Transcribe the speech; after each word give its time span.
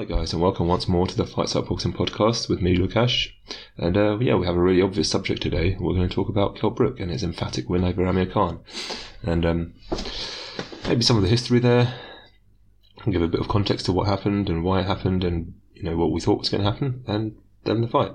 Hi 0.00 0.06
guys, 0.06 0.32
and 0.32 0.40
welcome 0.40 0.66
once 0.66 0.88
more 0.88 1.06
to 1.06 1.14
the 1.14 1.26
Fight 1.26 1.50
Site 1.50 1.66
Boxing 1.66 1.92
podcast 1.92 2.48
with 2.48 2.62
me, 2.62 2.74
Lukasz. 2.74 3.28
And 3.76 3.98
uh, 3.98 4.18
yeah, 4.18 4.34
we 4.34 4.46
have 4.46 4.56
a 4.56 4.62
really 4.62 4.80
obvious 4.80 5.10
subject 5.10 5.42
today. 5.42 5.76
We're 5.78 5.92
going 5.92 6.08
to 6.08 6.14
talk 6.14 6.30
about 6.30 6.56
Kell 6.56 6.70
Brook 6.70 6.98
and 6.98 7.10
his 7.10 7.22
emphatic 7.22 7.68
win 7.68 7.84
over 7.84 8.06
Amir 8.06 8.24
Khan, 8.24 8.60
and 9.22 9.44
um, 9.44 9.74
maybe 10.88 11.02
some 11.02 11.18
of 11.18 11.22
the 11.22 11.28
history 11.28 11.58
there. 11.58 11.92
And 13.04 13.12
give 13.12 13.20
a 13.20 13.28
bit 13.28 13.42
of 13.42 13.48
context 13.48 13.84
to 13.84 13.92
what 13.92 14.08
happened 14.08 14.48
and 14.48 14.64
why 14.64 14.80
it 14.80 14.86
happened, 14.86 15.22
and 15.22 15.52
you 15.74 15.82
know 15.82 15.98
what 15.98 16.12
we 16.12 16.20
thought 16.22 16.38
was 16.38 16.48
going 16.48 16.64
to 16.64 16.70
happen, 16.70 17.04
and 17.06 17.36
then 17.64 17.82
the 17.82 17.86
fight. 17.88 18.12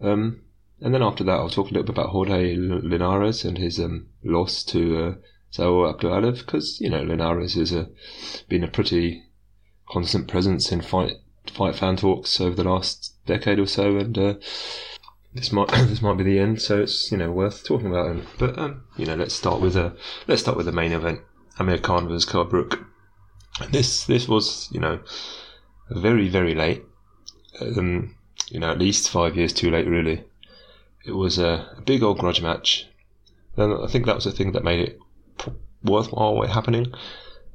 Um, 0.00 0.40
and 0.80 0.94
then 0.94 1.02
after 1.02 1.22
that, 1.24 1.32
I'll 1.38 1.50
talk 1.50 1.66
a 1.66 1.74
little 1.74 1.82
bit 1.82 1.98
about 1.98 2.12
Jorge 2.12 2.56
Linares 2.56 3.44
and 3.44 3.58
his 3.58 3.78
um, 3.78 4.06
loss 4.24 4.64
to 4.64 4.96
uh, 4.96 5.14
Zaur 5.52 5.94
Abdullaev, 5.94 6.38
because 6.38 6.80
you 6.80 6.88
know 6.88 7.02
Linares 7.02 7.56
has 7.56 7.74
been 8.48 8.64
a 8.64 8.68
pretty 8.68 9.24
constant 9.90 10.28
presence 10.28 10.70
in 10.70 10.80
fight 10.80 11.16
fight 11.52 11.74
fan 11.74 11.96
talks 11.96 12.40
over 12.40 12.54
the 12.54 12.68
last 12.68 13.14
decade 13.26 13.58
or 13.58 13.66
so, 13.66 13.96
and 13.96 14.16
uh, 14.16 14.34
this 15.34 15.52
might 15.52 15.68
this 15.88 16.02
might 16.02 16.16
be 16.16 16.24
the 16.24 16.38
end. 16.38 16.60
So 16.62 16.82
it's 16.82 17.10
you 17.10 17.18
know 17.18 17.30
worth 17.30 17.64
talking 17.64 17.88
about 17.88 18.10
him. 18.10 18.26
But 18.38 18.58
um, 18.58 18.84
you 18.96 19.06
know, 19.06 19.16
let's 19.16 19.34
start 19.34 19.60
with 19.60 19.76
a 19.76 19.94
let's 20.26 20.42
start 20.42 20.56
with 20.56 20.66
the 20.66 20.72
main 20.72 20.92
event: 20.92 21.20
Amir 21.58 21.78
Khan 21.78 22.08
versus 22.08 22.24
Kell 22.24 22.44
Brook. 22.44 22.80
This 23.70 24.06
this 24.06 24.28
was 24.28 24.68
you 24.72 24.80
know 24.80 25.00
very 25.90 26.28
very 26.28 26.54
late. 26.54 26.84
Um, 27.60 28.14
you 28.48 28.58
know, 28.58 28.70
at 28.70 28.78
least 28.78 29.10
five 29.10 29.36
years 29.36 29.52
too 29.52 29.70
late, 29.70 29.86
really. 29.86 30.24
It 31.04 31.12
was 31.12 31.38
a, 31.38 31.74
a 31.76 31.82
big 31.82 32.02
old 32.02 32.18
grudge 32.18 32.42
match, 32.42 32.88
and 33.56 33.72
I 33.72 33.86
think 33.86 34.06
that 34.06 34.14
was 34.14 34.24
the 34.24 34.32
thing 34.32 34.52
that 34.52 34.64
made 34.64 34.80
it 34.80 34.98
worthwhile 35.82 36.46
happening. 36.46 36.92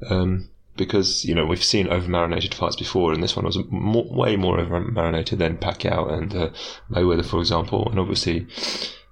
Um, 0.09 0.49
because 0.75 1.23
you 1.25 1.34
know 1.34 1.45
we've 1.45 1.63
seen 1.63 1.88
over 1.88 2.07
marinated 2.07 2.53
fights 2.53 2.75
before, 2.75 3.13
and 3.13 3.23
this 3.23 3.35
one 3.35 3.45
was 3.45 3.57
more, 3.70 4.05
way 4.05 4.35
more 4.35 4.59
over 4.59 4.79
marinated 4.79 5.39
than 5.39 5.57
Pacquiao 5.57 6.11
and 6.11 6.35
uh, 6.35 6.49
Mayweather, 6.89 7.25
for 7.25 7.39
example. 7.39 7.88
And 7.89 8.00
obviously, 8.00 8.47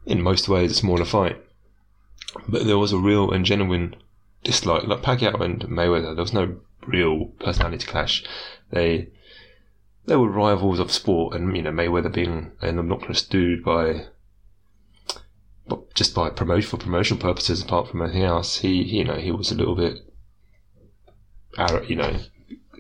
in 0.06 0.22
most 0.22 0.50
ways, 0.50 0.72
it's 0.72 0.84
more 0.84 1.02
a 1.02 1.06
fight, 1.06 1.42
but 2.48 2.66
there 2.66 2.78
was 2.78 2.92
a 2.92 2.98
real 2.98 3.32
and 3.32 3.46
genuine 3.46 3.96
dislike. 4.44 4.84
Like 4.84 5.02
Pacquiao 5.02 5.40
and 5.42 5.62
Mayweather, 5.64 6.16
there 6.16 6.24
was 6.24 6.34
no 6.34 6.58
real 6.86 7.28
personality 7.40 7.86
clash. 7.86 8.24
They 8.72 9.10
they 10.06 10.16
were 10.16 10.30
rivals 10.30 10.80
of 10.80 10.92
sport, 10.92 11.36
and 11.36 11.56
you 11.56 11.62
know 11.62 11.72
Mayweather 11.72 12.14
being 12.14 12.52
an 12.62 12.80
obnoxious 12.80 13.24
dude 13.24 13.64
by 13.64 14.08
just 15.94 16.14
by 16.14 16.30
promotion 16.30 16.70
for 16.70 16.84
promotional 16.84 17.22
purposes, 17.22 17.62
apart 17.62 17.88
from 17.88 18.02
anything 18.02 18.24
else, 18.24 18.58
he 18.60 18.84
you 18.84 19.06
know 19.06 19.16
he 19.16 19.32
was 19.32 19.52
a 19.52 19.56
little 19.56 19.76
bit 19.76 20.02
you 21.88 21.96
know, 21.96 22.18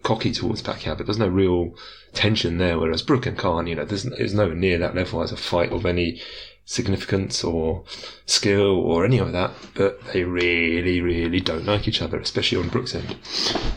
cocky 0.03 0.31
towards 0.31 0.61
Pacquiao, 0.61 0.97
but 0.97 1.05
there's 1.05 1.17
no 1.17 1.27
real 1.27 1.75
tension 2.13 2.57
there. 2.57 2.77
Whereas 2.77 3.01
Brook 3.01 3.25
and 3.25 3.37
Khan, 3.37 3.67
you 3.67 3.75
know, 3.75 3.85
there's, 3.85 4.03
there's 4.03 4.33
no 4.33 4.53
near 4.53 4.77
that 4.77 4.95
level 4.95 5.21
as 5.21 5.31
a 5.31 5.37
fight 5.37 5.71
of 5.71 5.85
any 5.85 6.21
significance 6.65 7.43
or 7.43 7.83
skill 8.25 8.79
or 8.79 9.05
any 9.05 9.17
of 9.17 9.31
that, 9.31 9.51
but 9.73 9.99
they 10.13 10.23
really, 10.23 11.01
really 11.01 11.39
don't 11.39 11.65
like 11.65 11.87
each 11.87 12.01
other, 12.01 12.19
especially 12.19 12.57
on 12.57 12.69
Brook's 12.69 12.95
end. 12.95 13.17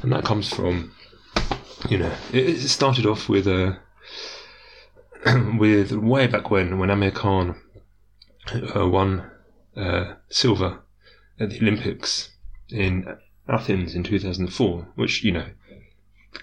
And 0.03 0.13
that 0.13 0.25
comes 0.25 0.53
from, 0.53 0.93
you 1.89 1.99
know, 1.99 2.13
it, 2.33 2.49
it 2.49 2.69
started 2.69 3.07
off 3.07 3.29
with 3.29 3.47
a, 3.47 3.79
with 5.59 5.93
way 5.93 6.27
back 6.27 6.51
when, 6.51 6.79
when 6.79 6.91
Amir 6.91 7.11
Khan 7.11 7.57
uh, 8.53 8.87
won 8.87 9.31
uh, 9.77 10.15
silver 10.29 10.81
at 11.39 11.51
the 11.51 11.61
Olympics 11.61 12.31
in 12.69 13.17
Athens 13.49 13.95
in 13.95 14.03
2004, 14.03 14.89
which, 14.95 15.23
you 15.23 15.33
know, 15.33 15.47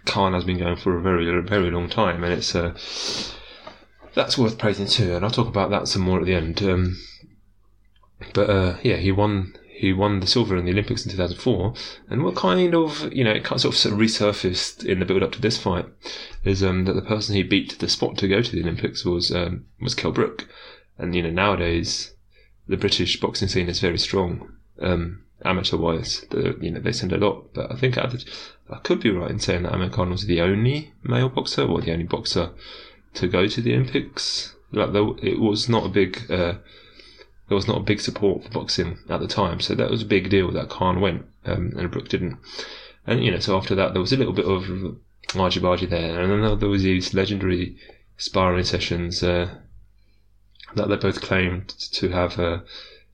Khan 0.05 0.33
has 0.33 0.43
been 0.43 0.59
going 0.59 0.75
for 0.75 0.97
a 0.97 1.01
very, 1.01 1.25
very 1.41 1.71
long 1.71 1.89
time, 1.89 2.23
and 2.23 2.33
it's 2.33 2.55
uh, 2.55 2.73
that's 4.13 4.37
worth 4.37 4.57
praising 4.57 4.87
too. 4.87 5.15
And 5.15 5.23
I'll 5.23 5.31
talk 5.31 5.47
about 5.47 5.69
that 5.71 5.87
some 5.87 6.01
more 6.01 6.19
at 6.19 6.25
the 6.25 6.35
end. 6.35 6.61
Um, 6.61 6.99
but 8.33 8.49
uh, 8.49 8.77
yeah, 8.83 8.97
he 8.97 9.11
won 9.11 9.53
he 9.67 9.91
won 9.91 10.19
the 10.19 10.27
silver 10.27 10.55
in 10.55 10.65
the 10.65 10.71
Olympics 10.71 11.05
in 11.05 11.11
2004, 11.11 11.73
and 12.09 12.23
what 12.23 12.35
kind 12.35 12.73
of 12.73 13.11
you 13.11 13.23
know 13.23 13.31
it 13.31 13.43
kind 13.43 13.63
of, 13.63 13.75
sort 13.75 13.93
of 13.93 13.99
resurfaced 13.99 14.85
in 14.85 14.99
the 14.99 15.05
build 15.05 15.23
up 15.23 15.31
to 15.33 15.41
this 15.41 15.57
fight 15.57 15.85
is 16.43 16.63
um, 16.63 16.85
that 16.85 16.93
the 16.93 17.01
person 17.01 17.35
he 17.35 17.43
beat 17.43 17.77
the 17.79 17.89
spot 17.89 18.17
to 18.17 18.27
go 18.27 18.41
to 18.41 18.51
the 18.51 18.61
Olympics 18.61 19.03
was 19.03 19.31
um, 19.31 19.65
was 19.81 19.95
Kell 19.95 20.11
Brook, 20.11 20.47
and 20.97 21.15
you 21.15 21.21
know 21.21 21.31
nowadays 21.31 22.13
the 22.67 22.77
British 22.77 23.19
boxing 23.19 23.47
scene 23.47 23.67
is 23.69 23.79
very 23.79 23.97
strong. 23.97 24.53
Um, 24.79 25.22
amateur 25.45 25.77
wise, 25.77 26.25
the, 26.29 26.57
you 26.61 26.71
know, 26.71 26.79
they 26.79 26.91
send 26.91 27.11
a 27.11 27.17
lot. 27.17 27.53
But 27.53 27.71
I 27.71 27.75
think 27.75 27.97
I, 27.97 28.09
could 28.83 29.01
be 29.01 29.11
right 29.11 29.31
in 29.31 29.39
saying 29.39 29.63
that 29.63 29.73
Amir 29.73 29.89
Khan 29.89 30.09
was 30.09 30.25
the 30.25 30.41
only 30.41 30.93
male 31.03 31.29
boxer 31.29 31.63
or 31.63 31.81
the 31.81 31.91
only 31.91 32.05
boxer 32.05 32.51
to 33.15 33.27
go 33.27 33.47
to 33.47 33.61
the 33.61 33.73
Olympics. 33.73 34.55
Like 34.71 34.93
there, 34.93 35.07
it 35.21 35.39
was 35.39 35.69
not 35.69 35.85
a 35.85 35.89
big, 35.89 36.19
uh, 36.29 36.55
there 37.47 37.55
was 37.55 37.67
not 37.67 37.77
a 37.77 37.83
big 37.83 38.01
support 38.01 38.43
for 38.43 38.49
boxing 38.49 38.97
at 39.09 39.19
the 39.19 39.27
time, 39.27 39.59
so 39.59 39.75
that 39.75 39.91
was 39.91 40.01
a 40.01 40.05
big 40.05 40.29
deal 40.29 40.51
that 40.51 40.69
Khan 40.69 41.01
went 41.01 41.25
um, 41.45 41.73
and 41.77 41.91
Brook 41.91 42.09
didn't. 42.09 42.37
And 43.05 43.23
you 43.23 43.31
know, 43.31 43.39
so 43.39 43.57
after 43.57 43.75
that, 43.75 43.93
there 43.93 44.01
was 44.01 44.13
a 44.13 44.17
little 44.17 44.33
bit 44.33 44.45
of 44.45 44.63
argy 45.35 45.59
bargy 45.59 45.89
there, 45.89 46.19
and 46.19 46.31
then 46.31 46.59
there 46.59 46.69
was 46.69 46.83
these 46.83 47.13
legendary 47.13 47.77
sparring 48.17 48.63
sessions 48.63 49.21
uh, 49.21 49.55
that 50.75 50.87
they 50.87 50.95
both 50.95 51.21
claimed 51.21 51.67
to 51.67 52.09
have. 52.09 52.39
Uh, 52.39 52.59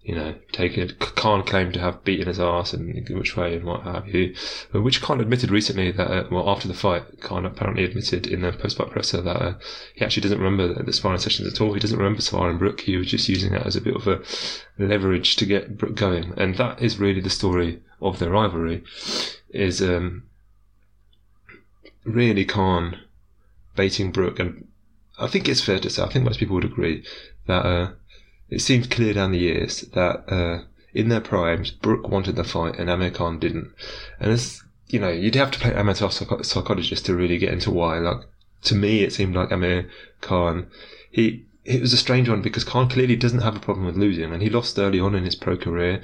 you 0.02 0.16
know, 0.16 0.34
taken 0.54 0.90
Khan 0.98 1.44
claimed 1.44 1.74
to 1.74 1.80
have 1.82 2.04
beaten 2.04 2.28
his 2.28 2.40
ass 2.40 2.74
and 2.74 3.08
which 3.10 3.36
way 3.36 3.56
and 3.56 3.66
what 3.66 3.84
have 3.84 4.08
you. 4.08 4.34
Which 4.72 5.02
Khan 5.02 5.20
admitted 5.20 5.52
recently 5.52 5.92
that, 5.92 6.10
uh, 6.10 6.28
well, 6.32 6.50
after 6.50 6.68
the 6.68 6.74
fight, 6.74 7.20
Khan 7.20 7.46
apparently 7.46 7.84
admitted 7.84 8.26
in 8.26 8.42
the 8.42 8.54
post-fight 8.54 8.92
presser 8.92 9.22
that 9.22 9.42
uh, 9.42 9.54
he 9.94 10.06
actually 10.06 10.24
doesn't 10.24 10.40
remember 10.40 10.82
the 10.82 10.94
sparring 10.94 11.20
sessions 11.20 11.52
at 11.52 11.59
all. 11.59 11.74
He 11.74 11.82
doesn't 11.82 11.98
remember 11.98 12.22
sparring 12.22 12.58
Brook. 12.58 12.82
He 12.82 12.96
was 12.96 13.08
just 13.08 13.28
using 13.28 13.52
that 13.52 13.68
as 13.68 13.76
a 13.76 13.82
bit 13.82 13.96
of 13.96 14.08
a 14.08 14.22
leverage 14.78 15.36
to 15.36 15.46
get 15.46 15.78
Brook 15.78 15.96
going. 15.96 16.34
And 16.38 16.56
that 16.56 16.82
is 16.82 16.98
really 16.98 17.22
the 17.22 17.30
story 17.30 17.82
of 18.02 18.20
their 18.20 18.32
rivalry. 18.32 18.84
Is 19.50 19.82
um, 19.82 20.24
really 22.06 22.46
Khan 22.46 23.02
baiting 23.76 24.12
Brook, 24.12 24.40
and 24.40 24.68
I 25.20 25.28
think 25.28 25.50
it's 25.50 25.62
fair 25.62 25.80
to 25.80 25.90
say, 25.90 26.04
I 26.04 26.09
think 26.09 26.24
most 26.24 26.40
people 26.40 26.56
would 26.56 26.66
agree 26.66 27.04
that. 27.48 27.66
Uh, 27.66 27.92
it 28.50 28.62
seemed 28.62 28.92
clear 28.92 29.14
down 29.14 29.32
the 29.32 29.40
years 29.40 29.82
that 29.94 30.32
uh, 30.32 30.64
in 30.94 31.10
their 31.10 31.22
primes, 31.22 31.72
Brook 31.72 32.10
wanted 32.10 32.36
the 32.36 32.44
fight 32.44 32.78
and 32.80 32.90
Amir 32.90 33.12
Khan 33.12 33.40
didn't. 33.40 33.72
And 34.20 34.32
it's, 34.32 34.64
you 34.88 35.00
know, 35.00 35.10
you'd 35.10 35.36
have 35.36 35.52
to 35.52 35.60
play 35.60 35.74
amateur 35.74 36.10
psych- 36.10 36.46
psychologist 36.46 37.06
to 37.06 37.16
really 37.16 37.38
get 37.38 37.54
into 37.54 37.72
why. 37.72 38.00
Like, 38.00 38.22
to 38.64 38.76
me, 38.76 39.04
it 39.04 39.14
seemed 39.14 39.36
like 39.36 39.52
Amir 39.52 39.90
Khan, 40.22 40.68
he, 41.12 41.46
it 41.64 41.82
was 41.82 41.94
a 41.94 41.98
strange 41.98 42.28
one 42.28 42.42
because 42.42 42.64
Khan 42.64 42.90
clearly 42.90 43.16
doesn't 43.16 43.42
have 43.42 43.56
a 43.56 43.59
problem 43.59 43.86
with 43.86 43.98
losing, 43.98 44.34
and 44.34 44.42
he 44.42 44.50
lost 44.50 44.80
early 44.80 45.00
on 45.00 45.16
in 45.16 45.26
his 45.26 45.36
pro 45.36 45.56
career. 45.56 46.02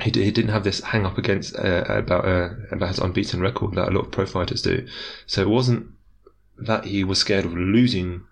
He, 0.00 0.10
he 0.10 0.30
didn't 0.30 0.50
have 0.50 0.64
this 0.64 0.80
hang 0.80 1.06
up 1.06 1.16
against 1.16 1.56
uh, 1.56 1.84
about 1.88 2.24
uh, 2.24 2.50
about 2.72 2.88
his 2.88 2.98
unbeaten 2.98 3.40
record 3.40 3.74
that 3.76 3.88
a 3.88 3.92
lot 3.92 4.06
of 4.06 4.10
pro 4.10 4.26
fighters 4.26 4.60
do. 4.60 4.86
So 5.26 5.42
it 5.42 5.48
wasn't 5.48 5.86
that 6.58 6.84
he 6.84 7.04
was 7.04 7.18
scared 7.18 7.44
of 7.44 7.54
losing 7.54 8.24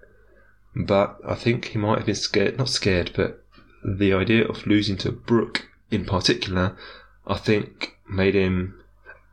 but 0.75 1.19
I 1.27 1.35
think 1.35 1.67
he 1.67 1.79
might 1.79 1.99
have 1.99 2.07
been 2.07 2.15
scared, 2.15 2.59
not 2.59 2.69
scared, 2.69 3.13
but 3.15 3.45
the 3.85 4.13
idea 4.13 4.47
of 4.47 4.67
losing 4.67 4.97
to 4.99 5.13
Brook 5.13 5.69
in 5.91 6.05
particular, 6.05 6.77
I 7.27 7.37
think 7.37 7.99
made 8.09 8.35
him. 8.35 8.79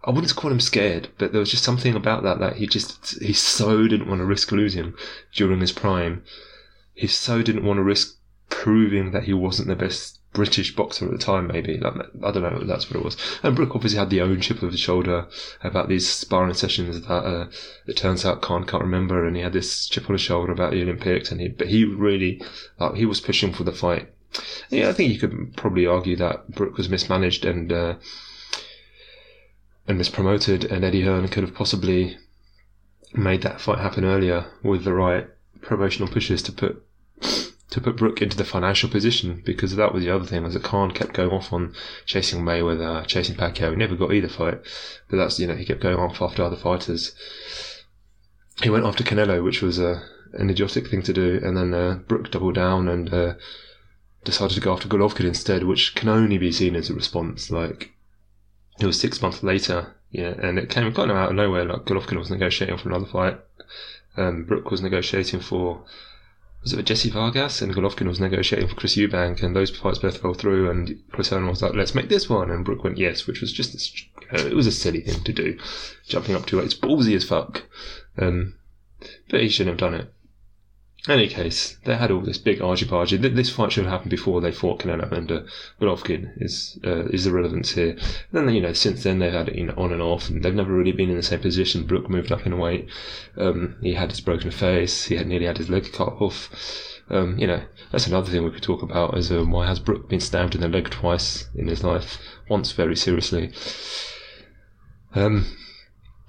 I 0.03 0.11
wouldn't 0.11 0.35
call 0.35 0.51
him 0.51 0.59
scared, 0.59 1.09
but 1.17 1.31
there 1.31 1.39
was 1.39 1.51
just 1.51 1.63
something 1.63 1.95
about 1.95 2.23
that 2.23 2.39
that 2.39 2.57
he 2.57 2.67
just 2.67 3.21
he 3.21 3.33
so 3.33 3.87
didn't 3.87 4.07
want 4.07 4.19
to 4.19 4.25
risk 4.25 4.51
losing 4.51 4.93
during 5.33 5.59
his 5.59 5.71
prime. 5.71 6.23
He 6.93 7.07
so 7.07 7.41
didn't 7.41 7.65
want 7.65 7.77
to 7.77 7.83
risk 7.83 8.17
proving 8.49 9.11
that 9.11 9.23
he 9.23 9.33
wasn't 9.33 9.67
the 9.67 9.75
best 9.75 10.18
British 10.33 10.75
boxer 10.75 11.05
at 11.05 11.11
the 11.11 11.17
time, 11.17 11.47
maybe. 11.47 11.77
Like, 11.77 11.95
I 12.23 12.31
don't 12.31 12.43
know, 12.43 12.63
that's 12.63 12.89
what 12.89 12.99
it 12.99 13.03
was. 13.03 13.17
And 13.41 13.55
Brook 13.55 13.75
obviously 13.75 13.97
had 13.97 14.09
the 14.09 14.21
own 14.21 14.41
chip 14.41 14.61
of 14.61 14.71
his 14.71 14.79
shoulder 14.79 15.27
about 15.63 15.89
these 15.89 16.07
sparring 16.07 16.53
sessions 16.53 17.01
that 17.01 17.11
uh, 17.11 17.47
it 17.87 17.97
turns 17.97 18.25
out 18.25 18.41
Khan 18.41 18.65
can't 18.65 18.83
remember, 18.83 19.25
and 19.25 19.35
he 19.35 19.41
had 19.41 19.53
this 19.53 19.87
chip 19.87 20.09
on 20.09 20.15
his 20.15 20.21
shoulder 20.21 20.51
about 20.51 20.71
the 20.71 20.81
Olympics, 20.81 21.31
and 21.31 21.41
he, 21.41 21.47
but 21.47 21.67
he 21.67 21.83
really, 21.83 22.41
like, 22.79 22.95
he 22.95 23.05
was 23.05 23.21
pushing 23.21 23.53
for 23.53 23.63
the 23.63 23.71
fight. 23.71 24.09
Yeah, 24.69 24.89
I 24.89 24.93
think 24.93 25.11
you 25.11 25.19
could 25.19 25.55
probably 25.57 25.87
argue 25.87 26.15
that 26.17 26.51
Brook 26.51 26.77
was 26.77 26.89
mismanaged 26.89 27.45
and, 27.45 27.73
uh, 27.73 27.95
and 29.87 29.99
mispromoted, 29.99 30.71
and 30.71 30.85
Eddie 30.85 31.01
Hearn 31.01 31.27
could 31.29 31.43
have 31.43 31.55
possibly 31.55 32.17
made 33.13 33.41
that 33.41 33.59
fight 33.59 33.79
happen 33.79 34.05
earlier 34.05 34.45
with 34.61 34.83
the 34.83 34.93
right 34.93 35.27
promotional 35.61 36.07
pushes 36.07 36.43
to 36.43 36.51
put 36.51 36.85
to 37.71 37.81
put 37.81 37.97
Brook 37.97 38.21
into 38.21 38.37
the 38.37 38.43
financial 38.43 38.89
position 38.89 39.41
because 39.45 39.75
that 39.75 39.93
was 39.93 40.03
the 40.03 40.13
other 40.13 40.25
thing. 40.25 40.45
As 40.45 40.55
a 40.55 40.59
Khan 40.59 40.91
kept 40.91 41.13
going 41.13 41.29
off 41.29 41.53
on 41.53 41.73
chasing 42.05 42.41
Mayweather, 42.41 43.05
chasing 43.05 43.35
Pacquiao. 43.35 43.71
He 43.71 43.75
never 43.75 43.95
got 43.95 44.13
either 44.13 44.27
fight, 44.27 44.59
but 45.09 45.17
that's 45.17 45.39
you 45.39 45.47
know 45.47 45.55
he 45.55 45.65
kept 45.65 45.81
going 45.81 45.97
off 45.97 46.21
after 46.21 46.43
other 46.43 46.55
fighters. 46.55 47.13
He 48.61 48.69
went 48.69 48.85
after 48.85 49.03
Canelo, 49.03 49.43
which 49.43 49.61
was 49.61 49.79
a 49.79 50.03
an 50.33 50.49
idiotic 50.49 50.87
thing 50.87 51.01
to 51.03 51.13
do, 51.13 51.39
and 51.43 51.55
then 51.55 51.73
uh, 51.73 51.95
Brook 52.07 52.31
doubled 52.31 52.55
down 52.55 52.87
and 52.87 53.13
uh, 53.13 53.33
decided 54.23 54.55
to 54.55 54.61
go 54.61 54.73
after 54.73 54.87
Golovkin 54.87 55.25
instead, 55.25 55.63
which 55.63 55.95
can 55.95 56.09
only 56.09 56.37
be 56.37 56.51
seen 56.51 56.75
as 56.75 56.89
a 56.89 56.93
response. 56.93 57.51
Like 57.51 57.91
it 58.79 58.85
was 58.85 58.99
six 58.99 59.21
months 59.21 59.43
later, 59.43 59.95
yeah, 60.09 60.33
and 60.41 60.57
it 60.57 60.69
came 60.69 60.91
kind 60.93 61.11
of 61.11 61.17
out 61.17 61.29
of 61.29 61.35
nowhere. 61.35 61.65
Like 61.65 61.85
Golovkin 61.85 62.17
was 62.17 62.31
negotiating 62.31 62.77
for 62.77 62.89
another 62.89 63.05
fight. 63.05 63.39
Um, 64.17 64.43
Brook 64.43 64.71
was 64.71 64.81
negotiating 64.81 65.39
for 65.39 65.85
was 66.61 66.73
it 66.73 66.85
Jesse 66.85 67.09
Vargas 67.09 67.61
and 67.61 67.73
Golovkin 67.73 68.07
was 68.07 68.19
negotiating 68.19 68.67
for 68.67 68.75
Chris 68.75 68.95
Eubank, 68.95 69.41
and 69.41 69.55
those 69.55 69.69
fights 69.69 69.99
both 69.99 70.17
fell 70.17 70.33
through. 70.33 70.69
And 70.69 71.01
Chris 71.11 71.29
Herman 71.29 71.49
was 71.49 71.61
like, 71.61 71.73
"Let's 71.73 71.95
make 71.95 72.09
this 72.09 72.29
one," 72.29 72.51
and 72.51 72.65
Brook 72.65 72.83
went 72.83 72.97
yes, 72.97 73.27
which 73.27 73.41
was 73.41 73.53
just 73.53 73.73
uh, 74.33 74.45
it 74.45 74.55
was 74.55 74.67
a 74.67 74.71
silly 74.71 75.01
thing 75.01 75.23
to 75.23 75.33
do, 75.33 75.57
jumping 76.07 76.35
up 76.35 76.45
to 76.47 76.59
it. 76.59 76.65
It's 76.65 76.73
ballsy 76.73 77.15
as 77.15 77.23
fuck, 77.23 77.63
um, 78.17 78.55
but 79.29 79.41
he 79.41 79.49
shouldn't 79.49 79.79
have 79.79 79.91
done 79.91 79.99
it. 79.99 80.13
Any 81.09 81.27
case, 81.27 81.75
they 81.85 81.95
had 81.95 82.11
all 82.11 82.21
this 82.21 82.37
big 82.37 82.61
argy-bargy. 82.61 83.17
This 83.33 83.49
fight 83.49 83.71
should 83.71 83.85
have 83.85 83.91
happened 83.91 84.11
before 84.11 84.41
they 84.41 84.51
fought 84.51 84.81
Canelo 84.81 85.11
and 85.11 85.31
uh, 85.31 85.41
Golovkin 85.81 86.39
is 86.39 86.77
uh, 86.85 87.07
is 87.07 87.25
the 87.25 87.31
relevance 87.31 87.71
here. 87.71 87.97
And 88.31 88.47
then 88.47 88.53
you 88.53 88.61
know 88.61 88.73
since 88.73 89.01
then 89.01 89.17
they've 89.17 89.33
had 89.33 89.49
it 89.49 89.55
you 89.55 89.65
know, 89.65 89.73
on 89.75 89.91
and 89.91 90.03
off, 90.03 90.29
and 90.29 90.43
they've 90.43 90.53
never 90.53 90.71
really 90.71 90.91
been 90.91 91.09
in 91.09 91.17
the 91.17 91.23
same 91.23 91.39
position. 91.39 91.87
Brook 91.87 92.11
moved 92.11 92.31
up 92.31 92.45
in 92.45 92.59
weight. 92.59 92.87
Um, 93.37 93.77
he 93.81 93.95
had 93.95 94.11
his 94.11 94.21
broken 94.21 94.51
face. 94.51 95.05
He 95.05 95.15
had 95.15 95.25
nearly 95.25 95.47
had 95.47 95.57
his 95.57 95.71
leg 95.71 95.91
cut 95.91 96.13
off. 96.21 96.51
Um, 97.09 97.39
you 97.39 97.47
know 97.47 97.63
that's 97.91 98.05
another 98.05 98.29
thing 98.29 98.43
we 98.43 98.51
could 98.51 98.61
talk 98.61 98.83
about. 98.83 99.17
Is 99.17 99.31
uh, 99.31 99.43
why 99.43 99.65
has 99.65 99.79
Brook 99.79 100.09
been 100.09 100.19
stabbed 100.19 100.53
in 100.53 100.61
the 100.61 100.67
leg 100.67 100.91
twice 100.91 101.49
in 101.55 101.67
his 101.67 101.83
life? 101.83 102.19
Once 102.47 102.71
very 102.71 102.95
seriously. 102.95 103.51
Um, 105.15 105.47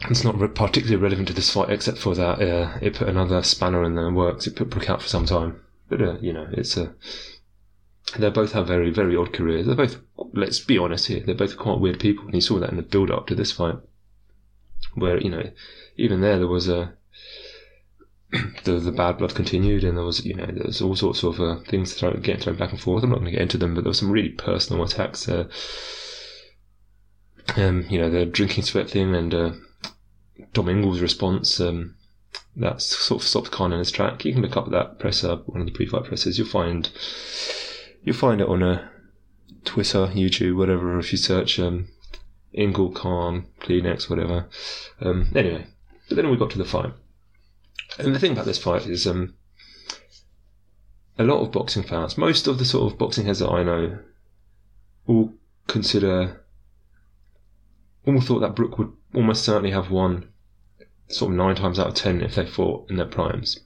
it's 0.08 0.24
not 0.24 0.38
particularly 0.54 0.96
relevant 0.96 1.28
to 1.28 1.34
this 1.34 1.52
fight, 1.52 1.70
except 1.70 1.98
for 1.98 2.14
that 2.14 2.40
uh, 2.40 2.78
it 2.80 2.94
put 2.94 3.08
another 3.08 3.42
spanner 3.42 3.84
in 3.84 3.94
the 3.94 4.10
works. 4.10 4.46
It 4.46 4.56
put 4.56 4.70
Brook 4.70 4.88
out 4.88 5.02
for 5.02 5.08
some 5.08 5.26
time, 5.26 5.60
but 5.88 6.00
uh, 6.00 6.18
you 6.20 6.32
know, 6.32 6.48
it's 6.52 6.76
a. 6.76 6.94
they 8.18 8.30
both 8.30 8.52
have 8.52 8.66
very, 8.66 8.90
very 8.90 9.14
odd 9.14 9.32
careers. 9.32 9.66
They're 9.66 9.74
both, 9.74 10.00
let's 10.32 10.58
be 10.58 10.78
honest 10.78 11.08
here, 11.08 11.20
they're 11.20 11.34
both 11.34 11.58
quite 11.58 11.80
weird 11.80 12.00
people, 12.00 12.24
and 12.24 12.34
you 12.34 12.40
saw 12.40 12.58
that 12.58 12.70
in 12.70 12.76
the 12.76 12.82
build 12.82 13.10
up 13.10 13.26
to 13.26 13.34
this 13.34 13.52
fight, 13.52 13.76
where 14.94 15.20
you 15.20 15.28
know, 15.28 15.50
even 15.96 16.20
there 16.20 16.38
there 16.38 16.48
was 16.48 16.68
a. 16.68 16.94
the 18.64 18.78
the 18.78 18.92
bad 18.92 19.18
blood 19.18 19.34
continued, 19.34 19.84
and 19.84 19.98
there 19.98 20.04
was 20.04 20.24
you 20.24 20.34
know 20.34 20.46
there 20.46 20.64
was 20.64 20.80
all 20.80 20.96
sorts 20.96 21.22
of 21.24 21.40
uh, 21.40 21.58
things 21.68 21.92
thrown, 21.92 22.20
getting 22.22 22.40
thrown 22.40 22.56
back 22.56 22.70
and 22.70 22.80
forth. 22.80 23.02
I'm 23.02 23.10
not 23.10 23.16
going 23.16 23.26
to 23.26 23.32
get 23.32 23.42
into 23.42 23.58
them, 23.58 23.74
but 23.74 23.84
there 23.84 23.90
were 23.90 23.94
some 23.94 24.10
really 24.10 24.30
personal 24.30 24.82
attacks. 24.82 25.28
Uh, 25.28 25.48
um, 27.56 27.84
you 27.90 27.98
know 27.98 28.08
the 28.08 28.24
drinking 28.24 28.62
sweat 28.62 28.88
thing 28.88 29.14
and 29.14 29.34
Dom 30.52 30.68
Ingle's 30.68 31.00
response, 31.00 31.60
um, 31.60 31.96
that's 32.56 32.84
sort 32.84 33.22
of 33.22 33.28
stops 33.28 33.48
Khan 33.48 33.72
in 33.72 33.78
his 33.78 33.90
track. 33.90 34.24
You 34.24 34.32
can 34.32 34.42
look 34.42 34.56
up 34.56 34.70
that 34.70 34.98
presser, 34.98 35.36
one 35.46 35.60
of 35.60 35.66
the 35.66 35.72
pre-fight 35.72 36.04
pressers. 36.04 36.38
You'll 36.38 36.48
find 36.48 36.90
you'll 38.02 38.16
find 38.16 38.40
it 38.40 38.48
on 38.48 38.62
a 38.62 38.72
uh, 38.72 38.88
Twitter, 39.64 40.06
YouTube, 40.08 40.56
whatever. 40.56 40.98
If 40.98 41.12
you 41.12 41.18
search 41.18 41.58
um, 41.58 41.88
Ingle 42.52 42.90
Khan 42.90 43.46
Kleenex, 43.60 44.08
whatever. 44.08 44.48
Um, 45.00 45.30
anyway, 45.34 45.66
but 46.08 46.16
then 46.16 46.30
we 46.30 46.36
got 46.36 46.50
to 46.50 46.58
the 46.58 46.64
fight, 46.64 46.92
and 47.98 48.14
the 48.14 48.18
thing 48.18 48.32
about 48.32 48.46
this 48.46 48.58
fight 48.58 48.86
is 48.86 49.06
um, 49.06 49.34
a 51.18 51.24
lot 51.24 51.40
of 51.40 51.52
boxing 51.52 51.82
fans, 51.82 52.18
most 52.18 52.46
of 52.46 52.58
the 52.58 52.64
sort 52.64 52.92
of 52.92 52.98
boxing 52.98 53.26
heads 53.26 53.40
that 53.40 53.50
I 53.50 53.62
know, 53.62 53.98
all 55.06 55.34
consider, 55.66 56.44
all 58.06 58.20
thought 58.20 58.40
that 58.40 58.56
Brook 58.56 58.78
would 58.78 58.92
almost 59.14 59.44
certainly 59.44 59.70
have 59.70 59.90
won 59.90 60.28
sort 61.08 61.32
of 61.32 61.36
nine 61.36 61.56
times 61.56 61.78
out 61.78 61.88
of 61.88 61.94
ten 61.94 62.20
if 62.20 62.34
they 62.34 62.46
fought 62.46 62.88
in 62.90 62.96
their 62.96 63.06
primes. 63.06 63.60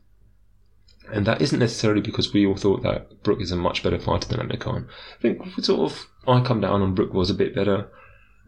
And 1.12 1.26
that 1.26 1.43
isn't 1.43 1.58
necessarily 1.58 2.00
because 2.00 2.32
we 2.32 2.46
all 2.46 2.56
thought 2.56 2.82
that 2.82 3.23
Brook 3.23 3.41
is 3.41 3.52
a 3.52 3.56
much 3.56 3.82
better 3.82 3.99
fighter 3.99 4.29
than 4.29 4.41
Amir 4.41 4.56
Khan. 4.56 4.88
I 5.19 5.20
think 5.20 5.43
sort 5.61 5.93
of 5.93 6.06
I 6.26 6.41
come 6.41 6.61
down 6.61 6.81
on 6.81 6.94
Brook 6.94 7.12
was 7.12 7.29
a 7.29 7.35
bit 7.35 7.55
better, 7.55 7.88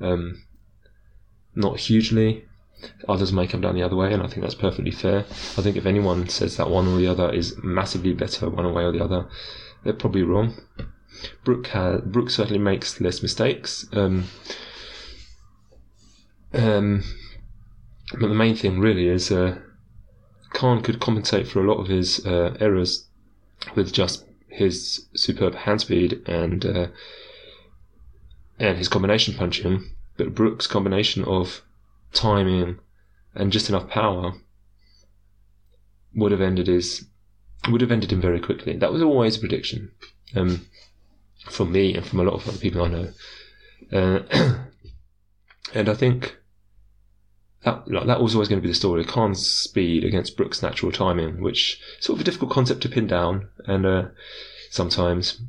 um, 0.01 0.43
not 1.55 1.79
hugely. 1.79 2.47
Others 3.09 3.33
may 3.33 3.47
come 3.47 3.61
down 3.61 3.75
the 3.75 3.83
other 3.83 3.97
way, 3.97 4.13
and 4.13 4.23
I 4.23 4.27
think 4.27 4.43
that's 4.43 4.55
perfectly 4.55 4.91
fair. 4.91 5.21
I 5.21 5.63
think 5.63 5.77
if 5.77 5.87
anyone 5.87 6.29
says 6.29 6.57
that 6.57 6.71
one 6.71 6.87
or 6.87 6.97
the 6.97 7.07
other 7.07 7.33
is 7.33 7.57
massively 7.63 8.13
better 8.13 8.49
one 8.51 8.73
way 8.75 8.85
or 8.85 8.93
the 8.93 9.05
other, 9.05 9.29
they're 9.85 9.93
probably 9.93 10.23
wrong. 10.23 10.55
Brook 11.45 11.69
has, 11.69 12.03
Brook 12.03 12.31
certainly 12.31 12.59
makes 12.59 13.01
less 13.01 13.23
mistakes. 13.23 13.87
Um, 13.93 14.27
um, 16.53 17.03
but 18.13 18.29
the 18.29 18.35
main 18.35 18.57
thing 18.57 18.79
really 18.79 19.09
is 19.09 19.31
uh, 19.31 19.59
Khan 20.53 20.83
could 20.83 21.01
compensate 21.01 21.49
for 21.49 21.61
a 21.61 21.69
lot 21.69 21.81
of 21.81 21.89
his 21.89 22.25
uh, 22.25 22.57
errors 22.61 23.07
with 23.75 23.93
just 23.93 24.25
his 24.49 25.07
superb 25.15 25.55
hand 25.55 25.81
speed 25.81 26.23
and 26.27 26.65
uh, 26.65 26.87
and 28.59 28.79
his 28.79 28.89
combination 28.89 29.35
punching. 29.35 29.91
But 30.17 30.35
Brook's 30.35 30.67
combination 30.67 31.25
of 31.25 31.63
timing 32.13 32.79
and 33.35 33.53
just 33.53 33.69
enough 33.69 33.89
power 33.89 34.33
would 36.15 36.33
have 36.33 36.41
ended 36.41 36.69
his 36.69 37.07
would 37.69 37.81
have 37.81 37.93
ended 37.93 38.13
him 38.13 38.21
very 38.21 38.41
quickly. 38.41 38.77
That 38.77 38.93
was 38.93 39.03
always 39.03 39.37
a 39.37 39.41
prediction 39.41 39.91
um, 40.35 40.67
from 41.51 41.73
me 41.73 41.95
and 41.95 42.07
from 42.07 42.21
a 42.21 42.25
lot 42.25 42.35
of 42.35 42.49
other 42.49 42.59
people 42.59 42.83
I 42.83 42.89
know. 42.89 43.13
Uh, 43.93 44.59
and 45.75 45.89
I 45.89 45.95
think 45.95 46.37
that 47.63 47.91
like, 47.91 48.07
that 48.07 48.23
was 48.23 48.35
always 48.35 48.49
going 48.49 48.61
to 48.61 48.67
be 48.67 48.71
the 48.71 48.75
story. 48.75 49.05
Khan's 49.05 49.45
speed 49.45 50.05
against 50.05 50.37
Brook's 50.37 50.63
natural 50.63 50.93
timing, 50.93 51.43
which 51.43 51.81
is 51.99 52.07
sort 52.07 52.17
of 52.17 52.21
a 52.21 52.25
difficult 52.25 52.53
concept 52.53 52.83
to 52.83 52.89
pin 52.89 53.07
down. 53.07 53.49
And 53.67 53.85
uh, 53.85 54.05
sometimes, 54.71 55.43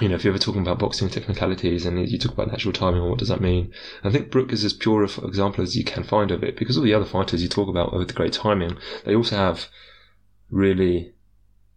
you 0.00 0.08
know, 0.08 0.16
if 0.16 0.24
you're 0.24 0.34
ever 0.34 0.42
talking 0.42 0.60
about 0.60 0.78
boxing 0.78 1.08
technicalities 1.08 1.86
and 1.86 2.08
you 2.08 2.18
talk 2.18 2.32
about 2.32 2.48
natural 2.48 2.72
timing, 2.72 3.08
what 3.08 3.18
does 3.18 3.28
that 3.28 3.40
mean? 3.40 3.72
I 4.02 4.10
think 4.10 4.30
Brook 4.30 4.52
is 4.52 4.64
as 4.64 4.74
pure 4.74 5.02
an 5.02 5.10
example 5.24 5.64
as 5.64 5.76
you 5.76 5.84
can 5.84 6.04
find 6.04 6.30
of 6.30 6.44
it 6.44 6.56
because 6.56 6.76
all 6.76 6.84
the 6.84 6.94
other 6.94 7.06
fighters 7.06 7.42
you 7.42 7.48
talk 7.48 7.68
about 7.68 7.94
with 7.96 8.14
great 8.14 8.34
timing, 8.34 8.76
they 9.06 9.14
also 9.14 9.36
have 9.36 9.68
really 10.50 11.13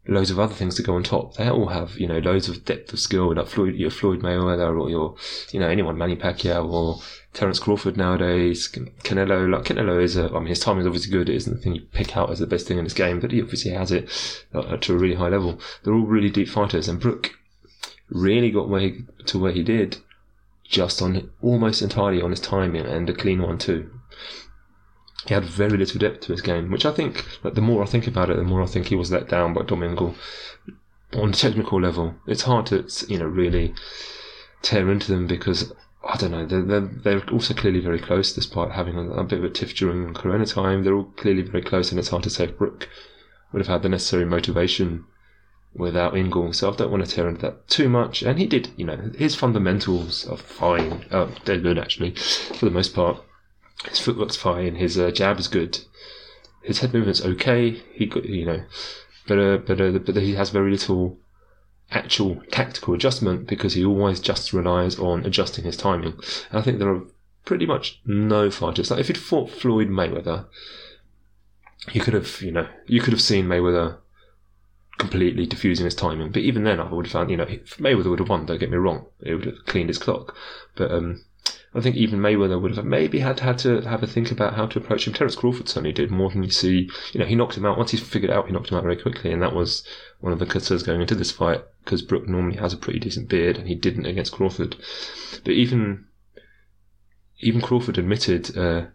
loads 0.07 0.31
of 0.31 0.39
other 0.39 0.53
things 0.53 0.75
to 0.75 0.83
go 0.83 0.95
on 0.95 1.03
top. 1.03 1.35
They 1.35 1.49
all 1.49 1.67
have, 1.67 1.97
you 1.99 2.07
know, 2.07 2.19
loads 2.19 2.47
of 2.49 2.65
depth 2.65 2.93
of 2.93 2.99
skill, 2.99 3.33
like 3.33 3.47
Floyd, 3.47 3.75
your 3.75 3.91
Floyd 3.91 4.21
Mayweather 4.21 4.79
or 4.79 4.89
your, 4.89 5.15
you 5.51 5.59
know, 5.59 5.67
anyone, 5.67 5.97
Manny 5.97 6.15
Pacquiao 6.15 6.69
or 6.69 7.01
Terence 7.33 7.59
Crawford 7.59 7.97
nowadays, 7.97 8.67
Canelo. 8.67 9.49
Like 9.49 9.63
Canelo 9.63 10.01
is, 10.01 10.15
a, 10.15 10.29
I 10.29 10.39
mean, 10.39 10.47
his 10.47 10.59
timing 10.59 10.81
is 10.81 10.87
obviously 10.87 11.11
good. 11.11 11.29
It 11.29 11.35
isn't 11.35 11.55
the 11.55 11.61
thing 11.61 11.75
you 11.75 11.81
pick 11.81 12.15
out 12.15 12.31
as 12.31 12.39
the 12.39 12.47
best 12.47 12.67
thing 12.67 12.77
in 12.77 12.85
his 12.85 12.93
game, 12.93 13.19
but 13.19 13.31
he 13.31 13.41
obviously 13.41 13.71
has 13.71 13.91
it 13.91 14.09
uh, 14.53 14.77
to 14.77 14.93
a 14.93 14.97
really 14.97 15.15
high 15.15 15.29
level. 15.29 15.59
They're 15.83 15.93
all 15.93 16.05
really 16.05 16.29
deep 16.29 16.49
fighters, 16.49 16.87
and 16.87 16.99
Brook 16.99 17.31
really 18.09 18.51
got 18.51 18.69
where 18.69 18.81
he, 18.81 19.03
to 19.25 19.39
where 19.39 19.51
he 19.51 19.63
did 19.63 19.97
just 20.63 21.01
on 21.01 21.29
almost 21.41 21.81
entirely 21.81 22.21
on 22.21 22.31
his 22.31 22.39
timing 22.39 22.85
and 22.85 23.09
a 23.09 23.13
clean 23.13 23.41
one 23.41 23.57
too 23.57 23.89
he 25.25 25.33
had 25.33 25.45
very 25.45 25.77
little 25.77 25.99
depth 25.99 26.21
to 26.21 26.31
his 26.31 26.41
game, 26.41 26.71
which 26.71 26.85
I 26.85 26.91
think, 26.91 27.25
like, 27.43 27.55
the 27.55 27.61
more 27.61 27.83
I 27.83 27.87
think 27.87 28.07
about 28.07 28.29
it, 28.29 28.37
the 28.37 28.43
more 28.43 28.61
I 28.61 28.67
think 28.67 28.87
he 28.87 28.95
was 28.95 29.11
let 29.11 29.27
down 29.27 29.53
by 29.53 29.63
Dom 29.63 29.83
Ingle 29.83 30.15
on 31.13 31.29
a 31.29 31.33
technical 31.33 31.81
level. 31.81 32.15
It's 32.27 32.43
hard 32.43 32.67
to, 32.67 32.87
you 33.07 33.17
know, 33.17 33.25
really 33.25 33.73
tear 34.61 34.89
into 34.91 35.11
them 35.11 35.27
because 35.27 35.73
I 36.03 36.15
don't 36.17 36.31
know. 36.31 36.45
They're, 36.45 36.61
they're, 36.61 36.89
they're 37.03 37.29
also 37.29 37.53
clearly 37.53 37.79
very 37.79 37.99
close, 37.99 38.33
despite 38.33 38.71
having 38.71 38.97
a, 38.97 39.09
a, 39.11 39.23
bit 39.23 39.39
of 39.39 39.45
a 39.45 39.49
tiff 39.49 39.75
during 39.75 40.13
Corona 40.13 40.45
time. 40.45 40.83
They're 40.83 40.95
all 40.95 41.11
clearly 41.17 41.41
very 41.41 41.63
close, 41.63 41.91
and 41.91 41.99
it's 41.99 42.09
hard 42.09 42.23
to 42.23 42.29
say 42.29 42.45
if 42.45 42.57
Brook 42.57 42.87
would 43.51 43.59
have 43.59 43.67
had 43.67 43.81
the 43.81 43.89
necessary 43.89 44.25
motivation 44.25 45.05
without 45.73 46.15
Ingle. 46.15 46.53
So 46.53 46.71
I 46.71 46.75
don't 46.75 46.91
want 46.91 47.05
to 47.05 47.11
tear 47.11 47.27
into 47.27 47.41
that 47.41 47.67
too 47.67 47.89
much. 47.89 48.23
And 48.23 48.39
he 48.39 48.45
did, 48.45 48.69
you 48.77 48.85
know, 48.85 49.11
his 49.17 49.35
fundamentals 49.35 50.27
are 50.27 50.37
fine. 50.37 51.05
Uh, 51.11 51.27
they're 51.45 51.59
good 51.59 51.77
actually, 51.77 52.11
for 52.11 52.65
the 52.65 52.71
most 52.71 52.93
part. 52.93 53.21
His 53.85 53.99
footwork's 53.99 54.35
fine. 54.35 54.75
His 54.75 54.97
uh, 54.97 55.11
jab 55.11 55.39
is 55.39 55.47
good. 55.47 55.79
His 56.63 56.79
head 56.79 56.93
movement's 56.93 57.23
okay. 57.23 57.71
He, 57.93 58.11
you 58.23 58.45
know, 58.45 58.63
but 59.27 59.39
uh, 59.39 59.57
but 59.57 59.79
uh, 59.79 59.99
but 59.99 60.15
he 60.17 60.35
has 60.35 60.49
very 60.49 60.71
little 60.71 61.17
actual 61.91 62.41
tactical 62.51 62.93
adjustment 62.93 63.47
because 63.47 63.73
he 63.73 63.85
always 63.85 64.19
just 64.19 64.51
relies 64.51 64.99
on 64.99 65.25
adjusting 65.25 65.63
his 65.63 65.77
timing. 65.77 66.13
And 66.49 66.59
I 66.59 66.61
think 66.61 66.79
there 66.79 66.93
are 66.93 67.03
pretty 67.45 67.65
much 67.65 68.01
no 68.05 68.51
fighters. 68.51 68.91
Like 68.91 68.99
if 68.99 69.07
he'd 69.07 69.17
fought 69.17 69.49
Floyd 69.49 69.87
Mayweather, 69.87 70.45
you 71.93 72.01
could 72.01 72.13
have, 72.13 72.41
you 72.41 72.51
know, 72.51 72.67
you 72.87 72.99
could 73.01 73.13
have 73.13 73.21
seen 73.21 73.45
Mayweather 73.45 73.97
completely 74.97 75.45
diffusing 75.45 75.85
his 75.85 75.95
timing. 75.95 76.31
But 76.31 76.41
even 76.41 76.63
then, 76.63 76.79
I 76.79 76.91
would 76.91 77.05
have 77.05 77.11
found, 77.11 77.29
you 77.29 77.37
know, 77.37 77.45
Mayweather 77.45 78.09
would 78.09 78.19
have 78.19 78.29
won. 78.29 78.45
Don't 78.45 78.59
get 78.59 78.71
me 78.71 78.77
wrong; 78.77 79.05
it 79.21 79.33
would 79.33 79.45
have 79.45 79.65
cleaned 79.65 79.89
his 79.89 79.97
clock. 79.97 80.35
But 80.75 80.91
um, 80.91 81.23
I 81.77 81.81
think 81.81 81.95
even 81.95 82.19
Mayweather 82.19 82.59
would 82.59 82.75
have 82.75 82.85
maybe 82.85 83.19
had 83.19 83.39
had 83.39 83.59
to 83.59 83.81
have 83.81 84.01
a 84.01 84.07
think 84.07 84.31
about 84.31 84.55
how 84.55 84.65
to 84.65 84.79
approach 84.79 85.05
him. 85.05 85.13
Terence 85.13 85.35
Crawford 85.35 85.69
certainly 85.69 85.91
did 85.91 86.09
more 86.09 86.31
than 86.31 86.41
you 86.41 86.49
see. 86.49 86.89
You 87.13 87.19
know, 87.19 87.25
he 87.27 87.35
knocked 87.35 87.55
him 87.55 87.67
out 87.67 87.77
once 87.77 87.91
he 87.91 87.97
figured 87.97 88.31
out. 88.31 88.47
He 88.47 88.51
knocked 88.51 88.71
him 88.71 88.77
out 88.77 88.83
very 88.83 88.95
quickly, 88.95 89.31
and 89.31 89.43
that 89.43 89.53
was 89.53 89.83
one 90.19 90.33
of 90.33 90.39
the 90.39 90.47
concerns 90.47 90.81
going 90.81 91.01
into 91.01 91.13
this 91.13 91.29
fight 91.29 91.63
because 91.83 92.01
Brook 92.01 92.27
normally 92.27 92.57
has 92.57 92.73
a 92.73 92.77
pretty 92.77 92.97
decent 92.97 93.29
beard, 93.29 93.57
and 93.57 93.67
he 93.67 93.75
didn't 93.75 94.07
against 94.07 94.31
Crawford. 94.31 94.75
But 95.43 95.53
even 95.53 96.05
even 97.41 97.61
Crawford 97.61 97.99
admitted 97.99 98.57
uh, 98.57 98.87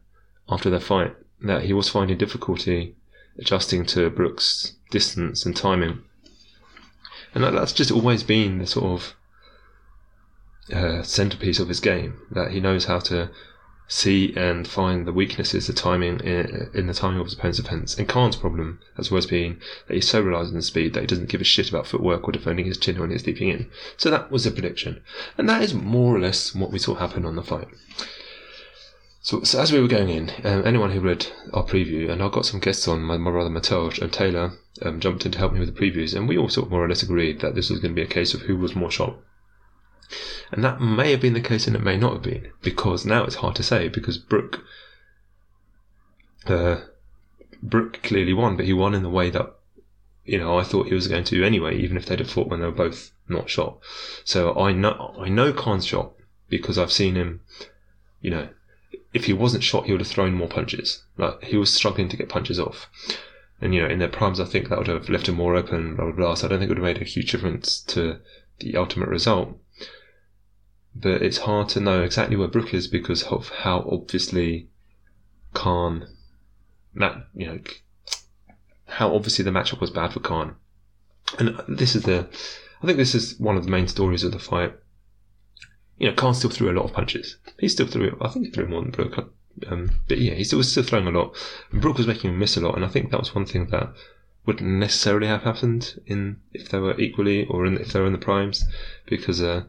after 0.49 0.69
their 0.69 0.81
fight 0.81 1.15
that 1.41 1.63
he 1.63 1.73
was 1.73 1.89
finding 1.89 2.19
difficulty 2.19 2.97
adjusting 3.39 3.87
to 3.87 4.11
Brook's 4.11 4.75
distance 4.91 5.47
and 5.47 5.57
timing, 5.57 6.03
and 7.33 7.45
that, 7.45 7.53
that's 7.53 7.73
just 7.73 7.93
always 7.93 8.25
been 8.25 8.59
the 8.59 8.67
sort 8.67 8.87
of 8.87 9.15
uh, 10.73 11.03
centerpiece 11.03 11.59
of 11.59 11.69
his 11.69 11.81
game. 11.81 12.21
That 12.31 12.51
he 12.51 12.61
knows 12.61 12.85
how 12.85 12.99
to 13.01 13.31
see 13.89 14.35
and 14.37 14.67
find 14.67 15.07
the 15.07 15.13
weaknesses, 15.13 15.67
the 15.67 15.73
timing 15.73 16.19
in, 16.21 16.71
in 16.73 16.87
the 16.87 16.95
timing 16.95 17.21
of 17.21 17.27
his 17.27 17.35
opponent's 17.35 17.61
defense. 17.61 17.99
And 17.99 18.09
Khan's 18.09 18.37
problem 18.37 18.81
has 18.97 19.11
always 19.11 19.27
been 19.27 19.61
that 19.87 19.95
he's 19.95 20.09
so 20.09 20.21
reliant 20.21 20.55
on 20.55 20.63
speed 20.63 20.95
that 20.95 21.01
he 21.01 21.07
doesn't 21.07 21.29
give 21.29 21.41
a 21.41 21.45
shit 21.45 21.69
about 21.69 21.87
footwork 21.87 22.27
or 22.27 22.33
defending 22.33 22.65
his 22.65 22.79
chin 22.79 22.99
when 22.99 23.11
he's 23.11 23.23
deeping 23.23 23.49
in. 23.49 23.69
So 23.97 24.11
that 24.11 24.31
was 24.31 24.47
a 24.47 24.51
prediction, 24.51 25.03
and 25.37 25.49
that 25.49 25.63
is 25.63 25.75
more 25.75 26.17
or 26.17 26.21
less 26.21 26.55
what 26.55 26.71
we 26.71 26.79
saw 26.79 26.95
happen 26.95 27.27
on 27.27 27.37
the 27.37 27.43
fight. 27.43 27.69
So, 29.21 29.43
so 29.45 29.61
as 29.61 29.71
we 29.71 29.81
were 29.81 29.89
going 29.89 30.09
in, 30.09 30.33
um, 30.43 30.67
anyone 30.67 30.91
who 30.91 31.01
read 31.01 31.27
our 31.53 31.65
preview, 31.65 32.11
and 32.11 32.23
I 32.23 32.29
got 32.29 32.47
some 32.47 32.61
guests 32.61 32.89
on, 32.89 33.03
my, 33.03 33.19
my 33.19 33.31
brother 33.31 33.51
Matej 33.51 34.01
and 34.01 34.13
Taylor 34.13 34.53
um, 34.81 35.01
jumped 35.01 35.27
in 35.27 35.33
to 35.33 35.39
help 35.39 35.53
me 35.53 35.61
with 35.61 35.73
the 35.73 35.81
previews, 35.81 36.17
and 36.17 36.27
we 36.27 36.39
all 36.39 36.49
sort 36.49 36.67
of 36.67 36.73
more 36.73 36.85
or 36.85 36.89
less 36.89 37.03
agreed 37.03 37.41
that 37.41 37.55
this 37.55 37.71
was 37.71 37.79
going 37.79 37.95
to 37.95 38.01
be 38.01 38.05
a 38.05 38.13
case 38.13 38.33
of 38.33 38.43
who 38.43 38.57
was 38.57 38.75
more 38.75 38.91
sharp. 38.91 39.23
And 40.51 40.63
that 40.65 40.81
may 40.81 41.11
have 41.11 41.21
been 41.21 41.35
the 41.35 41.41
case 41.41 41.67
and 41.67 41.77
it 41.77 41.83
may 41.83 41.97
not 41.97 42.13
have 42.15 42.23
been, 42.23 42.51
because 42.63 43.05
now 43.07 43.25
it's 43.25 43.37
hard 43.37 43.57
to 43.57 43.63
say, 43.63 43.89
because 43.89 44.19
Brook, 44.19 44.65
uh, 46.47 46.83
Brook 47.63 48.01
clearly 48.03 48.33
won, 48.33 48.57
but 48.57 48.67
he 48.67 48.73
won 48.73 48.95
in 48.95 49.03
the 49.03 49.09
way 49.09 49.31
that, 49.31 49.55
you 50.25 50.39
know, 50.39 50.59
I 50.59 50.65
thought 50.65 50.89
he 50.89 50.95
was 50.95 51.09
going 51.09 51.25
to 51.25 51.45
anyway, 51.45 51.79
even 51.79 51.97
if 51.97 52.07
they'd 52.07 52.19
have 52.19 52.31
fought 52.31 52.49
when 52.49 52.61
they 52.61 52.67
were 52.67 52.73
both 52.73 53.13
not 53.29 53.49
shot. 53.49 53.79
So 54.25 54.55
I 54.59 54.73
know, 54.73 55.15
I 55.19 55.29
know 55.29 55.53
Khan's 55.53 55.87
shot 55.87 56.13
because 56.49 56.79
I've 56.79 56.93
seen 56.93 57.15
him, 57.15 57.41
you 58.21 58.31
know, 58.31 58.49
if 59.15 59.27
he 59.27 59.33
wasn't 59.33 59.65
shot, 59.65 59.87
he 59.87 59.93
would 59.93 60.01
have 60.01 60.09
thrown 60.09 60.35
more 60.35 60.49
punches. 60.49 61.03
Like, 61.17 61.43
he 61.45 61.57
was 61.57 61.73
struggling 61.73 62.09
to 62.09 62.17
get 62.17 62.29
punches 62.29 62.59
off. 62.59 62.89
And, 63.61 63.75
you 63.75 63.83
know, 63.83 63.89
in 63.89 63.99
their 63.99 64.09
primes, 64.09 64.41
I 64.41 64.45
think 64.45 64.69
that 64.69 64.79
would 64.79 64.89
have 64.89 65.09
left 65.09 65.29
him 65.29 65.37
more 65.37 65.55
open, 65.55 65.97
blah, 65.97 66.07
blah, 66.07 66.15
blah. 66.15 66.35
So 66.35 66.47
I 66.47 66.51
don't 66.51 66.59
think 66.59 66.71
it 66.71 66.75
would 66.75 66.85
have 66.85 66.97
made 66.97 67.03
a 67.03 67.09
huge 67.09 67.31
difference 67.31 67.81
to 67.81 68.19
the 68.59 68.77
ultimate 68.77 69.09
result 69.09 69.57
but 70.95 71.23
it's 71.23 71.39
hard 71.39 71.69
to 71.71 71.81
know 71.81 72.03
exactly 72.03 72.37
where 72.37 72.49
Brook 72.49 72.75
is 72.75 72.87
because 72.87 73.23
of 73.25 73.49
how 73.49 73.89
obviously 73.91 74.69
Khan, 75.55 76.09
that 76.95 77.27
you 77.35 77.47
know, 77.47 77.61
how 78.87 79.15
obviously 79.15 79.45
the 79.45 79.51
matchup 79.51 79.81
was 79.81 79.91
bad 79.91 80.13
for 80.13 80.21
Khan, 80.21 80.57
and 81.39 81.61
this 81.69 81.95
is 81.95 82.03
the, 82.03 82.29
I 82.83 82.87
think 82.87 82.99
this 82.99 83.15
is 83.15 83.39
one 83.39 83.57
of 83.57 83.65
the 83.65 83.71
main 83.71 83.89
stories 83.89 84.25
of 84.25 84.33
the 84.33 84.39
fight. 84.39 84.75
You 85.99 86.09
know, 86.09 86.15
Khan 86.15 86.35
still 86.35 86.51
threw 86.51 86.71
a 86.71 86.77
lot 86.79 86.85
of 86.85 86.93
punches. 86.93 87.37
He 87.59 87.69
still 87.69 87.87
threw, 87.87 88.17
I 88.21 88.29
think 88.29 88.47
he 88.47 88.51
threw 88.51 88.67
more 88.67 88.83
than 88.83 88.91
Brook. 88.91 89.33
Um, 89.67 89.93
but 90.09 90.19
yeah, 90.19 90.35
he 90.35 90.45
still 90.45 90.59
was 90.59 90.71
still 90.71 90.83
throwing 90.83 91.07
a 91.07 91.11
lot. 91.11 91.37
And 91.71 91.81
Brook 91.81 91.99
was 91.99 92.07
making 92.07 92.31
him 92.31 92.39
miss 92.39 92.57
a 92.57 92.61
lot, 92.61 92.75
and 92.75 92.85
I 92.85 92.89
think 92.89 93.11
that 93.11 93.21
was 93.21 93.35
one 93.35 93.47
thing 93.47 93.67
that 93.67 93.93
wouldn't 94.45 94.69
necessarily 94.69 95.29
have 95.29 95.43
happened 95.43 96.01
in 96.07 96.41
if 96.53 96.69
they 96.69 96.79
were 96.79 96.99
equally 96.99 97.47
or 97.47 97.65
in, 97.65 97.77
if 97.77 97.93
they 97.93 98.01
were 98.01 98.07
in 98.07 98.13
the 98.13 98.19
primes, 98.19 98.65
because 99.07 99.41
uh, 99.41 99.65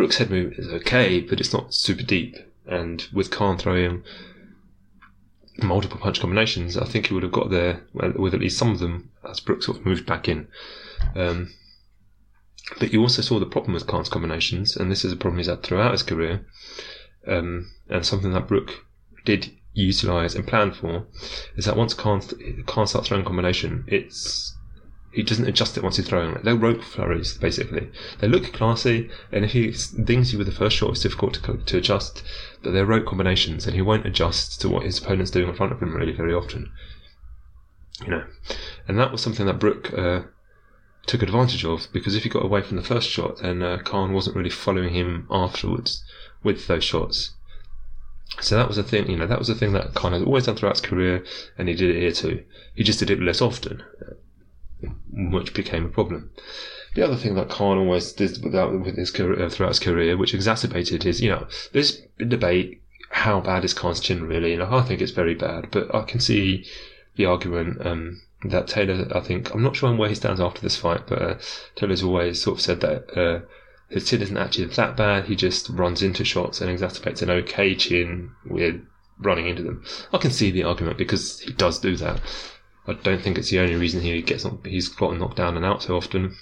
Brook's 0.00 0.16
head 0.16 0.30
movement 0.30 0.58
is 0.58 0.72
okay, 0.72 1.20
but 1.20 1.40
it's 1.40 1.52
not 1.52 1.74
super 1.74 2.02
deep. 2.02 2.34
And 2.66 3.06
with 3.12 3.30
Khan 3.30 3.58
throwing 3.58 4.02
multiple 5.58 5.98
punch 5.98 6.20
combinations, 6.20 6.78
I 6.78 6.86
think 6.86 7.08
he 7.08 7.12
would 7.12 7.22
have 7.22 7.30
got 7.30 7.50
there 7.50 7.82
with 7.92 8.32
at 8.32 8.40
least 8.40 8.56
some 8.56 8.70
of 8.70 8.78
them 8.78 9.10
as 9.28 9.40
Brook 9.40 9.62
sort 9.62 9.76
of 9.76 9.84
moved 9.84 10.06
back 10.06 10.26
in. 10.26 10.48
Um, 11.14 11.52
but 12.78 12.94
you 12.94 13.02
also 13.02 13.20
saw 13.20 13.38
the 13.38 13.44
problem 13.44 13.74
with 13.74 13.86
Khan's 13.86 14.08
combinations, 14.08 14.74
and 14.74 14.90
this 14.90 15.04
is 15.04 15.12
a 15.12 15.16
problem 15.16 15.36
he's 15.36 15.48
had 15.48 15.62
throughout 15.62 15.92
his 15.92 16.02
career, 16.02 16.46
um, 17.26 17.70
and 17.90 18.06
something 18.06 18.32
that 18.32 18.48
Brook 18.48 18.86
did 19.26 19.50
utilize 19.74 20.34
and 20.34 20.46
plan 20.46 20.72
for, 20.72 21.08
is 21.56 21.66
that 21.66 21.76
once 21.76 21.92
Khan, 21.92 22.22
Khan 22.64 22.86
starts 22.86 23.08
throwing 23.08 23.26
combination, 23.26 23.84
it's 23.86 24.56
he 25.12 25.24
doesn't 25.24 25.48
adjust 25.48 25.76
it 25.76 25.82
once 25.82 25.96
he's 25.96 26.08
throwing 26.08 26.36
it. 26.36 26.44
They're 26.44 26.54
rope 26.54 26.82
flurries, 26.82 27.36
basically. 27.36 27.90
They 28.20 28.28
look 28.28 28.52
classy, 28.52 29.10
and 29.32 29.44
if 29.44 29.52
he 29.52 29.74
dings 30.02 30.32
you 30.32 30.38
with 30.38 30.46
the 30.46 30.52
first 30.52 30.76
shot, 30.76 30.90
it's 30.90 31.02
difficult 31.02 31.34
to, 31.34 31.56
to 31.56 31.78
adjust. 31.78 32.22
But 32.62 32.72
they're 32.72 32.86
rope 32.86 33.06
combinations, 33.06 33.66
and 33.66 33.74
he 33.74 33.82
won't 33.82 34.06
adjust 34.06 34.60
to 34.60 34.68
what 34.68 34.84
his 34.84 34.98
opponent's 34.98 35.32
doing 35.32 35.48
in 35.48 35.56
front 35.56 35.72
of 35.72 35.82
him 35.82 35.96
really 35.96 36.12
very 36.12 36.32
often. 36.32 36.70
You 38.02 38.10
know, 38.10 38.24
and 38.86 38.98
that 38.98 39.10
was 39.10 39.20
something 39.20 39.46
that 39.46 39.58
Brook 39.58 39.92
uh, 39.92 40.22
took 41.06 41.22
advantage 41.22 41.64
of 41.64 41.88
because 41.92 42.14
if 42.14 42.22
he 42.22 42.28
got 42.28 42.44
away 42.44 42.62
from 42.62 42.76
the 42.76 42.82
first 42.82 43.10
shot, 43.10 43.42
then 43.42 43.62
uh, 43.62 43.78
Khan 43.78 44.12
wasn't 44.12 44.36
really 44.36 44.48
following 44.48 44.94
him 44.94 45.26
afterwards 45.28 46.04
with 46.44 46.66
those 46.68 46.84
shots. 46.84 47.34
So 48.40 48.56
that 48.56 48.68
was 48.68 48.78
a 48.78 48.84
thing, 48.84 49.10
you 49.10 49.16
know, 49.16 49.26
that 49.26 49.40
was 49.40 49.50
a 49.50 49.56
thing 49.56 49.72
that 49.72 49.92
Khan 49.94 50.12
has 50.12 50.22
always 50.22 50.46
done 50.46 50.54
throughout 50.54 50.76
his 50.76 50.88
career, 50.88 51.24
and 51.58 51.68
he 51.68 51.74
did 51.74 51.94
it 51.94 52.00
here 52.00 52.12
too. 52.12 52.44
He 52.74 52.84
just 52.84 53.00
did 53.00 53.10
it 53.10 53.20
less 53.20 53.42
often 53.42 53.82
which 55.12 55.54
became 55.54 55.84
a 55.84 55.88
problem. 55.88 56.30
The 56.94 57.04
other 57.04 57.16
thing 57.16 57.34
that 57.34 57.48
Khan 57.48 57.78
always 57.78 58.12
did 58.12 58.42
without, 58.42 58.72
with 58.72 58.96
his 58.96 59.10
career, 59.10 59.48
throughout 59.48 59.70
his 59.70 59.78
career, 59.78 60.16
which 60.16 60.34
exacerbated 60.34 61.04
his, 61.04 61.20
you 61.20 61.30
know, 61.30 61.46
there's 61.72 62.00
debate 62.18 62.82
how 63.10 63.40
bad 63.40 63.64
is 63.64 63.74
Khan's 63.74 64.00
chin 64.00 64.24
really, 64.24 64.52
and 64.52 64.62
I 64.62 64.82
think 64.82 65.00
it's 65.00 65.12
very 65.12 65.34
bad, 65.34 65.68
but 65.70 65.94
I 65.94 66.02
can 66.02 66.20
see 66.20 66.64
the 67.16 67.26
argument 67.26 67.84
um, 67.84 68.22
that 68.44 68.68
Taylor, 68.68 69.06
I 69.14 69.20
think, 69.20 69.52
I'm 69.54 69.62
not 69.62 69.76
sure 69.76 69.94
where 69.94 70.08
he 70.08 70.14
stands 70.14 70.40
after 70.40 70.60
this 70.60 70.76
fight, 70.76 71.06
but 71.06 71.22
uh, 71.22 71.38
Taylor's 71.74 72.02
always 72.02 72.42
sort 72.42 72.58
of 72.58 72.62
said 72.62 72.80
that 72.80 73.18
uh, 73.18 73.40
his 73.88 74.08
chin 74.08 74.22
isn't 74.22 74.36
actually 74.36 74.66
that 74.66 74.96
bad, 74.96 75.26
he 75.26 75.36
just 75.36 75.68
runs 75.68 76.02
into 76.02 76.24
shots 76.24 76.60
and 76.60 76.70
exacerbates 76.70 77.22
an 77.22 77.30
okay 77.30 77.74
chin 77.74 78.30
with 78.46 78.80
running 79.18 79.48
into 79.48 79.62
them. 79.62 79.84
I 80.12 80.18
can 80.18 80.30
see 80.30 80.50
the 80.50 80.64
argument 80.64 80.96
because 80.96 81.40
he 81.40 81.52
does 81.52 81.78
do 81.78 81.96
that. 81.96 82.20
I 82.86 82.94
don't 82.94 83.22
think 83.22 83.38
it's 83.38 83.50
the 83.50 83.58
only 83.60 83.76
reason 83.76 84.00
he 84.00 84.22
gets 84.22 84.46
he's 84.64 84.88
gotten 84.88 85.18
knocked 85.18 85.36
down 85.36 85.56
and 85.56 85.64
out 85.64 85.82
so 85.82 85.96
often. 85.96 86.36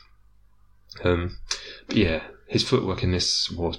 Um, 1.04 1.38
but 1.86 1.96
yeah, 1.96 2.22
his 2.46 2.66
footwork 2.66 3.02
in 3.02 3.12
this 3.12 3.50
was 3.50 3.78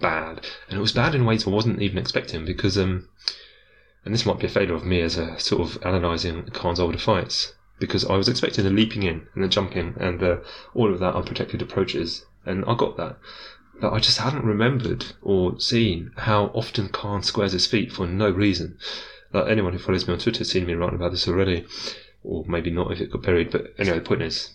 bad, 0.00 0.46
and 0.68 0.78
it 0.78 0.82
was 0.82 0.92
bad 0.92 1.14
in 1.14 1.24
ways 1.24 1.46
I 1.46 1.50
wasn't 1.50 1.80
even 1.80 1.98
expecting 1.98 2.44
because, 2.44 2.76
um, 2.76 3.08
and 4.04 4.12
this 4.12 4.26
might 4.26 4.38
be 4.38 4.46
a 4.46 4.50
failure 4.50 4.74
of 4.74 4.84
me 4.84 5.00
as 5.00 5.16
a 5.16 5.38
sort 5.38 5.62
of 5.62 5.82
analysing 5.82 6.44
Khan's 6.46 6.80
older 6.80 6.98
fights 6.98 7.54
because 7.78 8.04
I 8.04 8.16
was 8.16 8.28
expecting 8.28 8.64
the 8.64 8.70
leaping 8.70 9.02
in 9.02 9.26
and 9.34 9.42
the 9.42 9.48
jumping 9.48 9.94
and 9.98 10.22
uh, 10.22 10.36
all 10.74 10.92
of 10.92 11.00
that 11.00 11.14
unprotected 11.14 11.62
approaches, 11.62 12.24
and 12.44 12.64
I 12.66 12.74
got 12.74 12.96
that. 12.96 13.18
But 13.80 13.92
I 13.92 13.98
just 13.98 14.18
hadn't 14.18 14.44
remembered 14.44 15.06
or 15.22 15.58
seen 15.58 16.12
how 16.16 16.46
often 16.54 16.88
Khan 16.88 17.22
squares 17.22 17.52
his 17.52 17.66
feet 17.66 17.92
for 17.92 18.06
no 18.06 18.30
reason. 18.30 18.78
Like 19.34 19.48
anyone 19.48 19.72
who 19.72 19.80
follows 19.80 20.06
me 20.06 20.14
on 20.14 20.20
Twitter 20.20 20.38
has 20.38 20.50
seen 20.50 20.64
me 20.64 20.74
writing 20.74 20.94
about 20.94 21.10
this 21.10 21.26
already, 21.26 21.66
or 22.22 22.44
maybe 22.46 22.70
not 22.70 22.92
if 22.92 23.00
it 23.00 23.10
got 23.10 23.22
buried. 23.22 23.50
But 23.50 23.74
anyway, 23.78 23.98
the 23.98 24.04
point 24.04 24.22
is, 24.22 24.54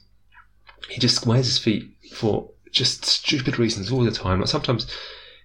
he 0.88 1.00
just 1.00 1.17
squares 1.17 1.48
his 1.48 1.57
feet 1.57 1.91
for 2.13 2.50
just 2.71 3.03
stupid 3.03 3.59
reasons 3.59 3.91
all 3.91 4.05
the 4.05 4.12
time. 4.12 4.39
Like 4.39 4.48
sometimes 4.48 4.88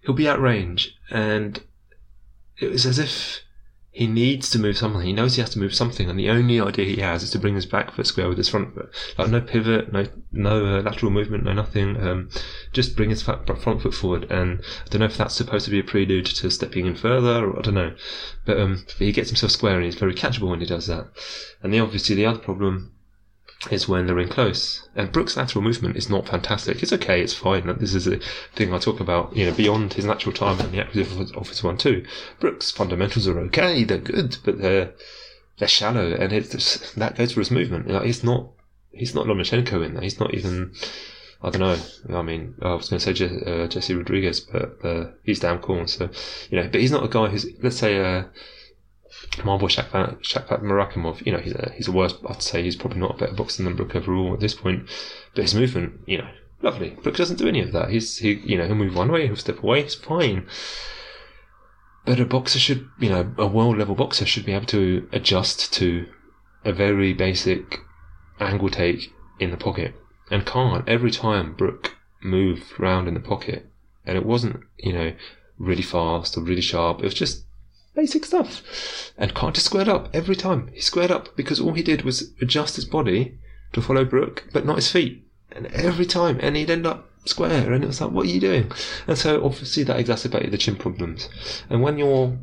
he'll 0.02 0.14
be 0.14 0.28
at 0.28 0.40
range, 0.40 0.96
and 1.10 1.60
it 2.58 2.70
was 2.70 2.86
as 2.86 3.00
if 3.00 3.40
he 3.94 4.08
needs 4.08 4.50
to 4.50 4.58
move 4.58 4.76
something. 4.76 5.02
He 5.02 5.12
knows 5.12 5.36
he 5.36 5.40
has 5.40 5.50
to 5.50 5.60
move 5.60 5.72
something, 5.72 6.10
and 6.10 6.18
the 6.18 6.28
only 6.28 6.60
idea 6.60 6.84
he 6.84 7.00
has 7.00 7.22
is 7.22 7.30
to 7.30 7.38
bring 7.38 7.54
his 7.54 7.64
back 7.64 7.92
foot 7.92 8.08
square 8.08 8.28
with 8.28 8.38
his 8.38 8.48
front 8.48 8.74
foot. 8.74 8.92
Like 9.16 9.30
no 9.30 9.40
pivot, 9.40 9.92
no 9.92 10.06
no 10.32 10.66
uh, 10.66 10.82
lateral 10.82 11.12
movement, 11.12 11.44
no 11.44 11.52
nothing. 11.52 11.96
Um, 12.02 12.28
just 12.72 12.96
bring 12.96 13.10
his 13.10 13.22
front 13.22 13.46
foot 13.46 13.94
forward. 13.94 14.28
And 14.32 14.60
I 14.84 14.88
don't 14.88 14.98
know 14.98 15.06
if 15.06 15.16
that's 15.16 15.36
supposed 15.36 15.66
to 15.66 15.70
be 15.70 15.78
a 15.78 15.84
prelude 15.84 16.26
to 16.26 16.50
stepping 16.50 16.86
in 16.86 16.96
further, 16.96 17.46
or 17.46 17.56
I 17.56 17.62
don't 17.62 17.74
know. 17.74 17.94
But, 18.44 18.58
um, 18.58 18.84
he 18.98 19.12
gets 19.12 19.30
himself 19.30 19.52
square, 19.52 19.76
and 19.76 19.84
he's 19.84 19.94
very 19.94 20.14
catchable 20.14 20.50
when 20.50 20.58
he 20.58 20.66
does 20.66 20.88
that. 20.88 21.06
And 21.62 21.72
the 21.72 21.78
obviously 21.78 22.16
the 22.16 22.26
other 22.26 22.40
problem 22.40 22.93
is 23.71 23.88
when 23.88 24.06
they're 24.06 24.18
in 24.18 24.28
close. 24.28 24.87
And 24.94 25.12
Brook's 25.12 25.37
lateral 25.37 25.62
movement 25.62 25.97
is 25.97 26.11
not 26.11 26.28
fantastic. 26.28 26.83
It's 26.83 26.92
okay, 26.92 27.21
it's 27.21 27.35
fine. 27.35 27.66
This 27.78 27.94
is 27.94 28.06
a 28.06 28.18
thing 28.54 28.73
I 28.73 28.78
talk 28.78 29.00
about, 29.00 29.37
you 29.37 29.47
know, 29.47 29.52
beyond 29.52 29.94
his 29.94 30.04
natural 30.04 30.35
time 30.35 30.61
and 30.61 30.73
the 30.73 30.80
acquisitive 30.80 31.37
office 31.37 31.62
one 31.62 31.76
too. 31.76 32.04
Brook's 32.40 32.71
fundamentals 32.71 33.26
are 33.28 33.38
okay, 33.40 33.85
they're 33.85 33.99
good, 33.99 34.37
but 34.44 34.61
they're 34.61 34.92
they're 35.59 35.68
shallow, 35.68 36.12
and 36.14 36.33
it's 36.33 36.92
that 36.94 37.16
goes 37.16 37.33
for 37.33 37.40
his 37.40 37.50
movement. 37.50 37.88
Like, 37.88 38.04
he's 38.04 38.25
not 38.25 38.49
he's 38.92 39.14
not 39.14 39.26
Lomachenko 39.26 39.85
in 39.85 39.94
there. 39.94 40.02
He's 40.02 40.21
not 40.21 40.35
even 40.35 40.75
I 41.42 41.50
don't 41.50 41.61
know. 41.61 42.18
I 42.18 42.23
mean, 42.23 42.54
I 42.62 42.75
was 42.75 42.88
going 42.88 42.99
to 42.99 43.04
say 43.04 43.12
Je- 43.12 43.44
uh, 43.44 43.66
Jesse 43.68 43.94
Rodriguez, 43.94 44.40
but 44.40 44.78
uh, 44.83 45.11
he's 45.25 45.40
damn 45.40 45.61
cool. 45.61 45.87
So 45.87 46.09
you 46.50 46.61
know, 46.61 46.68
but 46.71 46.80
he's 46.80 46.90
not 46.92 47.04
a 47.04 47.09
guy 47.09 47.28
who's 47.28 47.47
let's 47.62 47.76
say. 47.76 47.99
Uh, 47.99 48.25
my 49.45 49.57
boy 49.57 49.66
Shavkat, 49.66 50.21
Shavkat 50.23 50.62
Murakimov, 50.62 51.25
you 51.25 51.33
know, 51.33 51.38
he's 51.38 51.54
a, 51.54 51.73
he's 51.75 51.88
a 51.88 51.93
worse, 51.93 52.14
I'd 52.28 52.43
say 52.43 52.62
he's 52.62 52.76
probably 52.76 53.00
not 53.00 53.14
a 53.14 53.19
better 53.19 53.35
boxer 53.35 53.62
than 53.62 53.76
Brook 53.76 53.95
overall 53.95 54.35
at 54.35 54.40
this 54.40 54.54
point, 54.54 54.88
but 55.35 55.43
his 55.43 55.54
movement, 55.54 56.00
you 56.07 56.19
know, 56.19 56.28
lovely. 56.62 56.90
Brook 57.02 57.16
doesn't 57.16 57.38
do 57.38 57.49
any 57.49 57.61
of 57.61 57.73
that. 57.73 57.90
He's, 57.90 58.19
he, 58.19 58.35
you 58.45 58.59
know, 58.59 58.66
he'll 58.66 58.75
move 58.75 58.97
one 58.97 59.12
way, 59.12 59.26
he'll 59.26 59.37
step 59.37 59.62
away, 59.62 59.81
it's 59.81 59.95
fine. 59.95 60.47
But 62.04 62.21
a 62.21 62.26
boxer 62.26 62.59
should, 62.59 62.88
you 62.99 63.09
know, 63.09 63.33
a 63.38 63.47
world 63.47 63.78
level 63.78 63.95
boxer 63.95 64.26
should 64.26 64.45
be 64.45 64.52
able 64.52 64.66
to 64.66 65.09
adjust 65.12 65.73
to 65.75 66.07
a 66.64 66.73
very 66.73 67.12
basic 67.12 67.78
angle 68.40 68.69
take 68.69 69.12
in 69.38 69.50
the 69.50 69.57
pocket. 69.57 69.95
And 70.31 70.47
can't. 70.47 70.88
Every 70.88 71.11
time 71.11 71.54
Brook 71.54 71.97
moved 72.23 72.78
round 72.78 73.09
in 73.09 73.14
the 73.14 73.21
pocket, 73.21 73.71
and 74.07 74.16
it 74.16 74.26
wasn't, 74.26 74.61
you 74.78 74.93
know, 74.93 75.12
really 75.59 75.83
fast 75.83 76.37
or 76.37 76.43
really 76.43 76.61
sharp, 76.61 77.00
it 77.00 77.04
was 77.04 77.14
just 77.14 77.45
basic 77.94 78.24
stuff. 78.24 79.12
And 79.16 79.34
Carter 79.34 79.60
squared 79.60 79.88
up 79.88 80.08
every 80.12 80.36
time. 80.36 80.68
He 80.72 80.80
squared 80.80 81.10
up 81.10 81.36
because 81.36 81.60
all 81.60 81.74
he 81.74 81.82
did 81.82 82.02
was 82.02 82.32
adjust 82.40 82.76
his 82.76 82.84
body 82.84 83.38
to 83.72 83.82
follow 83.82 84.04
Brook, 84.04 84.48
but 84.52 84.66
not 84.66 84.76
his 84.76 84.90
feet. 84.90 85.26
And 85.52 85.66
every 85.66 86.06
time, 86.06 86.38
and 86.40 86.56
he'd 86.56 86.70
end 86.70 86.86
up 86.86 87.08
square, 87.24 87.72
and 87.72 87.84
it 87.84 87.86
was 87.86 88.00
like, 88.00 88.10
what 88.10 88.26
are 88.26 88.30
you 88.30 88.40
doing? 88.40 88.70
And 89.06 89.16
so 89.16 89.44
obviously 89.44 89.84
that 89.84 90.00
exacerbated 90.00 90.50
the 90.50 90.58
chin 90.58 90.76
problems. 90.76 91.28
And 91.70 91.82
when 91.82 91.98
your 91.98 92.36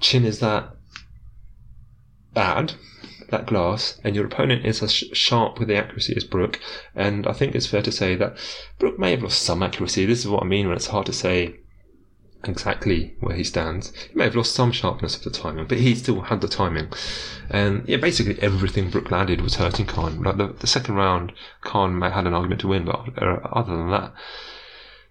chin 0.00 0.24
is 0.24 0.40
that 0.40 0.74
bad, 2.34 2.74
that 3.30 3.46
glass, 3.46 4.00
and 4.04 4.16
your 4.16 4.26
opponent 4.26 4.64
is 4.64 4.82
as 4.82 4.92
sharp 4.92 5.58
with 5.58 5.68
the 5.68 5.76
accuracy 5.76 6.14
as 6.16 6.24
Brook, 6.24 6.60
and 6.94 7.26
I 7.26 7.32
think 7.32 7.54
it's 7.54 7.66
fair 7.66 7.82
to 7.82 7.92
say 7.92 8.14
that 8.16 8.36
Brook 8.78 8.98
may 8.98 9.12
have 9.12 9.22
lost 9.22 9.42
some 9.42 9.62
accuracy. 9.62 10.06
This 10.06 10.20
is 10.20 10.28
what 10.28 10.42
I 10.42 10.46
mean 10.46 10.66
when 10.66 10.76
it's 10.76 10.86
hard 10.86 11.06
to 11.06 11.12
say 11.12 11.56
exactly 12.44 13.14
where 13.20 13.36
he 13.36 13.44
stands. 13.44 13.92
He 14.10 14.14
may 14.14 14.24
have 14.24 14.36
lost 14.36 14.54
some 14.54 14.72
sharpness 14.72 15.16
of 15.16 15.24
the 15.24 15.30
timing, 15.30 15.66
but 15.66 15.78
he 15.78 15.94
still 15.94 16.22
had 16.22 16.40
the 16.40 16.48
timing. 16.48 16.88
And 17.50 17.88
yeah, 17.88 17.96
basically 17.96 18.40
everything 18.42 18.90
Brook 18.90 19.10
landed 19.10 19.40
was 19.40 19.56
hurting 19.56 19.86
Khan. 19.86 20.22
Like 20.22 20.36
the, 20.36 20.48
the 20.48 20.66
second 20.66 20.94
round, 20.94 21.32
Khan 21.62 22.00
had 22.00 22.26
an 22.26 22.34
argument 22.34 22.60
to 22.62 22.68
win, 22.68 22.84
but 22.84 23.18
other 23.18 23.76
than 23.76 23.90
that, 23.90 24.12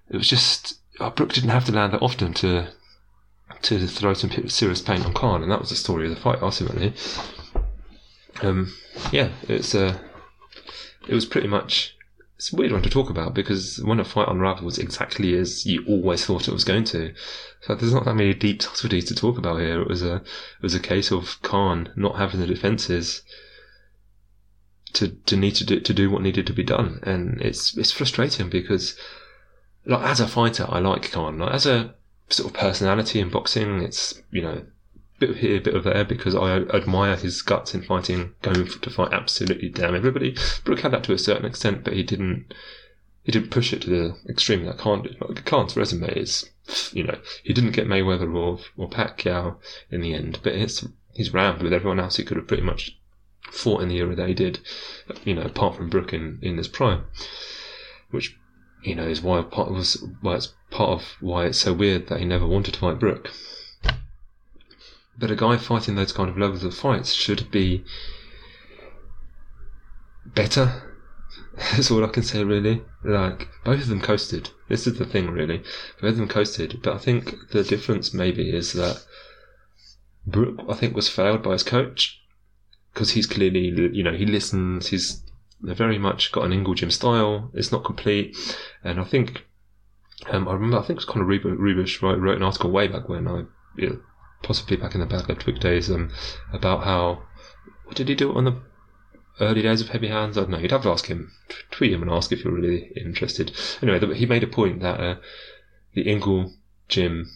it 0.10 0.17
was 0.17 0.27
just 0.27 0.79
oh, 1.00 1.10
Brook 1.10 1.34
didn't 1.34 1.50
have 1.50 1.65
to 1.65 1.72
land 1.72 1.93
that 1.93 2.01
often 2.01 2.34
to 2.36 2.69
to 3.62 3.88
throw 3.88 4.13
some 4.13 4.50
serious 4.50 4.81
pain 4.81 5.01
on 5.01 5.13
Khan, 5.13 5.41
and 5.41 5.51
that 5.51 5.60
was 5.60 5.69
the 5.69 5.75
story 5.75 6.05
of 6.05 6.15
the 6.15 6.22
fight 6.22 6.41
ultimately. 6.41 6.93
Um, 8.41 8.74
yeah, 9.12 9.29
it's 9.48 9.74
uh, 9.74 9.98
it 11.07 11.13
was 11.13 11.25
pretty 11.25 11.48
much 11.48 11.97
it's 12.38 12.53
a 12.53 12.56
weird 12.56 12.72
one 12.72 12.84
to 12.84 12.89
talk 12.89 13.10
about 13.10 13.34
because 13.34 13.82
when 13.84 14.00
a 14.00 14.06
fight 14.06 14.29
unravels 14.29 14.77
exactly 14.77 15.36
as 15.36 15.65
you 15.65 15.84
always 15.88 16.24
thought 16.24 16.48
it 16.48 16.53
was 16.53 16.63
going 16.63 16.84
to, 16.84 17.13
so 17.62 17.74
there's 17.74 17.94
not 17.94 18.06
that 18.06 18.13
many 18.13 18.34
deep 18.36 18.62
subtleties 18.62 19.06
to 19.06 19.15
talk 19.15 19.39
about 19.39 19.60
here. 19.60 19.82
It 19.82 19.88
was 19.88 20.03
a 20.03 20.17
it 20.17 20.62
was 20.62 20.75
a 20.75 20.79
case 20.79 21.12
of 21.12 21.41
Khan 21.41 21.91
not 21.96 22.17
having 22.17 22.39
the 22.39 22.46
defenses 22.46 23.24
to 24.94 25.10
to 25.10 25.36
need 25.36 25.56
to 25.56 25.65
do 25.65 25.79
to 25.79 25.94
do 25.94 26.12
what 26.12 26.22
needed 26.22 26.46
to 26.46 26.53
be 26.53 26.63
done, 26.63 27.00
and 27.01 27.41
it's 27.41 27.75
it's 27.75 27.91
frustrating 27.91 28.50
because 28.50 28.96
like 29.86 30.03
as 30.03 30.20
a 30.20 30.27
fighter, 30.27 30.67
I 30.70 30.77
like 30.77 31.12
Khan. 31.12 31.39
Like 31.39 31.56
as 31.56 31.65
a 31.65 31.96
sort 32.29 32.53
of 32.53 32.60
personality 32.60 33.20
in 33.20 33.29
boxing, 33.29 33.82
it's 33.82 34.22
you 34.29 34.44
know 34.44 34.63
bit 35.20 35.32
of 35.32 35.38
here, 35.38 35.60
bit 35.60 35.76
of 35.76 35.84
there, 35.84 36.06
because 36.06 36.36
I 36.36 36.58
admire 36.58 37.16
his 37.16 37.42
guts 37.42 37.74
in 37.74 37.82
fighting, 37.82 38.34
going 38.42 38.68
to 38.68 38.90
fight 38.90 39.14
absolutely 39.14 39.70
damn 39.70 39.96
everybody. 39.96 40.36
Brook 40.64 40.82
had 40.82 40.92
that 40.94 41.04
to 41.06 41.14
a 41.14 41.20
certain 41.20 41.46
extent, 41.46 41.84
but 41.84 41.94
he 41.94 42.04
didn't. 42.04 42.54
He 43.24 43.32
didn't 43.34 43.52
push 43.52 43.74
it 43.74 43.82
to 43.82 43.90
the 43.90 44.18
extreme 44.30 44.64
that 44.66 44.78
Khan 44.78 45.02
did. 45.02 45.20
Like, 45.20 45.44
Khan's 45.44 45.76
resume 45.76 46.08
is, 46.08 46.50
you 46.94 47.04
know, 47.04 47.20
he 47.44 47.52
didn't 47.52 47.72
get 47.72 47.88
Mayweather 47.88 48.34
or 48.34 48.60
or 48.78 48.90
Pacquiao 48.90 49.58
in 49.92 50.02
the 50.02 50.14
end, 50.14 50.40
but 50.44 50.54
it's 50.54 50.86
he's 51.14 51.34
rammed 51.34 51.62
with 51.62 51.74
everyone 51.74 52.00
else 52.00 52.16
he 52.16 52.24
could 52.24 52.38
have 52.38 52.48
pretty 52.48 52.64
much 52.64 52.98
fought 53.52 53.82
in 53.82 53.90
the 53.90 53.98
era 53.98 54.16
they 54.16 54.34
did, 54.34 54.60
you 55.26 55.34
know, 55.34 55.42
apart 55.42 55.76
from 55.76 55.90
Brook 55.90 56.14
in, 56.14 56.40
in 56.42 56.58
his 56.58 56.68
prime, 56.68 57.06
which 58.12 58.38
you 58.84 58.96
know 58.96 59.08
is 59.08 59.22
why 59.22 59.42
part 59.42 59.72
was 59.72 60.06
why 60.22 60.36
it's 60.36 60.54
part 60.70 60.92
of 60.92 61.16
why 61.20 61.46
it's 61.46 61.58
so 61.58 61.74
weird 61.74 62.08
that 62.08 62.20
he 62.20 62.26
never 62.26 62.48
wanted 62.48 62.76
to 62.76 62.80
fight 62.80 63.00
Brook. 63.00 63.32
But 65.20 65.32
a 65.32 65.36
guy 65.36 65.58
fighting 65.58 65.96
those 65.96 66.12
kind 66.12 66.30
of 66.30 66.38
levels 66.38 66.64
of 66.64 66.76
fights 66.76 67.14
should 67.14 67.50
be 67.50 67.84
better. 70.26 70.84
That's 71.58 71.90
all 71.90 72.06
I 72.06 72.10
can 72.10 72.24
say, 72.24 72.44
really. 72.44 72.84
Like, 73.04 73.48
both 73.64 73.82
of 73.82 73.88
them 73.88 74.02
coasted. 74.02 74.52
This 74.70 74.86
is 74.86 75.00
the 75.00 75.06
thing, 75.06 75.32
really. 75.32 75.64
Both 76.02 76.12
of 76.12 76.18
them 76.18 76.28
coasted. 76.28 76.82
But 76.84 76.94
I 76.94 76.98
think 77.00 77.34
the 77.52 77.64
difference, 77.64 78.14
maybe, 78.14 78.56
is 78.56 78.74
that 78.74 79.04
Brook, 80.26 80.64
I 80.70 80.76
think, 80.76 80.96
was 80.96 81.10
failed 81.10 81.42
by 81.42 81.54
his 81.54 81.64
coach. 81.64 82.22
Because 82.94 83.12
he's 83.12 83.28
clearly, 83.28 83.68
you 83.94 84.04
know, 84.04 84.14
he 84.14 84.26
listens, 84.26 84.88
he's 84.88 85.24
very 85.62 85.98
much 85.98 86.32
got 86.32 86.46
an 86.46 86.54
Ingle 86.54 86.74
Gym 86.74 86.92
style. 86.92 87.52
It's 87.54 87.72
not 87.72 87.84
complete. 87.84 88.36
And 88.84 89.00
I 89.00 89.04
think, 89.04 89.46
um, 90.28 90.48
I 90.48 90.54
remember, 90.54 90.78
I 90.78 90.82
think 90.82 90.92
it 90.92 90.96
was 90.98 91.06
Conor 91.06 91.26
Rubish 91.26 92.02
wrote, 92.02 92.20
wrote 92.20 92.38
an 92.38 92.44
article 92.44 92.72
way 92.72 92.88
back 92.88 93.08
when 93.08 93.28
I, 93.28 93.44
you 93.76 93.90
know, 93.90 94.00
possibly 94.44 94.77
back 94.77 94.96
in 94.96 95.01
the 95.01 95.36
Twig 95.39 95.60
days, 95.60 95.89
um, 95.89 96.12
about 96.53 96.84
how 96.84 97.24
what 97.86 97.96
did 97.96 98.10
he 98.10 98.15
do 98.15 98.34
on 98.34 98.46
the 98.46 98.62
early 99.39 99.62
days 99.62 99.82
of 99.82 99.89
Heavy 99.89 100.08
Hands? 100.08 100.38
I 100.38 100.41
don't 100.41 100.50
know. 100.50 100.58
You'd 100.58 100.72
have 100.72 100.84
to 100.84 100.89
ask 100.89 101.08
him, 101.08 101.32
tweet 101.72 101.94
him, 101.94 102.01
and 102.01 102.12
ask 102.12 102.32
if 102.32 102.44
you're 102.44 102.53
really 102.53 102.92
interested. 102.96 103.51
Anyway, 103.81 104.14
he 104.16 104.25
made 104.25 104.44
a 104.44 104.48
point 104.48 104.81
that 104.81 105.00
uh, 105.00 105.16
the 105.94 106.03
Ingle 106.09 106.53
gym 106.88 107.29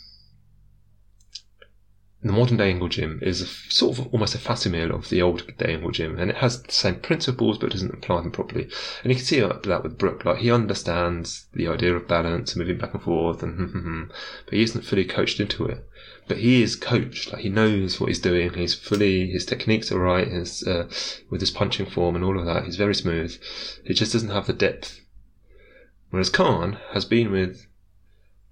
the 2.23 2.31
modern 2.31 2.57
day 2.57 2.69
Ingle 2.69 2.87
Gym 2.87 3.19
is 3.23 3.49
sort 3.69 3.97
of 3.97 4.13
almost 4.13 4.35
a 4.35 4.37
facsimile 4.37 4.91
of 4.91 5.09
the 5.09 5.23
old 5.23 5.57
day 5.57 5.73
Ingle 5.73 5.89
Gym, 5.89 6.19
and 6.19 6.29
it 6.29 6.37
has 6.37 6.61
the 6.61 6.71
same 6.71 6.99
principles 6.99 7.57
but 7.57 7.71
doesn't 7.71 7.93
apply 7.93 8.21
them 8.21 8.31
properly. 8.31 8.69
And 9.03 9.11
you 9.11 9.15
can 9.15 9.25
see 9.25 9.39
that 9.39 9.83
with 9.83 9.97
Brook, 9.97 10.23
Like 10.23 10.37
he 10.37 10.51
understands 10.51 11.47
the 11.53 11.67
idea 11.67 11.95
of 11.95 12.07
balance, 12.07 12.53
and 12.53 12.59
moving 12.59 12.77
back 12.77 12.93
and 12.93 13.01
forth, 13.01 13.41
and 13.41 14.11
but 14.45 14.53
he 14.53 14.61
isn't 14.61 14.85
fully 14.85 15.05
coached 15.05 15.39
into 15.39 15.65
it 15.65 15.87
but 16.31 16.39
he 16.39 16.63
is 16.63 16.77
coached. 16.77 17.33
Like 17.33 17.41
he 17.41 17.49
knows 17.49 17.99
what 17.99 18.07
he's 18.07 18.21
doing. 18.21 18.53
He's 18.53 18.73
fully 18.73 19.29
his 19.29 19.45
techniques 19.45 19.91
are 19.91 19.99
right. 19.99 20.29
His 20.29 20.65
uh, 20.65 20.89
with 21.29 21.41
his 21.41 21.51
punching 21.51 21.87
form 21.87 22.15
and 22.15 22.23
all 22.23 22.39
of 22.39 22.45
that, 22.45 22.63
he's 22.63 22.77
very 22.77 22.95
smooth. 22.95 23.37
He 23.83 23.93
just 23.93 24.13
doesn't 24.13 24.29
have 24.29 24.47
the 24.47 24.53
depth. 24.53 25.01
Whereas 26.09 26.29
Khan 26.29 26.77
has 26.93 27.03
been 27.03 27.31
with 27.31 27.67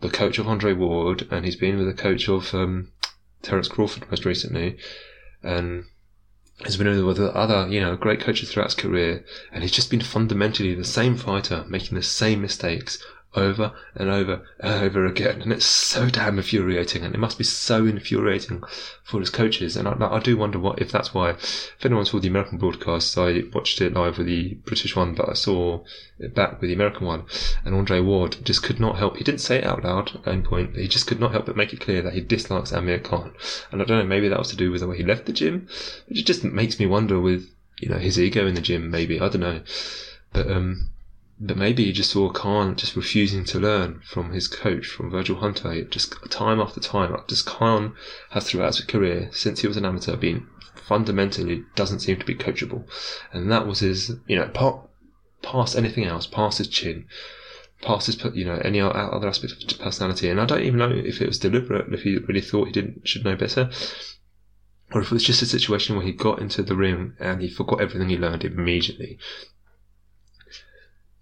the 0.02 0.10
coach 0.10 0.40
of 0.40 0.48
Andre 0.50 0.74
Ward, 0.74 1.26
and 1.32 1.46
he's 1.46 1.56
been 1.56 1.78
with 1.78 1.88
the 1.88 1.94
coach 1.94 2.28
of 2.28 2.54
um, 2.54 2.92
Terence 3.44 3.70
Crawford 3.70 4.12
most 4.12 4.26
recently, 4.26 4.78
and 5.42 5.86
has 6.66 6.76
been 6.76 7.06
with 7.06 7.18
other, 7.18 7.66
you 7.70 7.80
know, 7.80 7.96
great 7.96 8.20
coaches 8.20 8.52
throughout 8.52 8.74
his 8.74 8.76
career, 8.76 9.24
and 9.54 9.64
he's 9.64 9.72
just 9.72 9.90
been 9.90 10.02
fundamentally 10.02 10.76
the 10.76 10.84
same 10.84 11.16
fighter, 11.16 11.64
making 11.70 11.96
the 11.96 12.04
same 12.04 12.42
mistakes 12.42 13.02
over 13.36 13.72
and 13.96 14.10
over 14.10 14.42
and 14.60 14.84
over 14.84 15.06
again. 15.06 15.42
And 15.42 15.54
it's 15.54 15.66
so 15.66 16.10
damn 16.10 16.38
infuriating. 16.38 17.04
And 17.04 17.14
it 17.14 17.20
must 17.20 17.38
be 17.38 17.44
so 17.44 17.86
infuriating 17.86 18.64
for 19.04 19.20
his 19.20 19.30
coaches. 19.30 19.78
And 19.78 19.88
I, 19.88 19.94
I 20.00 20.20
do 20.20 20.36
wonder 20.38 20.58
what 20.58 20.82
if 20.82 20.92
that's 20.92 21.14
why, 21.14 21.32
if 21.32 21.86
anyone 21.86 22.06
saw 22.06 22.20
the 22.20 22.28
American 22.28 22.58
broadcast, 22.58 23.18
I 23.18 23.44
watched 23.54 23.82
it 23.82 23.94
live 23.94 24.18
with 24.18 24.28
the 24.28 24.56
British 24.66 24.96
one, 24.96 25.14
but 25.14 25.30
I 25.30 25.34
saw 25.34 25.84
it 26.18 26.34
back 26.34 26.60
with 26.60 26.70
the 26.70 26.74
American 26.74 27.06
one. 27.06 27.26
And 27.64 27.76
Andre 27.76 28.00
Ward 28.00 28.38
just 28.44 28.64
could 28.64 28.80
not 28.80 28.98
help. 28.98 29.18
He 29.18 29.24
didn't 29.24 29.42
say 29.42 29.58
it 29.60 29.66
out 29.66 29.84
loud 29.84 30.16
at 30.16 30.28
any 30.28 30.42
point, 30.42 30.74
but 30.74 30.82
he 30.82 30.88
just 30.88 31.08
could 31.08 31.20
not 31.20 31.32
help 31.32 31.46
but 31.46 31.58
make 31.58 31.74
it 31.74 31.82
clear 31.82 32.02
that 32.02 32.14
he 32.14 32.22
dislikes 32.22 32.72
Amir 32.72 33.00
Khan. 33.00 33.34
And 33.72 33.82
I 33.82 33.86
don't 33.86 34.00
know, 34.00 34.06
maybe 34.06 34.28
that 34.30 34.40
was 34.40 34.50
to 34.50 34.56
do 34.56 34.72
with 34.72 34.82
the 34.82 34.88
way 34.88 34.98
he 34.98 35.04
left 35.04 35.26
the 35.26 35.34
gym. 35.34 35.68
It 36.08 36.26
just 36.26 36.44
makes 36.44 36.80
me 36.80 36.88
wonder 36.88 37.20
with, 37.20 37.48
you 37.80 37.90
know, 37.90 38.00
his 38.00 38.20
ego 38.20 38.48
in 38.48 38.56
the 38.56 38.62
gym, 38.62 38.90
maybe. 38.90 39.20
I 39.20 39.30
don't 39.30 39.42
know. 39.42 39.62
But, 40.34 40.50
um, 40.52 40.90
but 41.42 41.56
maybe 41.56 41.86
he 41.86 41.94
just 41.94 42.12
saw 42.12 42.30
Khan 42.30 42.76
just 42.76 42.98
refusing 42.98 43.46
to 43.46 43.60
learn 43.60 44.02
from 44.04 44.34
his 44.34 44.48
coach, 44.48 44.86
from 44.86 45.10
Virgil 45.10 45.38
Hunter. 45.38 45.84
Just 45.86 46.16
time 46.30 46.60
after 46.60 46.82
time, 46.82 47.16
just 47.28 47.46
Khan 47.46 47.96
has 48.32 48.50
throughout 48.50 48.76
his 48.76 48.86
career, 48.86 49.30
since 49.32 49.62
he 49.62 49.68
was 49.68 49.78
an 49.78 49.86
amateur, 49.86 50.18
been 50.18 50.48
fundamentally 50.76 51.64
doesn't 51.76 52.00
seem 52.00 52.18
to 52.18 52.26
be 52.26 52.36
coachable. 52.36 52.84
And 53.32 53.50
that 53.52 53.66
was 53.66 53.80
his, 53.80 54.18
you 54.28 54.36
know, 54.36 54.48
part, 54.50 54.90
past 55.42 55.78
anything 55.78 56.04
else, 56.04 56.28
past 56.28 56.58
his 56.58 56.68
chin, 56.68 57.06
past 57.82 58.08
his, 58.08 58.22
you 58.34 58.44
know, 58.44 58.60
any 58.66 58.82
other 58.82 59.28
aspect 59.28 59.54
of 59.54 59.60
his 59.60 59.74
personality. 59.74 60.30
And 60.30 60.42
I 60.42 60.46
don't 60.46 60.64
even 60.64 60.80
know 60.80 60.92
if 60.92 61.22
it 61.22 61.28
was 61.28 61.40
deliberate, 61.40 61.94
if 61.94 62.02
he 62.02 62.18
really 62.18 62.42
thought 62.42 62.66
he 62.66 62.74
didn't, 62.74 63.08
should 63.08 63.24
know 63.24 63.38
better. 63.38 63.70
Or 64.92 65.02
if 65.02 65.08
it 65.08 65.14
was 65.14 65.24
just 65.24 65.44
a 65.44 65.46
situation 65.46 65.96
where 65.96 66.06
he 66.06 66.12
got 66.12 66.40
into 66.40 66.64
the 66.64 66.76
ring 66.76 67.14
and 67.20 67.42
he 67.42 67.50
forgot 67.50 67.80
everything 67.80 68.10
he 68.10 68.18
learned 68.18 68.44
immediately 68.44 69.20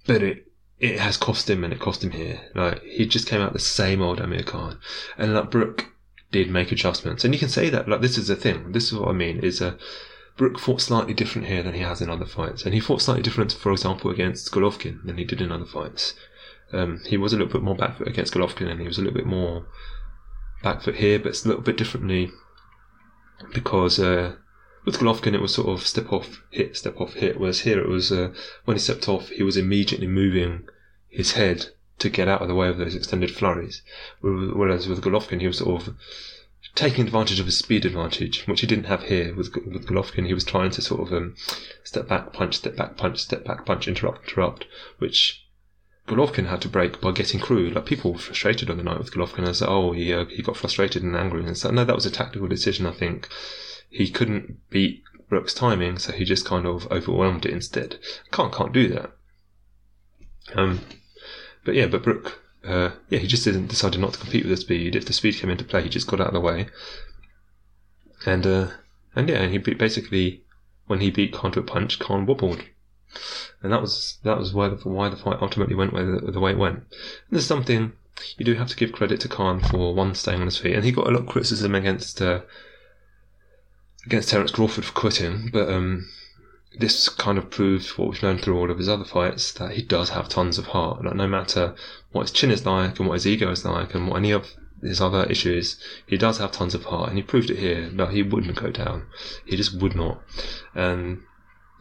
but 0.08 0.24
it 0.24 0.46
it 0.80 1.00
has 1.00 1.18
cost 1.18 1.50
him 1.50 1.64
and 1.64 1.74
it 1.74 1.80
cost 1.80 2.04
him 2.04 2.12
here. 2.12 2.40
Like 2.56 2.82
he 2.84 3.06
just 3.06 3.28
came 3.28 3.42
out 3.42 3.54
the 3.54 3.60
same 3.60 4.02
old 4.02 4.20
Amir 4.20 4.44
Khan, 4.44 4.80
and 5.18 5.34
like 5.34 5.52
Brook 5.52 5.86
did 6.32 6.50
make 6.50 6.72
adjustments, 6.72 7.24
and 7.24 7.34
you 7.34 7.40
can 7.40 7.50
say 7.50 7.70
that 7.70 7.88
like 7.88 8.02
this 8.02 8.18
is 8.18 8.28
the 8.28 8.36
thing. 8.36 8.72
This 8.72 8.88
is 8.88 8.94
what 8.94 9.10
I 9.10 9.14
mean 9.14 9.40
is 9.40 9.62
a. 9.62 9.68
Uh, 9.68 9.78
Brook 10.38 10.60
fought 10.60 10.82
slightly 10.82 11.16
different 11.16 11.48
here 11.48 11.64
than 11.64 11.74
he 11.74 11.80
has 11.80 12.00
in 12.00 12.12
other 12.12 12.28
fights, 12.28 12.64
and 12.64 12.72
he 12.72 12.80
fought 12.80 13.02
slightly 13.02 13.24
different, 13.24 13.52
for 13.52 13.72
example, 13.72 14.12
against 14.12 14.52
Golovkin 14.52 15.04
than 15.04 15.18
he 15.18 15.24
did 15.24 15.42
in 15.42 15.52
other 15.52 15.66
fights. 15.66 16.14
Um, 16.72 17.02
he 17.08 17.18
was 17.18 17.34
a 17.34 17.38
little 17.38 17.52
bit 17.52 17.64
more 17.64 17.76
back 17.76 17.98
foot 17.98 18.08
against 18.08 18.36
Golovkin, 18.36 18.70
and 18.70 18.80
he 18.80 18.86
was 18.86 19.00
a 19.00 19.02
little 19.02 19.18
bit 19.18 19.26
more 19.26 19.66
back 20.62 20.84
foot 20.84 20.98
here, 20.98 21.18
but 21.18 21.30
it's 21.30 21.44
a 21.44 21.48
little 21.48 21.64
bit 21.64 21.76
differently 21.76 22.30
because 23.52 24.00
uh, 24.00 24.36
with 24.88 25.00
Golovkin, 25.00 25.34
it 25.34 25.42
was 25.42 25.54
sort 25.54 25.68
of 25.68 25.86
step 25.86 26.14
off, 26.14 26.42
hit, 26.50 26.78
step 26.78 27.02
off, 27.02 27.16
hit. 27.16 27.38
Whereas 27.38 27.60
here, 27.60 27.78
it 27.78 27.90
was 27.90 28.10
uh, 28.10 28.34
when 28.64 28.78
he 28.78 28.82
stepped 28.82 29.10
off, 29.10 29.28
he 29.28 29.44
was 29.44 29.58
immediately 29.58 30.08
moving 30.08 30.64
his 31.10 31.34
head 31.34 31.66
to 32.00 32.10
get 32.10 32.30
out 32.30 32.42
of 32.42 32.48
the 32.48 32.56
way 32.56 32.70
of 32.70 32.78
those 32.78 32.96
extended 32.96 33.30
flurries. 33.30 33.82
Whereas 34.22 34.88
with 34.88 35.02
Golovkin, 35.02 35.42
he 35.42 35.48
was 35.48 35.58
sort 35.58 35.82
of 35.82 35.96
taking 36.74 37.04
advantage 37.04 37.42
of 37.42 37.48
his 37.48 37.58
speed 37.58 37.84
advantage, 37.84 38.48
which 38.48 38.62
he 38.62 38.68
didn't 38.68 38.86
have 38.86 39.04
here 39.04 39.36
with 39.36 39.54
with 39.56 39.88
Golovkin. 39.88 40.26
He 40.26 40.34
was 40.34 40.46
trying 40.46 40.72
to 40.72 40.82
sort 40.82 41.02
of 41.02 41.12
um, 41.12 41.36
step 41.84 42.08
back, 42.08 42.32
punch, 42.32 42.56
step 42.56 42.78
back, 42.78 42.96
punch, 42.96 43.20
step 43.20 43.44
back, 43.44 43.66
punch, 43.66 43.90
interrupt, 43.90 44.30
interrupt, 44.30 44.68
which 45.00 45.46
Golovkin 46.08 46.48
had 46.48 46.62
to 46.62 46.70
break 46.70 47.02
by 47.02 47.12
getting 47.12 47.42
through. 47.42 47.72
Like 47.72 47.86
people 47.86 48.14
were 48.14 48.20
frustrated 48.20 48.70
on 48.70 48.78
the 48.78 48.84
night 48.84 49.00
with 49.00 49.12
Golovkin 49.12 49.46
and 49.46 49.54
said, 49.54 49.68
"Oh, 49.68 49.92
he 49.92 50.14
uh, 50.14 50.28
he 50.28 50.42
got 50.42 50.56
frustrated 50.56 51.04
and 51.04 51.18
angry," 51.18 51.44
and 51.46 51.58
so 51.58 51.72
no, 51.72 51.84
that 51.84 51.96
was 51.96 52.06
a 52.06 52.10
tactical 52.10 52.48
decision, 52.48 52.86
I 52.86 52.92
think 52.92 53.28
he 53.90 54.10
couldn't 54.10 54.58
beat 54.70 55.04
Brook's 55.30 55.54
timing, 55.54 55.98
so 55.98 56.12
he 56.12 56.24
just 56.24 56.46
kind 56.46 56.66
of 56.66 56.90
overwhelmed 56.92 57.46
it 57.46 57.54
instead. 57.54 57.98
Can't 58.32 58.54
can't 58.54 58.74
do 58.74 58.88
that. 58.90 59.12
Um, 60.56 60.82
but 61.66 61.76
yeah, 61.76 61.88
but 61.88 62.04
Brook, 62.04 62.42
uh, 62.66 62.92
yeah, 63.10 63.20
he 63.20 63.28
just 63.28 63.44
didn't 63.44 63.68
decided 63.68 64.00
not 64.00 64.14
to 64.14 64.20
compete 64.20 64.44
with 64.44 64.52
the 64.52 64.58
speed. 64.58 64.96
If 64.96 65.06
the 65.06 65.14
speed 65.14 65.36
came 65.36 65.50
into 65.50 65.66
play, 65.66 65.84
he 65.84 65.90
just 65.90 66.08
got 66.08 66.22
out 66.22 66.28
of 66.28 66.34
the 66.34 66.40
way. 66.40 66.68
And 68.26 68.48
uh, 68.48 68.68
and 69.16 69.30
yeah, 69.30 69.42
and 69.42 69.52
he 69.52 69.58
basically 69.58 70.44
when 70.88 71.02
he 71.02 71.12
beat 71.12 71.34
Khan 71.34 71.52
to 71.52 71.60
a 71.60 71.64
punch, 71.64 72.00
Khan 72.00 72.26
wobbled, 72.26 72.64
and 73.62 73.72
that 73.72 73.82
was 73.82 74.18
that 74.24 74.38
was 74.38 74.54
why 74.54 74.70
the 74.70 74.76
why 74.88 75.10
the 75.10 75.18
fight 75.18 75.42
ultimately 75.42 75.76
went 75.76 75.94
the, 75.94 76.32
the 76.32 76.40
way 76.40 76.52
it 76.52 76.58
went. 76.58 76.78
And 76.78 76.86
there's 77.32 77.46
something 77.46 77.94
you 78.38 78.46
do 78.46 78.56
have 78.56 78.70
to 78.70 78.76
give 78.76 78.94
credit 78.94 79.20
to 79.22 79.28
Khan 79.28 79.60
for 79.60 79.94
one 79.94 80.16
staying 80.16 80.40
on 80.40 80.48
his 80.48 80.58
feet, 80.58 80.76
and 80.76 80.86
he 80.86 80.92
got 80.92 81.08
a 81.08 81.12
lot 81.12 81.22
of 81.22 81.28
criticism 81.28 81.76
against 81.76 82.22
uh, 82.22 82.42
against 84.08 84.30
Terence 84.30 84.52
Crawford 84.52 84.86
for 84.86 84.94
quitting, 84.94 85.50
but 85.52 85.70
um, 85.70 86.08
this 86.80 87.10
kind 87.10 87.38
of 87.38 87.50
proves 87.50 87.98
what 87.98 88.08
we've 88.08 88.24
known 88.24 88.38
through 88.38 88.58
all 88.58 88.72
of 88.72 88.78
his 88.78 88.88
other 88.88 89.04
fights 89.04 89.52
that 89.52 89.72
he 89.72 89.82
does 89.82 90.12
have 90.12 90.30
tons 90.30 90.58
of 90.58 90.68
heart. 90.68 91.04
Like 91.04 91.16
no 91.16 91.28
matter 91.28 91.76
what 92.14 92.22
his 92.22 92.32
chin 92.32 92.50
is 92.50 92.66
like 92.66 93.00
and 93.00 93.10
what 93.10 93.16
his 93.16 93.28
ego 93.28 93.52
is 93.52 93.66
like 93.66 93.94
and 93.94 94.08
what 94.08 94.16
any 94.16 94.32
of 94.32 94.48
his 94.82 95.02
other 95.02 95.26
issues, 95.26 95.78
he 96.06 96.16
does 96.18 96.38
have 96.38 96.54
tons 96.54 96.74
of 96.74 96.86
heart, 96.86 97.10
and 97.10 97.18
he 97.18 97.24
proved 97.24 97.50
it 97.50 97.60
here. 97.60 97.90
No, 97.92 98.06
he 98.06 98.24
wouldn't 98.24 98.56
go 98.56 98.72
down. 98.72 99.08
He 99.46 99.58
just 99.58 99.74
would 99.82 99.94
not. 99.94 100.22
And 100.74 101.24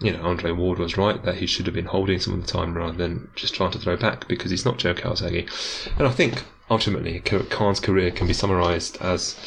you 0.01 0.13
know, 0.13 0.23
Andre 0.25 0.51
Ward 0.51 0.81
was 0.81 0.99
right 0.99 1.23
that 1.23 1.37
he 1.37 1.47
should 1.47 1.67
have 1.67 1.75
been 1.77 1.87
holding 1.87 2.19
some 2.19 2.35
of 2.35 2.45
the 2.45 2.53
time 2.53 2.77
rather 2.77 2.99
than 2.99 3.31
just 3.37 3.55
trying 3.55 3.71
to 3.71 3.79
throw 3.79 3.97
back 3.97 4.27
because 4.27 4.51
he's 4.51 4.65
not 4.65 4.79
Joe 4.79 4.95
Calzaghe. 4.95 5.49
And 5.97 6.09
I 6.09 6.11
think 6.11 6.43
ultimately 6.69 7.21
Khan's 7.21 7.79
career 7.79 8.11
can 8.11 8.27
be 8.27 8.33
summarised 8.33 8.99
as 9.01 9.39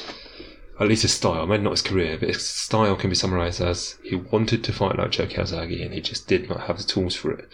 at 0.80 0.88
least 0.88 1.02
his 1.02 1.13
style, 1.13 1.46
maybe 1.46 1.63
not 1.63 1.72
his 1.72 1.82
career, 1.82 2.18
but 2.18 2.30
his 2.30 2.48
style 2.48 2.96
can 2.96 3.10
be 3.10 3.15
summarised 3.15 3.60
as 3.60 3.98
he 4.02 4.15
wanted 4.15 4.63
to 4.63 4.72
fight 4.72 4.98
like 4.98 5.12
Joe 5.12 5.28
Calzaghe 5.28 5.84
and 5.84 5.94
he 5.94 6.00
just 6.00 6.28
did 6.28 6.48
not 6.48 6.62
have 6.62 6.78
the 6.78 6.86
tools 6.86 7.15
for 7.15 7.32
it. 7.32 7.50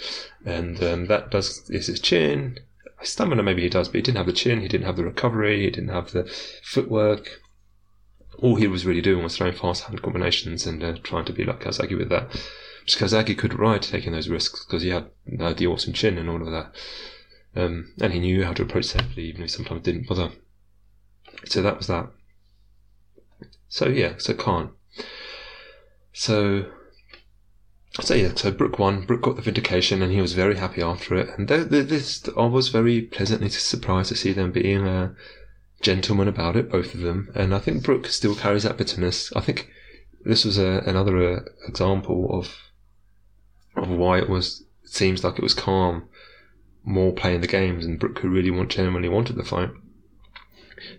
And 0.46 0.82
um, 0.84 1.08
that 1.08 1.32
does 1.32 1.68
is 1.70 1.88
his 1.88 2.00
chin. 2.00 2.60
Stamina 3.02 3.42
maybe 3.42 3.64
he 3.64 3.70
does, 3.70 3.88
but 3.88 3.96
he 3.96 4.02
didn't 4.04 4.18
have 4.18 4.28
the 4.28 4.34
chin, 4.34 4.62
he 4.62 4.68
didn't 4.68 4.86
have 4.86 4.96
the 4.96 5.04
recovery, 5.04 5.64
he 5.64 5.72
didn't 5.72 5.90
have 5.90 6.12
the 6.12 6.32
footwork. 6.64 7.42
All 8.40 8.56
he 8.56 8.68
was 8.68 8.86
really 8.86 9.02
doing 9.02 9.24
was 9.24 9.38
throwing 9.38 9.54
fast 9.54 9.86
hand 9.86 10.04
combinations 10.04 10.68
and 10.68 10.84
uh, 10.84 10.96
trying 11.02 11.26
to 11.26 11.34
be 11.34 11.44
like 11.44 11.62
Calzaghe 11.62 11.98
with 11.98 12.10
that. 12.10 12.30
Just 12.86 13.00
Calzaghe 13.00 13.36
could 13.36 13.58
ride 13.58 13.82
taking 13.82 14.12
those 14.12 14.30
risks 14.30 14.64
because 14.64 14.84
he 14.84 14.90
had 14.90 15.10
uh, 15.40 15.54
the 15.54 15.66
awesome 15.66 15.94
chin 15.94 16.20
and 16.20 16.30
all 16.30 16.42
of 16.42 16.52
that. 16.52 16.76
Um, 17.56 17.94
and 18.00 18.14
he 18.14 18.20
knew 18.20 18.44
how 18.44 18.54
to 18.54 18.62
approach 18.62 18.86
safely, 18.86 19.24
even 19.24 19.42
if 19.42 19.50
he 19.50 19.56
sometimes 19.56 19.82
didn't 19.82 20.08
bother. 20.08 20.32
So 21.46 21.64
that 21.64 21.78
was 21.78 21.88
that. 21.88 22.10
So 23.68 23.88
yeah, 23.88 24.14
so 24.18 24.34
Khan. 24.34 24.72
So 26.14 26.72
so 28.02 28.14
yeah, 28.14 28.34
so 28.36 28.52
Brook 28.52 28.78
won. 28.78 29.06
Brook 29.06 29.22
got 29.22 29.38
the 29.38 29.42
vindication, 29.42 30.02
and 30.02 30.12
he 30.12 30.22
was 30.22 30.34
very 30.34 30.58
happy 30.58 30.82
after 30.82 31.16
it. 31.16 31.30
And 31.38 31.48
this, 31.48 32.28
I 32.38 32.46
was 32.46 32.70
very 32.70 33.02
pleasantly 33.02 33.50
surprised 33.50 34.10
to 34.10 34.18
see 34.18 34.34
them 34.34 34.52
being 34.52 34.86
a 34.86 35.16
gentleman 35.82 36.28
about 36.28 36.58
it, 36.58 36.70
both 36.70 36.94
of 36.94 37.02
them. 37.02 37.32
And 37.36 37.56
I 37.56 37.60
think 37.60 37.84
Brook 37.84 38.08
still 38.08 38.36
carries 38.36 38.64
that 38.64 38.78
bitterness. 38.78 39.32
I 39.34 39.40
think 39.40 39.72
this 40.26 40.44
was 40.44 40.58
a, 40.58 40.84
another 40.86 41.36
uh, 41.36 41.40
example 41.68 42.38
of 42.38 42.54
of 43.78 43.90
why 43.90 44.18
it 44.18 44.30
was. 44.30 44.66
It 44.84 44.90
seems 44.90 45.24
like 45.24 45.38
it 45.38 45.44
was 45.44 45.54
calm, 45.54 46.10
more 46.84 47.14
playing 47.14 47.42
the 47.42 47.48
games, 47.48 47.86
and 47.86 48.00
Brook 48.00 48.20
who 48.20 48.30
really 48.30 48.52
want, 48.52 48.72
genuinely 48.72 49.10
wanted 49.10 49.38
the 49.38 49.44
fight. 49.44 49.70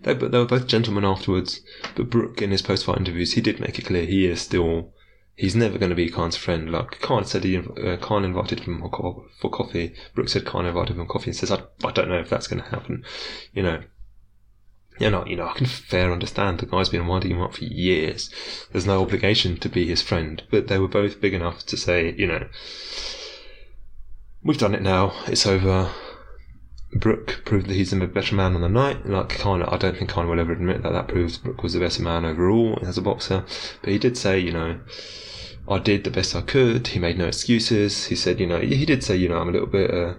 They, 0.03 0.13
but 0.13 0.31
they 0.31 0.37
were 0.37 0.45
both 0.45 0.67
gentlemen 0.67 1.05
afterwards. 1.05 1.61
But 1.95 2.09
Brook, 2.09 2.41
in 2.41 2.51
his 2.51 2.61
post-fight 2.61 2.97
interviews, 2.97 3.33
he 3.33 3.41
did 3.41 3.59
make 3.59 3.79
it 3.79 3.85
clear 3.85 4.05
he 4.05 4.25
is 4.25 4.41
still. 4.41 4.93
He's 5.35 5.55
never 5.55 5.77
going 5.77 5.91
to 5.91 5.95
be 5.95 6.09
Khan's 6.09 6.35
friend. 6.35 6.71
Like 6.71 6.99
Khan 6.99 7.23
said, 7.23 7.43
he 7.43 7.57
uh, 7.57 7.97
Khan 7.97 8.25
invited 8.25 8.61
him 8.61 8.81
for 8.81 9.49
coffee. 9.51 9.93
Brook 10.15 10.29
said 10.29 10.45
Khan 10.45 10.65
invited 10.65 10.95
him 10.95 11.05
for 11.05 11.13
coffee, 11.13 11.29
and 11.29 11.35
says, 11.35 11.51
"I, 11.51 11.61
I 11.83 11.91
don't 11.91 12.09
know 12.09 12.19
if 12.19 12.29
that's 12.29 12.47
going 12.47 12.63
to 12.63 12.69
happen." 12.69 13.03
You 13.53 13.61
know, 13.61 13.83
you 14.99 15.11
know, 15.11 15.25
you 15.25 15.35
know, 15.35 15.47
I 15.47 15.53
can 15.53 15.67
fair 15.67 16.11
understand 16.11 16.59
the 16.59 16.65
guy's 16.65 16.89
been 16.89 17.05
winding 17.05 17.31
him 17.31 17.41
up 17.41 17.53
for 17.55 17.65
years. 17.65 18.31
There's 18.71 18.87
no 18.87 19.01
obligation 19.01 19.57
to 19.57 19.69
be 19.69 19.85
his 19.85 20.01
friend, 20.01 20.41
but 20.49 20.67
they 20.67 20.79
were 20.79 20.87
both 20.87 21.21
big 21.21 21.33
enough 21.33 21.65
to 21.67 21.77
say, 21.77 22.13
you 22.17 22.25
know, 22.25 22.47
we've 24.43 24.57
done 24.57 24.73
it 24.73 24.81
now. 24.81 25.13
It's 25.27 25.45
over. 25.45 25.91
Brook 26.93 27.41
proved 27.43 27.67
that 27.67 27.73
he's 27.73 27.91
a 27.91 28.07
better 28.07 28.35
man 28.35 28.55
on 28.55 28.61
the 28.61 28.69
night. 28.69 29.05
Like 29.05 29.29
Khan, 29.29 29.61
I 29.61 29.77
don't 29.77 29.97
think 29.97 30.09
Khan 30.09 30.29
will 30.29 30.39
ever 30.39 30.53
admit 30.53 30.83
that 30.83 30.93
that 30.93 31.07
proves 31.07 31.37
Brook 31.37 31.61
was 31.61 31.73
the 31.73 31.79
better 31.79 32.01
man 32.01 32.25
overall 32.25 32.79
as 32.81 32.97
a 32.97 33.01
boxer. 33.01 33.45
But 33.81 33.91
he 33.91 33.99
did 33.99 34.17
say, 34.17 34.39
you 34.39 34.53
know, 34.53 34.79
I 35.67 35.79
did 35.79 36.05
the 36.05 36.11
best 36.11 36.35
I 36.35 36.41
could. 36.41 36.87
He 36.87 36.99
made 36.99 37.17
no 37.17 37.27
excuses. 37.27 38.05
He 38.05 38.15
said, 38.15 38.39
you 38.39 38.47
know, 38.47 38.59
he 38.59 38.85
did 38.85 39.03
say, 39.03 39.17
you 39.17 39.27
know, 39.27 39.37
I'm 39.37 39.49
a 39.49 39.51
little 39.51 39.67
bit, 39.67 39.91
uh, 39.93 40.13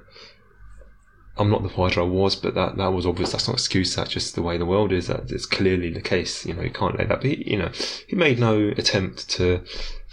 I'm 1.38 1.48
not 1.48 1.62
the 1.62 1.70
fighter 1.70 2.00
I 2.00 2.04
was, 2.04 2.36
but 2.36 2.54
that, 2.54 2.76
that 2.76 2.92
was 2.92 3.06
obvious. 3.06 3.32
That's 3.32 3.48
not 3.48 3.54
an 3.54 3.58
excuse. 3.58 3.96
That's 3.96 4.10
just 4.10 4.34
the 4.34 4.42
way 4.42 4.58
the 4.58 4.66
world 4.66 4.92
is. 4.92 5.06
That 5.06 5.30
it's 5.30 5.46
clearly 5.46 5.90
the 5.90 6.02
case. 6.02 6.44
You 6.44 6.52
know, 6.52 6.62
you 6.62 6.70
can't 6.70 6.98
lay 6.98 7.06
that. 7.06 7.22
But 7.22 7.30
he, 7.30 7.50
you 7.50 7.56
know, 7.56 7.70
he 8.06 8.14
made 8.14 8.38
no 8.38 8.74
attempt 8.76 9.30
to 9.30 9.62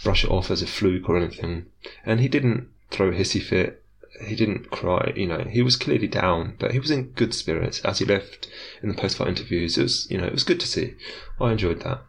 brush 0.02 0.24
it 0.24 0.30
off 0.30 0.50
as 0.50 0.62
a 0.62 0.66
fluke 0.66 1.08
or 1.08 1.18
anything. 1.18 1.66
And 2.06 2.20
he 2.20 2.28
didn't 2.28 2.68
throw 2.90 3.08
a 3.08 3.12
hissy 3.12 3.42
fit 3.42 3.82
he 4.20 4.34
didn't 4.36 4.70
cry. 4.70 5.12
You 5.16 5.26
know, 5.26 5.44
he 5.44 5.62
was 5.62 5.76
clearly 5.76 6.08
down, 6.08 6.56
but 6.58 6.72
he 6.72 6.78
was 6.78 6.90
in 6.90 7.10
good 7.10 7.34
spirits 7.34 7.80
as 7.80 7.98
he 7.98 8.04
left 8.04 8.48
in 8.82 8.88
the 8.88 8.94
post-fight 8.94 9.28
interviews. 9.28 9.78
It 9.78 9.82
was, 9.82 10.10
you 10.10 10.18
know, 10.18 10.26
it 10.26 10.32
was 10.32 10.44
good 10.44 10.60
to 10.60 10.66
see. 10.66 10.94
I 11.40 11.52
enjoyed 11.52 11.82
that. 11.82 12.02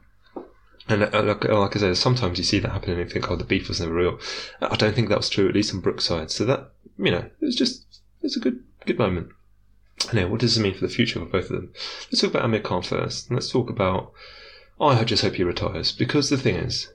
And 0.89 1.03
uh, 1.03 1.23
like, 1.23 1.43
like 1.43 1.75
I 1.75 1.79
said, 1.79 1.97
sometimes 1.97 2.37
you 2.37 2.43
see 2.45 2.59
that 2.59 2.71
happen 2.71 2.91
and 2.91 2.99
you 2.99 3.05
think, 3.09 3.29
oh, 3.29 3.35
the 3.35 3.43
beef 3.43 3.67
was 3.67 3.81
never 3.81 3.93
real. 3.93 4.19
I 4.61 4.75
don't 4.77 4.95
think 4.95 5.09
that 5.09 5.17
was 5.17 5.29
true, 5.29 5.49
at 5.49 5.55
least 5.55 5.73
on 5.73 5.81
Brook's 5.81 6.05
side. 6.05 6.31
So 6.31 6.45
that, 6.45 6.71
you 6.97 7.11
know, 7.11 7.29
it 7.41 7.45
was 7.45 7.55
just, 7.55 7.81
it 8.21 8.23
was 8.23 8.37
a 8.37 8.39
good, 8.39 8.63
good 8.85 8.97
moment. 8.97 9.29
Anyway, 10.13 10.29
what 10.29 10.39
does 10.39 10.55
this 10.55 10.63
mean 10.63 10.73
for 10.73 10.87
the 10.87 10.93
future 10.93 11.19
for 11.19 11.25
both 11.25 11.49
of 11.49 11.57
them? 11.57 11.73
Let's 12.05 12.21
talk 12.21 12.29
about 12.31 12.45
Amir 12.45 12.61
Khan 12.61 12.83
first. 12.83 13.27
And 13.27 13.35
Let's 13.35 13.51
talk 13.51 13.69
about, 13.69 14.13
I 14.79 15.03
just 15.03 15.23
hope 15.23 15.33
he 15.33 15.43
retires. 15.43 15.91
Because 15.91 16.29
the 16.29 16.37
thing 16.37 16.55
is, 16.55 16.93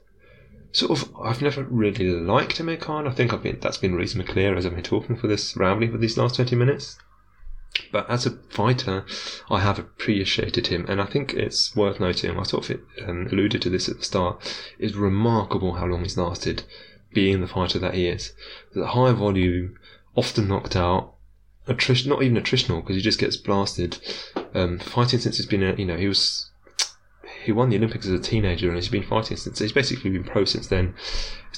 sort 0.73 0.91
of 0.91 1.15
I've 1.21 1.41
never 1.41 1.63
really 1.63 2.09
liked 2.09 2.59
Amir 2.59 2.77
Khan. 2.77 3.07
I 3.07 3.11
think 3.11 3.31
I've 3.31 3.43
been 3.43 3.59
that's 3.61 3.77
been 3.77 3.95
reasonably 3.95 4.33
clear 4.33 4.57
as 4.57 4.65
I've 4.65 4.75
been 4.75 4.83
talking 4.83 5.15
for 5.15 5.27
this 5.27 5.55
rambling 5.55 5.91
for 5.91 5.97
these 5.97 6.17
last 6.17 6.35
twenty 6.35 6.55
minutes. 6.55 6.97
But 7.91 8.07
as 8.07 8.25
a 8.27 8.37
fighter, 8.49 9.03
I 9.49 9.59
have 9.59 9.79
appreciated 9.79 10.67
him, 10.67 10.85
and 10.87 11.01
I 11.01 11.05
think 11.05 11.33
it's 11.33 11.75
worth 11.75 11.99
noting. 11.99 12.37
I 12.37 12.43
sort 12.43 12.69
of 12.69 12.81
um, 13.07 13.27
alluded 13.31 13.63
to 13.63 13.69
this 13.69 13.89
at 13.89 13.97
the 13.97 14.03
start. 14.03 14.67
It's 14.77 14.93
remarkable 14.93 15.73
how 15.73 15.87
long 15.87 16.03
he's 16.03 16.17
lasted, 16.17 16.63
being 17.13 17.41
the 17.41 17.47
fighter 17.47 17.79
that 17.79 17.95
he 17.95 18.07
is. 18.07 18.33
The 18.75 18.85
high 18.85 19.11
volume, 19.13 19.79
often 20.15 20.47
knocked 20.47 20.75
out, 20.75 21.15
attrition, 21.65 22.09
not 22.09 22.21
even 22.21 22.37
attritional 22.37 22.81
because 22.81 22.95
he 22.95 23.01
just 23.01 23.19
gets 23.19 23.37
blasted. 23.37 23.97
Um, 24.53 24.77
fighting 24.77 25.19
since 25.19 25.37
he's 25.37 25.47
been, 25.47 25.63
a, 25.63 25.73
you 25.73 25.85
know, 25.85 25.97
he 25.97 26.07
was 26.07 26.51
he 27.43 27.51
won 27.51 27.69
the 27.69 27.77
Olympics 27.77 28.05
as 28.05 28.13
a 28.13 28.19
teenager 28.19 28.67
and 28.67 28.77
he's 28.77 28.89
been 28.89 29.03
fighting 29.03 29.37
since. 29.37 29.59
He's 29.59 29.71
basically 29.71 30.11
been 30.11 30.23
pro 30.23 30.45
since 30.45 30.67
then. 30.67 30.95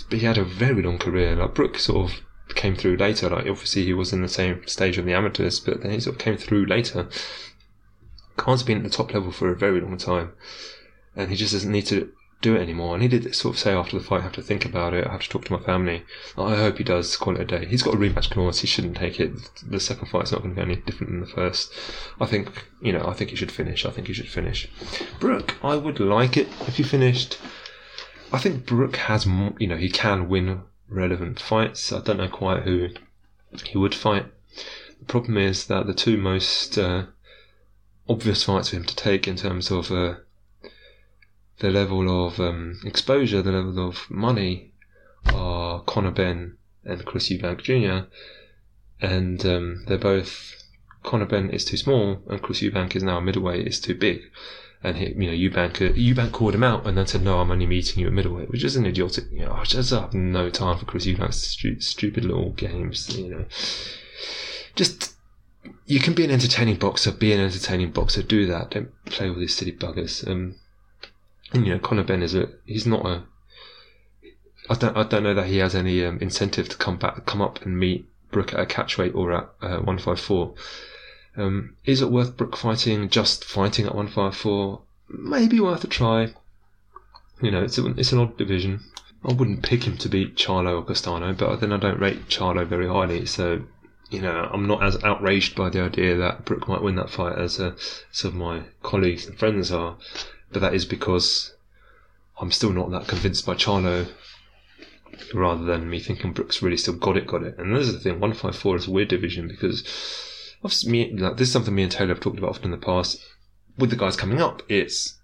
But 0.10 0.20
he 0.20 0.26
had 0.26 0.38
a 0.38 0.44
very 0.44 0.82
long 0.82 0.98
career. 0.98 1.36
Like 1.36 1.54
Brook 1.54 1.78
sort 1.78 2.12
of 2.12 2.22
came 2.56 2.76
through 2.76 2.98
later. 2.98 3.30
Like 3.30 3.48
obviously 3.48 3.86
he 3.86 3.94
was 3.94 4.14
in 4.14 4.22
the 4.22 4.28
same 4.28 4.66
stage 4.68 4.98
of 4.98 5.06
the 5.06 5.14
amateurs, 5.14 5.60
but 5.60 5.82
then 5.82 5.92
he 5.92 6.00
sort 6.00 6.16
of 6.16 6.22
came 6.22 6.38
through 6.38 6.66
later. 6.66 7.08
Khan's 8.38 8.64
been 8.64 8.78
at 8.78 8.84
the 8.84 8.90
top 8.90 9.14
level 9.14 9.32
for 9.32 9.50
a 9.50 9.56
very 9.56 9.80
long 9.80 9.98
time, 9.98 10.34
and 11.16 11.30
he 11.30 11.36
just 11.36 11.54
doesn't 11.54 11.72
need 11.72 11.86
to 11.88 12.12
do 12.46 12.56
it 12.56 12.62
anymore. 12.62 12.94
And 12.94 13.02
he 13.02 13.10
did 13.10 13.34
sort 13.36 13.56
of 13.56 13.60
say 13.60 13.74
after 13.74 13.98
the 13.98 14.04
fight, 14.04 14.20
I 14.20 14.24
have 14.24 14.34
to 14.34 14.42
think 14.42 14.66
about 14.66 14.94
it. 14.94 15.08
I 15.08 15.12
have 15.12 15.24
to 15.24 15.30
talk 15.30 15.46
to 15.46 15.54
my 15.54 15.60
family. 15.60 16.06
I 16.38 16.56
hope 16.56 16.78
he 16.78 16.84
does 16.84 17.18
call 17.18 17.36
it 17.36 17.42
a 17.42 17.46
day. 17.46 17.66
He's 17.66 17.82
got 17.82 17.96
a 17.96 17.98
rematch 17.98 18.30
clause. 18.30 18.60
He 18.60 18.68
shouldn't 18.68 18.98
take 18.98 19.20
it. 19.20 19.32
The 19.68 19.80
second 19.80 20.10
fight's 20.10 20.32
not 20.32 20.44
going 20.44 20.54
to 20.54 20.64
be 20.64 20.72
any 20.72 20.76
different 20.82 21.12
than 21.12 21.22
the 21.22 21.26
first. 21.28 21.74
I 22.22 22.28
think, 22.28 22.68
you 22.82 22.94
know, 22.94 23.04
I 23.08 23.14
think 23.14 23.32
he 23.32 23.36
should 23.36 23.52
finish. 23.52 23.84
I 23.84 23.90
think 23.90 24.08
he 24.08 24.14
should 24.14 24.30
finish. 24.30 24.70
Brook, 25.20 25.56
I 25.64 25.76
would 25.76 26.00
like 26.00 26.38
it 26.38 26.48
if 26.68 26.78
he 26.78 26.84
finished. 26.84 27.40
I 28.32 28.38
think 28.38 28.66
Brook 28.68 28.96
has, 28.98 29.26
more, 29.26 29.54
you 29.58 29.68
know, 29.68 29.78
he 29.78 29.90
can 29.90 30.30
win 30.30 30.62
relevant 30.88 31.40
fights. 31.40 31.92
I 31.92 32.02
don't 32.02 32.18
know 32.18 32.28
quite 32.28 32.62
who 32.62 32.90
he 33.66 33.78
would 33.78 33.96
fight. 33.96 34.26
The 35.00 35.06
problem 35.06 35.38
is 35.38 35.66
that 35.66 35.88
the 35.88 35.96
two 35.96 36.18
most 36.18 36.78
uh, 36.78 37.06
obvious 38.08 38.44
fights 38.44 38.70
for 38.70 38.76
him 38.76 38.86
to 38.86 38.96
take 38.96 39.28
in 39.28 39.36
terms 39.36 39.72
of 39.72 39.92
uh, 39.92 40.16
the 41.60 41.72
level 41.72 42.28
of 42.28 42.40
um, 42.40 42.80
exposure, 42.86 43.42
the 43.42 43.52
level 43.52 43.88
of 43.88 44.10
money 44.10 44.74
are 45.34 45.82
Conor 45.82 46.12
Benn 46.12 46.58
and 46.84 47.06
Chris 47.06 47.30
Eubank 47.30 47.62
Jr. 47.62 48.08
And 49.02 49.46
um, 49.46 49.84
they're 49.88 49.98
both 49.98 50.64
Conor 51.04 51.26
Benn 51.26 51.50
is 51.50 51.66
too 51.66 51.78
small 51.78 52.22
and 52.28 52.42
Chris 52.42 52.62
Eubank 52.62 52.96
is 52.96 53.04
now 53.04 53.18
a 53.18 53.22
middleweight 53.22 53.68
is 53.68 53.80
too 53.80 53.96
big. 53.96 54.22
And 54.84 54.98
he, 54.98 55.08
you 55.08 55.16
know, 55.16 55.32
Eubank, 55.32 55.82
uh, 55.82 55.94
Eubank 55.94 56.32
called 56.32 56.54
him 56.54 56.64
out 56.64 56.86
and 56.86 56.96
then 56.96 57.08
said, 57.08 57.24
"No, 57.24 57.40
I'm 57.40 57.50
only 57.50 57.66
meeting 57.66 58.02
you 58.02 58.08
at 58.08 58.14
middleweight," 58.14 58.52
which 58.52 58.64
is 58.64 58.76
an 58.76 58.86
idiotic. 58.86 59.26
You 59.32 59.46
know, 59.46 59.54
I 59.54 59.64
just 59.64 59.90
have 59.90 60.14
no 60.14 60.52
time 60.52 60.78
for 60.78 60.86
Chris 60.86 61.08
Eubank's 61.08 61.38
stu- 61.38 61.82
stupid 61.82 62.24
little 62.24 62.52
games. 62.52 63.18
You 63.18 63.30
know, 63.30 63.46
just 64.76 65.16
you 65.88 66.00
can 66.00 66.14
be 66.14 66.24
an 66.24 66.30
entertaining 66.30 66.76
boxer, 66.76 67.12
be 67.12 67.34
an 67.34 67.40
entertaining 67.40 67.92
boxer, 67.92 68.22
do 68.22 68.46
that. 68.46 68.72
Don't 68.72 68.92
play 69.06 69.30
with 69.30 69.40
these 69.40 69.56
silly 69.56 69.72
buggers. 69.72 70.28
Um, 70.28 70.56
you 71.64 71.74
know, 71.74 71.80
Conor 71.80 72.04
Benn 72.04 72.24
is 72.24 72.36
a 72.36 72.50
he's 72.66 72.86
not 72.86 73.06
a. 73.06 73.24
I 74.70 74.76
don't 74.76 74.98
I 74.98 75.04
don't 75.04 75.24
know 75.24 75.34
that 75.34 75.48
he 75.48 75.58
has 75.58 75.76
any 75.76 76.04
um, 76.04 76.18
incentive 76.20 76.70
to 76.70 76.78
come 76.78 76.98
back 76.98 77.26
come 77.26 77.42
up 77.42 77.64
and 77.64 77.78
meet 77.78 78.08
Brook 78.32 78.54
at 78.54 78.60
a 78.60 78.66
catch 78.66 78.98
weight 78.98 79.14
or 79.16 79.32
at 79.34 79.50
uh, 79.62 79.78
154. 79.78 80.56
Um, 81.38 81.76
is 81.86 82.02
it 82.02 82.12
worth 82.12 82.38
Brook 82.38 82.58
fighting? 82.58 83.10
Just 83.10 83.44
fighting 83.44 83.86
at 83.86 83.96
154? 83.96 84.82
Maybe 85.10 85.60
worth 85.60 85.84
a 85.84 85.88
try. 85.88 86.34
You 87.42 87.52
know, 87.52 87.64
it's, 87.64 87.78
a, 87.78 87.86
it's 87.98 88.14
an 88.14 88.20
odd 88.20 88.38
division. 88.38 88.82
I 89.24 89.34
wouldn't 89.34 89.64
pick 89.64 89.84
him 89.84 89.98
to 89.98 90.10
beat 90.10 90.36
Charlo 90.36 90.80
or 90.80 90.86
Castano, 90.86 91.34
but 91.34 91.60
then 91.60 91.74
I 91.74 91.78
don't 91.78 92.00
rate 92.00 92.28
Charlo 92.30 92.66
very 92.66 92.88
highly, 92.88 93.26
so 93.26 93.64
you 94.10 94.22
know, 94.22 94.50
I'm 94.52 94.68
not 94.68 94.84
as 94.84 95.04
outraged 95.04 95.56
by 95.56 95.70
the 95.70 95.82
idea 95.82 96.16
that 96.18 96.46
Brook 96.46 96.68
might 96.68 96.82
win 96.82 96.96
that 96.96 97.10
fight 97.10 97.38
as 97.38 97.60
uh, 97.60 97.74
some 98.12 98.30
of 98.30 98.36
my 98.36 98.62
colleagues 98.84 99.26
and 99.26 99.38
friends 99.38 99.72
are, 99.72 99.98
but 100.56 100.62
that 100.62 100.74
is 100.74 100.86
because 100.86 101.54
I'm 102.40 102.50
still 102.50 102.72
not 102.72 102.90
that 102.92 103.10
convinced 103.10 103.46
by 103.46 103.56
Charlo, 103.56 104.08
rather 105.34 105.66
than 105.66 105.90
me 105.90 106.00
thinking 106.00 106.32
Brook's 106.32 106.62
really 106.62 106.78
still 106.78 106.94
got 106.94 107.18
it, 107.18 107.28
got 107.28 107.44
it. 107.44 107.58
And 107.58 107.76
this 107.76 107.90
is 107.90 107.94
the 107.94 108.00
thing, 108.00 108.22
154 108.22 108.78
is 108.78 108.88
a 108.88 108.92
weird 108.92 109.10
division 109.10 109.50
because 109.50 109.84
me, 110.86 111.12
like, 111.12 111.36
this 111.36 111.50
is 111.50 111.52
something 111.52 111.76
me 111.76 111.84
and 111.84 111.92
Taylor 111.92 112.14
have 112.14 112.22
talked 112.22 112.38
about 112.38 112.52
often 112.52 112.66
in 112.66 112.72
the 112.72 112.78
past. 112.78 113.22
With 113.78 113.90
the 113.90 113.98
guys 113.98 114.16
coming 114.16 114.42
up, 114.42 114.62
it's 114.70 115.18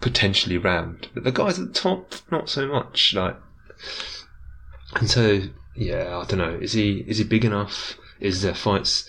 potentially 0.00 0.58
rammed, 0.58 1.06
but 1.14 1.22
the 1.22 1.30
guys 1.30 1.60
at 1.60 1.68
the 1.68 1.80
top, 1.80 2.16
not 2.32 2.48
so 2.48 2.66
much. 2.66 3.14
Like, 3.14 3.36
and 4.96 5.08
so 5.08 5.42
yeah, 5.76 6.18
I 6.18 6.24
don't 6.24 6.40
know. 6.40 6.58
Is 6.60 6.72
he 6.72 7.04
is 7.06 7.18
he 7.18 7.24
big 7.24 7.44
enough? 7.44 7.96
Is 8.18 8.42
there 8.42 8.52
fights 8.52 9.08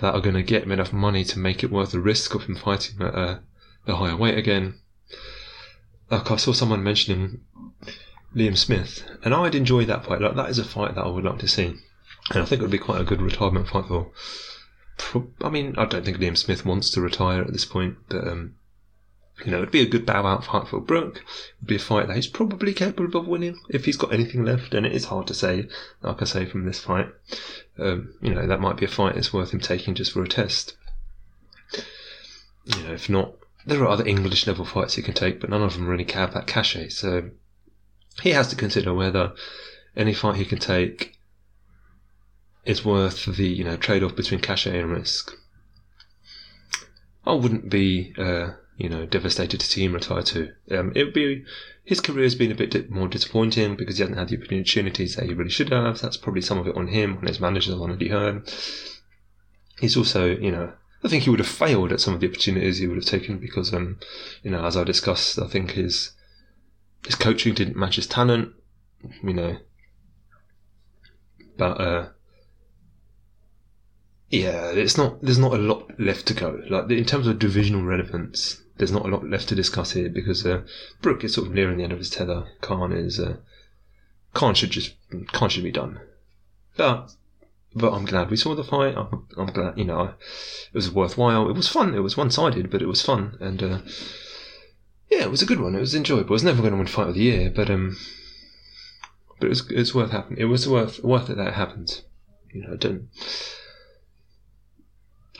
that 0.00 0.14
are 0.14 0.20
going 0.20 0.36
to 0.36 0.42
get 0.42 0.64
him 0.64 0.72
enough 0.72 0.92
money 0.92 1.24
to 1.24 1.38
make 1.38 1.64
it 1.64 1.70
worth 1.70 1.92
the 1.92 2.00
risk 2.00 2.34
of 2.34 2.42
him 2.42 2.56
fighting 2.56 3.00
at 3.00 3.14
a, 3.14 3.40
a 3.86 3.96
higher 3.96 4.16
weight 4.16 4.38
again? 4.38 4.74
Like 6.10 6.30
I 6.30 6.36
saw 6.36 6.52
someone 6.52 6.82
mentioning 6.82 7.40
Liam 8.34 8.56
Smith, 8.56 9.02
and 9.24 9.34
I'd 9.34 9.54
enjoy 9.54 9.84
that 9.86 10.04
fight. 10.04 10.20
Like 10.20 10.36
that 10.36 10.50
is 10.50 10.58
a 10.58 10.64
fight 10.64 10.94
that 10.94 11.04
I 11.04 11.08
would 11.08 11.24
like 11.24 11.38
to 11.38 11.48
see, 11.48 11.74
and 12.30 12.42
I 12.42 12.44
think 12.44 12.60
it 12.60 12.62
would 12.62 12.70
be 12.70 12.78
quite 12.78 13.00
a 13.00 13.04
good 13.04 13.22
retirement 13.22 13.68
fight 13.68 13.86
for. 13.86 14.10
I 15.42 15.50
mean, 15.50 15.74
I 15.76 15.84
don't 15.84 16.04
think 16.04 16.18
Liam 16.18 16.36
Smith 16.36 16.64
wants 16.64 16.90
to 16.90 17.00
retire 17.00 17.42
at 17.42 17.52
this 17.52 17.64
point, 17.64 17.96
but 18.08 18.26
um, 18.26 18.54
you 19.44 19.50
know, 19.50 19.58
it'd 19.58 19.70
be 19.70 19.82
a 19.82 19.88
good 19.88 20.06
bow 20.06 20.26
out 20.26 20.44
fight 20.44 20.68
for 20.68 20.80
Brook. 20.80 21.22
It'd 21.58 21.66
be 21.66 21.76
a 21.76 21.78
fight 21.78 22.06
that 22.06 22.16
he's 22.16 22.26
probably 22.26 22.72
capable 22.72 23.20
of 23.20 23.28
winning 23.28 23.58
if 23.68 23.84
he's 23.84 23.96
got 23.96 24.12
anything 24.12 24.44
left, 24.44 24.74
and 24.74 24.86
it 24.86 24.92
is 24.92 25.06
hard 25.06 25.26
to 25.26 25.34
say, 25.34 25.68
like 26.02 26.22
I 26.22 26.24
say, 26.24 26.46
from 26.46 26.64
this 26.64 26.80
fight. 26.80 27.08
Um, 27.78 28.14
you 28.22 28.34
know, 28.34 28.46
that 28.46 28.60
might 28.60 28.78
be 28.78 28.86
a 28.86 28.88
fight 28.88 29.14
that's 29.14 29.32
worth 29.32 29.52
him 29.52 29.60
taking 29.60 29.94
just 29.94 30.12
for 30.12 30.22
a 30.22 30.28
test. 30.28 30.76
You 32.64 32.82
know, 32.82 32.92
if 32.94 33.10
not, 33.10 33.34
there 33.66 33.82
are 33.82 33.88
other 33.88 34.06
English 34.06 34.46
level 34.46 34.64
fights 34.64 34.94
he 34.94 35.02
can 35.02 35.14
take, 35.14 35.40
but 35.40 35.50
none 35.50 35.62
of 35.62 35.74
them 35.74 35.88
really 35.88 36.10
have 36.12 36.32
that 36.34 36.46
cachet, 36.46 36.88
so 36.88 37.30
he 38.22 38.30
has 38.30 38.48
to 38.48 38.56
consider 38.56 38.94
whether 38.94 39.32
any 39.96 40.14
fight 40.14 40.36
he 40.36 40.44
can 40.44 40.58
take 40.58 41.18
is 42.64 42.84
worth 42.84 43.26
the, 43.26 43.46
you 43.46 43.64
know, 43.64 43.76
trade 43.76 44.02
off 44.02 44.16
between 44.16 44.40
cachet 44.40 44.78
and 44.78 44.90
risk. 44.90 45.32
I 47.24 47.34
wouldn't 47.34 47.68
be, 47.68 48.14
uh, 48.16 48.52
you 48.76 48.88
know, 48.88 49.04
devastated 49.04 49.60
to 49.60 49.66
see 49.66 49.84
him 49.84 49.94
retire 49.94 50.22
too. 50.22 50.52
Um, 50.70 50.92
it 50.94 51.04
would 51.04 51.14
be 51.14 51.44
his 51.84 52.00
career 52.00 52.24
has 52.24 52.34
been 52.34 52.52
a 52.52 52.54
bit 52.54 52.90
more 52.90 53.08
disappointing 53.08 53.76
because 53.76 53.96
he 53.96 54.02
hasn't 54.02 54.18
had 54.18 54.28
the 54.28 54.36
opportunities 54.36 55.16
that 55.16 55.26
he 55.26 55.34
really 55.34 55.50
should 55.50 55.70
have. 55.70 56.00
That's 56.00 56.16
probably 56.16 56.42
some 56.42 56.58
of 56.58 56.66
it 56.66 56.76
on 56.76 56.88
him, 56.88 57.18
on 57.18 57.26
his 57.26 57.40
managers, 57.40 57.74
on 57.74 57.92
Eddie 57.92 58.08
Hearn. 58.08 58.44
He's 59.80 59.96
also, 59.96 60.26
you 60.26 60.50
know, 60.50 60.72
I 61.06 61.08
think 61.08 61.22
he 61.22 61.30
would 61.30 61.38
have 61.38 61.48
failed 61.48 61.92
at 61.92 62.00
some 62.00 62.14
of 62.14 62.20
the 62.20 62.26
opportunities 62.26 62.78
he 62.78 62.88
would 62.88 62.96
have 62.96 63.04
taken 63.04 63.38
because, 63.38 63.72
um, 63.72 64.00
you 64.42 64.50
know, 64.50 64.64
as 64.64 64.76
I 64.76 64.82
discussed, 64.82 65.38
I 65.38 65.46
think 65.46 65.70
his 65.70 66.10
his 67.04 67.14
coaching 67.14 67.54
didn't 67.54 67.76
match 67.76 67.94
his 67.94 68.08
talent, 68.08 68.52
you 69.22 69.32
know. 69.32 69.58
But 71.56 71.80
uh, 71.80 72.08
yeah, 74.30 74.72
it's 74.72 74.98
not. 74.98 75.22
There's 75.22 75.38
not 75.38 75.54
a 75.54 75.58
lot 75.58 75.88
left 76.00 76.26
to 76.26 76.34
go. 76.34 76.60
Like 76.68 76.90
in 76.90 77.04
terms 77.04 77.28
of 77.28 77.38
divisional 77.38 77.84
relevance, 77.84 78.60
there's 78.78 78.90
not 78.90 79.06
a 79.06 79.08
lot 79.08 79.24
left 79.30 79.48
to 79.50 79.54
discuss 79.54 79.92
here 79.92 80.08
because 80.08 80.44
uh, 80.44 80.62
Brook 81.02 81.22
is 81.22 81.34
sort 81.34 81.46
of 81.46 81.54
nearing 81.54 81.78
the 81.78 81.84
end 81.84 81.92
of 81.92 82.00
his 82.00 82.10
tether. 82.10 82.48
Khan 82.62 82.92
is 82.92 83.20
uh, 83.20 83.36
Khan 84.34 84.56
should 84.56 84.70
just 84.70 84.96
Khan 85.30 85.50
should 85.50 85.62
be 85.62 85.70
done. 85.70 86.00
But 86.76 87.12
but 87.74 87.92
I'm 87.92 88.04
glad 88.04 88.30
we 88.30 88.36
saw 88.36 88.54
the 88.54 88.64
fight. 88.64 88.96
I'm, 88.96 89.26
I'm 89.36 89.52
glad 89.52 89.78
you 89.78 89.84
know 89.84 90.02
it 90.04 90.74
was 90.74 90.90
worthwhile. 90.90 91.48
It 91.48 91.56
was 91.56 91.68
fun. 91.68 91.94
It 91.94 92.00
was 92.00 92.16
one 92.16 92.30
sided, 92.30 92.70
but 92.70 92.82
it 92.82 92.86
was 92.86 93.02
fun 93.02 93.36
and 93.40 93.62
uh, 93.62 93.78
yeah, 95.10 95.22
it 95.22 95.30
was 95.30 95.42
a 95.42 95.46
good 95.46 95.60
one. 95.60 95.74
It 95.74 95.80
was 95.80 95.94
enjoyable. 95.94 96.30
It 96.30 96.30
was 96.30 96.44
never 96.44 96.60
going 96.60 96.72
to 96.72 96.78
win 96.78 96.86
fight 96.86 97.08
of 97.08 97.14
the 97.14 97.22
year, 97.22 97.50
but 97.54 97.70
um, 97.70 97.96
but 99.38 99.46
it 99.46 99.50
was 99.50 99.70
it's 99.70 99.94
worth 99.94 100.10
happening. 100.10 100.40
It 100.40 100.46
was 100.46 100.68
worth 100.68 101.02
worth 101.02 101.30
it 101.30 101.36
that 101.36 101.48
it 101.48 101.54
happened. 101.54 102.02
You 102.52 102.62
know, 102.62 102.72
I 102.72 102.76
don't. 102.76 103.08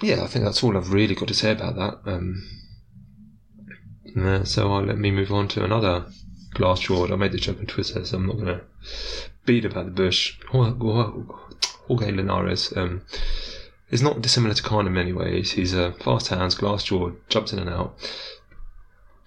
Yeah, 0.03 0.23
I 0.23 0.27
think 0.27 0.45
that's 0.45 0.63
all 0.63 0.77
I've 0.77 0.93
really 0.93 1.15
got 1.15 1.29
to 1.29 1.35
say 1.35 1.53
about 1.53 1.77
that. 1.77 2.11
Um, 2.11 2.47
uh, 4.17 4.45
so 4.45 4.73
I'll 4.73 4.85
let 4.85 4.99
me 4.99 5.11
move 5.11 5.33
on 5.33 5.49
to 5.49 5.65
another 5.65 6.07
glass 6.53 6.81
jaw. 6.81 7.07
I 7.07 7.17
made 7.17 7.33
the 7.33 7.39
joke 7.39 7.59
on 7.59 7.67
Twitter, 7.67 8.05
so 8.05 8.17
I'm 8.17 8.27
not 8.27 8.37
going 8.37 8.47
to 8.47 8.61
beat 9.47 9.65
about 9.65 9.87
the 9.87 9.91
bush. 9.91 10.39
Jorge 11.87 12.11
Linares 12.11 12.73
um, 12.77 13.03
is 13.91 14.03
not 14.03 14.21
dissimilar 14.21 14.55
to 14.55 14.63
Khan 14.63 14.87
in 14.87 14.93
many 14.93 15.13
ways. 15.13 15.53
He's 15.53 15.75
a 15.75 15.93
fast 15.93 16.29
hands, 16.29 16.55
glass 16.55 16.85
jaw, 16.85 17.13
jumps 17.29 17.53
in 17.53 17.59
and 17.59 17.71
out. 17.71 17.97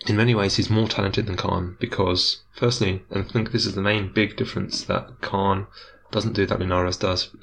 In 0.07 0.15
many 0.15 0.33
ways, 0.33 0.55
he's 0.55 0.69
more 0.69 0.87
talented 0.87 1.25
than 1.25 1.35
Khan 1.37 1.77
because, 1.79 2.43
firstly, 2.53 3.03
and 3.09 3.25
I 3.25 3.27
think 3.27 3.51
this 3.51 3.65
is 3.65 3.75
the 3.75 3.81
main 3.81 4.11
big 4.13 4.37
difference 4.37 4.83
that 4.85 5.21
Khan 5.21 5.67
doesn't 6.11 6.33
do 6.33 6.45
that 6.45 6.59
Linares 6.59 6.97
does, 6.97 7.35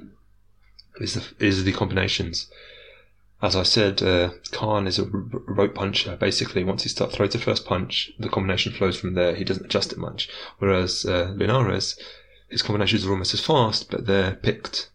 is 1.01 1.15
the, 1.15 1.45
is 1.45 1.65
the 1.65 1.73
combinations 1.73 2.49
as 3.43 3.55
I 3.55 3.65
said, 3.65 4.03
uh, 4.03 4.31
Khan 4.51 4.87
is 4.87 4.99
a 4.99 5.05
rope 5.05 5.75
puncher. 5.75 6.17
Basically, 6.17 6.65
once 6.65 6.85
he 6.85 6.89
starts 6.89 7.17
throws 7.17 7.33
the 7.33 7.39
first 7.39 7.67
punch, 7.67 8.11
the 8.19 8.31
combination 8.31 8.73
flows 8.73 8.99
from 8.99 9.15
there. 9.15 9.35
He 9.35 9.45
doesn't 9.45 9.67
adjust 9.67 9.93
it 9.93 9.99
much. 9.99 10.31
Whereas 10.59 11.05
uh, 11.05 11.35
Linares, 11.37 11.99
his 12.49 12.63
combinations 12.63 13.05
are 13.05 13.11
almost 13.11 13.35
as 13.35 13.45
fast, 13.45 13.91
but 13.91 14.07
they're 14.07 14.37
picked. 14.37 14.91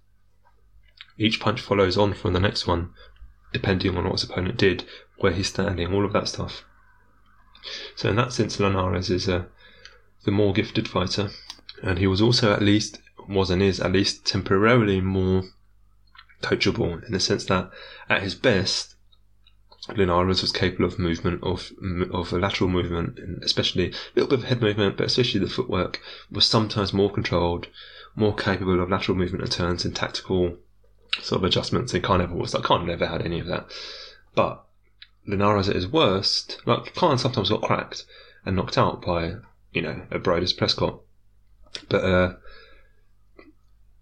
Each 1.21 1.39
punch 1.39 1.61
follows 1.61 1.97
on 1.97 2.15
from 2.15 2.33
the 2.33 2.39
next 2.39 2.65
one, 2.65 2.89
depending 3.53 3.95
on 3.95 4.05
what 4.05 4.13
his 4.13 4.23
opponent 4.23 4.57
did, 4.57 4.85
where 5.17 5.31
he's 5.31 5.49
standing, 5.49 5.93
all 5.93 6.03
of 6.03 6.13
that 6.13 6.27
stuff. 6.27 6.63
So 7.95 8.09
in 8.09 8.15
that 8.15 8.33
sense, 8.33 8.59
Linares 8.59 9.11
is 9.11 9.29
uh, 9.29 9.43
the 10.25 10.31
more 10.31 10.51
gifted 10.51 10.87
fighter, 10.87 11.29
and 11.83 11.99
he 11.99 12.07
was 12.07 12.21
also 12.21 12.51
at 12.51 12.63
least 12.63 12.99
was 13.29 13.51
and 13.51 13.61
is 13.61 13.79
at 13.79 13.91
least 13.91 14.25
temporarily 14.25 14.99
more 14.99 15.43
coachable 16.41 17.05
in 17.05 17.11
the 17.11 17.19
sense 17.19 17.45
that 17.45 17.69
at 18.09 18.23
his 18.23 18.33
best, 18.33 18.95
Linares 19.95 20.41
was 20.41 20.51
capable 20.51 20.85
of 20.85 20.97
movement, 20.97 21.43
of 21.43 21.71
of 22.11 22.33
a 22.33 22.39
lateral 22.39 22.67
movement, 22.67 23.19
and 23.19 23.43
especially 23.43 23.91
a 23.91 23.95
little 24.15 24.29
bit 24.29 24.39
of 24.39 24.45
head 24.45 24.59
movement, 24.59 24.97
but 24.97 25.05
especially 25.05 25.39
the 25.39 25.47
footwork 25.47 26.01
was 26.31 26.47
sometimes 26.47 26.93
more 26.93 27.11
controlled, 27.11 27.67
more 28.15 28.33
capable 28.33 28.81
of 28.81 28.89
lateral 28.89 29.15
movement 29.15 29.43
and 29.43 29.51
turns 29.51 29.85
and 29.85 29.95
tactical 29.95 30.57
sort 31.21 31.41
of 31.41 31.43
adjustments. 31.43 31.93
And 31.93 32.03
Khan 32.03 32.19
never 32.19 32.35
was. 32.35 32.53
Like 32.53 32.63
Khan 32.63 32.85
never 32.85 33.07
had 33.07 33.21
any 33.25 33.39
of 33.39 33.47
that. 33.47 33.65
But 34.35 34.63
Linares 35.27 35.69
at 35.69 35.75
his 35.75 35.87
worst, 35.87 36.59
like 36.65 36.95
Khan 36.95 37.17
sometimes 37.17 37.49
got 37.49 37.61
cracked 37.61 38.05
and 38.45 38.55
knocked 38.55 38.77
out 38.77 39.01
by 39.01 39.35
you 39.71 39.81
know 39.81 40.01
a 40.11 40.19
Breidis 40.19 40.57
Prescott, 40.57 40.99
but 41.89 42.03
uh, 42.03 42.33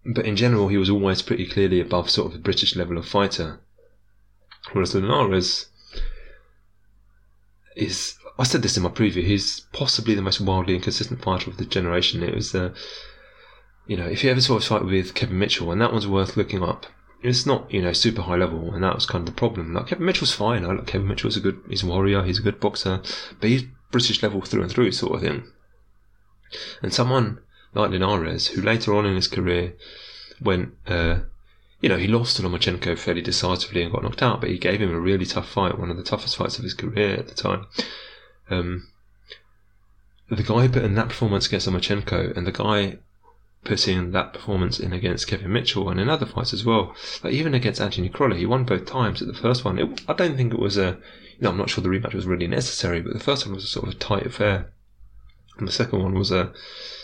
but 0.06 0.26
in 0.26 0.36
general, 0.36 0.70
he 0.70 0.78
was 0.78 0.90
always 0.90 1.22
pretty 1.22 1.46
clearly 1.46 1.80
above 1.80 2.10
sort 2.10 2.28
of 2.28 2.34
the 2.34 2.40
British 2.40 2.76
level 2.76 2.98
of 2.98 3.08
fighter. 3.08 3.60
Whereas 4.72 4.96
Linares 4.96 5.68
is, 7.76 8.18
I 8.38 8.44
said 8.44 8.62
this 8.62 8.78
in 8.78 8.84
my 8.84 8.90
preview, 8.90 9.24
he's 9.24 9.62
possibly 9.74 10.16
the 10.16 10.22
most 10.22 10.42
wildly 10.42 10.76
inconsistent 10.76 11.22
fighter 11.22 11.50
of 11.50 11.58
the 11.58 11.66
generation. 11.66 12.24
It 12.24 12.36
was, 12.36 12.54
uh, 12.56 12.74
you 13.88 13.98
know, 13.98 14.06
if 14.06 14.24
you 14.24 14.32
ever 14.32 14.42
saw 14.42 14.58
a 14.58 14.62
fight 14.62 14.86
with 14.86 15.14
Kevin 15.14 15.40
Mitchell, 15.40 15.72
and 15.72 15.82
that 15.82 15.92
one's 15.92 16.08
worth 16.08 16.38
looking 16.38 16.64
up. 16.64 16.86
It's 17.22 17.46
not, 17.46 17.72
you 17.72 17.82
know, 17.82 17.92
super 17.92 18.22
high 18.22 18.38
level, 18.38 18.74
and 18.74 18.84
that 18.84 18.96
was 18.96 19.06
kind 19.06 19.28
of 19.28 19.34
the 19.34 19.38
problem. 19.38 19.74
Like 19.74 19.88
Kevin 19.88 20.06
Mitchell's 20.06 20.34
fine. 20.34 20.64
I 20.64 20.72
like 20.72 20.88
Kevin 20.88 21.08
Mitchell's 21.08 21.36
a 21.36 21.42
good, 21.42 21.62
he's 21.68 21.84
a 21.84 21.88
warrior, 21.88 22.24
he's 22.24 22.40
a 22.40 22.44
good 22.44 22.60
boxer, 22.60 23.02
but 23.40 23.50
he's 23.50 23.64
British 23.92 24.24
level 24.24 24.42
through 24.42 24.64
and 24.64 24.72
through, 24.72 24.92
sort 24.92 25.16
of 25.16 25.22
thing. 25.22 25.44
And 26.82 26.94
someone 26.94 27.40
like 27.74 27.92
Linares, 27.92 28.48
who 28.48 28.62
later 28.62 28.96
on 28.96 29.06
in 29.06 29.16
his 29.16 29.28
career 29.28 29.74
went, 30.42 30.74
uh, 30.88 31.20
you 31.82 31.90
know, 31.90 31.98
he 31.98 32.08
lost 32.08 32.38
to 32.38 32.44
Lomachenko 32.44 32.98
fairly 32.98 33.22
decisively 33.22 33.84
and 33.84 33.92
got 33.92 34.04
knocked 34.04 34.24
out, 34.24 34.42
but 34.42 34.50
he 34.50 34.58
gave 34.58 34.82
him 34.82 34.94
a 34.94 35.00
really 35.00 35.26
tough 35.26 35.50
fight, 35.50 35.78
one 35.78 35.92
of 35.92 35.98
the 35.98 36.04
toughest 36.04 36.38
fights 36.38 36.58
of 36.58 36.64
his 36.64 36.74
career 36.74 37.16
at 37.16 37.28
the 37.28 37.36
time. 37.36 37.66
Um, 38.50 38.88
the 40.30 40.44
guy 40.44 40.68
put 40.68 40.84
in 40.84 40.96
that 40.96 41.10
performance 41.10 41.48
against 41.48 41.68
Lomachenko 41.68 42.36
and 42.36 42.46
the 42.46 42.52
guy 42.52 43.00
putting 43.64 44.12
that 44.12 44.34
performance 44.34 44.80
in 44.80 44.94
against 44.94 45.28
Kevin 45.28 45.52
Mitchell 45.52 45.90
and 45.90 46.00
in 46.00 46.10
other 46.10 46.26
fights 46.26 46.54
as 46.54 46.64
well. 46.64 46.96
Like 47.24 47.34
even 47.34 47.54
against 47.54 47.82
Anthony 47.82 48.10
Crolla, 48.10 48.36
he 48.36 48.46
won 48.46 48.64
both 48.64 48.86
times. 48.86 49.22
At 49.22 49.28
the 49.28 49.34
first 49.34 49.66
one, 49.66 49.78
it, 49.78 50.02
I 50.08 50.14
don't 50.14 50.38
think 50.38 50.54
it 50.54 50.60
was 50.60 50.78
a, 50.78 50.98
you 51.38 51.42
know, 51.42 51.50
I'm 51.50 51.58
not 51.58 51.70
sure 51.70 51.84
the 51.84 51.90
rematch 51.90 52.14
was 52.14 52.26
really 52.26 52.48
necessary, 52.48 53.02
but 53.02 53.14
the 53.14 53.20
first 53.20 53.46
one 53.46 53.56
was 53.56 53.66
a 53.66 53.68
sort 53.68 53.88
of 53.88 53.94
a 53.94 53.98
tight 53.98 54.26
affair, 54.26 54.72
and 55.58 55.68
the 55.68 55.72
second 55.72 56.02
one 56.02 56.16
was 56.16 56.32
a 56.32 56.54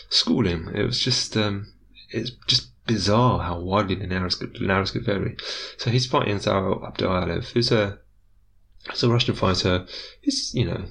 schooling. 0.10 0.70
It 0.74 0.84
was 0.84 1.00
just, 1.00 1.36
um, 1.36 1.74
it's 2.10 2.32
just 2.48 2.70
bizarre 2.86 3.40
how 3.40 3.60
widely 3.60 3.96
Linares 3.96 4.36
could, 4.36 4.60
Linares 4.60 4.92
could 4.92 5.06
vary. 5.06 5.36
So 5.78 5.90
he's 5.90 6.06
fighting 6.06 6.38
Zaur 6.38 6.82
Abdullaev, 6.82 7.52
who's 7.52 7.72
a, 7.72 8.00
who's 8.90 9.04
a 9.04 9.10
Russian 9.10 9.36
fighter. 9.36 9.86
He's, 10.22 10.54
you 10.54 10.66
know, 10.66 10.86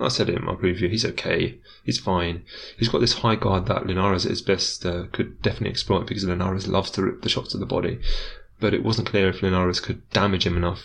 I 0.00 0.08
said 0.08 0.28
it 0.28 0.36
in 0.36 0.44
my 0.44 0.54
preview, 0.54 0.90
he's 0.90 1.04
okay. 1.04 1.58
He's 1.84 1.98
fine. 1.98 2.44
He's 2.78 2.88
got 2.88 3.00
this 3.00 3.14
high 3.14 3.36
guard 3.36 3.66
that 3.66 3.86
Linares 3.86 4.24
at 4.24 4.30
his 4.30 4.42
best 4.42 4.84
uh, 4.86 5.04
could 5.12 5.42
definitely 5.42 5.70
exploit 5.70 6.06
because 6.06 6.24
Linares 6.24 6.68
loves 6.68 6.90
to 6.92 7.02
rip 7.02 7.22
the 7.22 7.28
shots 7.28 7.50
to 7.52 7.58
the 7.58 7.66
body. 7.66 8.00
But 8.58 8.74
it 8.74 8.82
wasn't 8.82 9.08
clear 9.08 9.28
if 9.28 9.42
Linares 9.42 9.80
could 9.80 10.08
damage 10.10 10.46
him 10.46 10.56
enough 10.56 10.82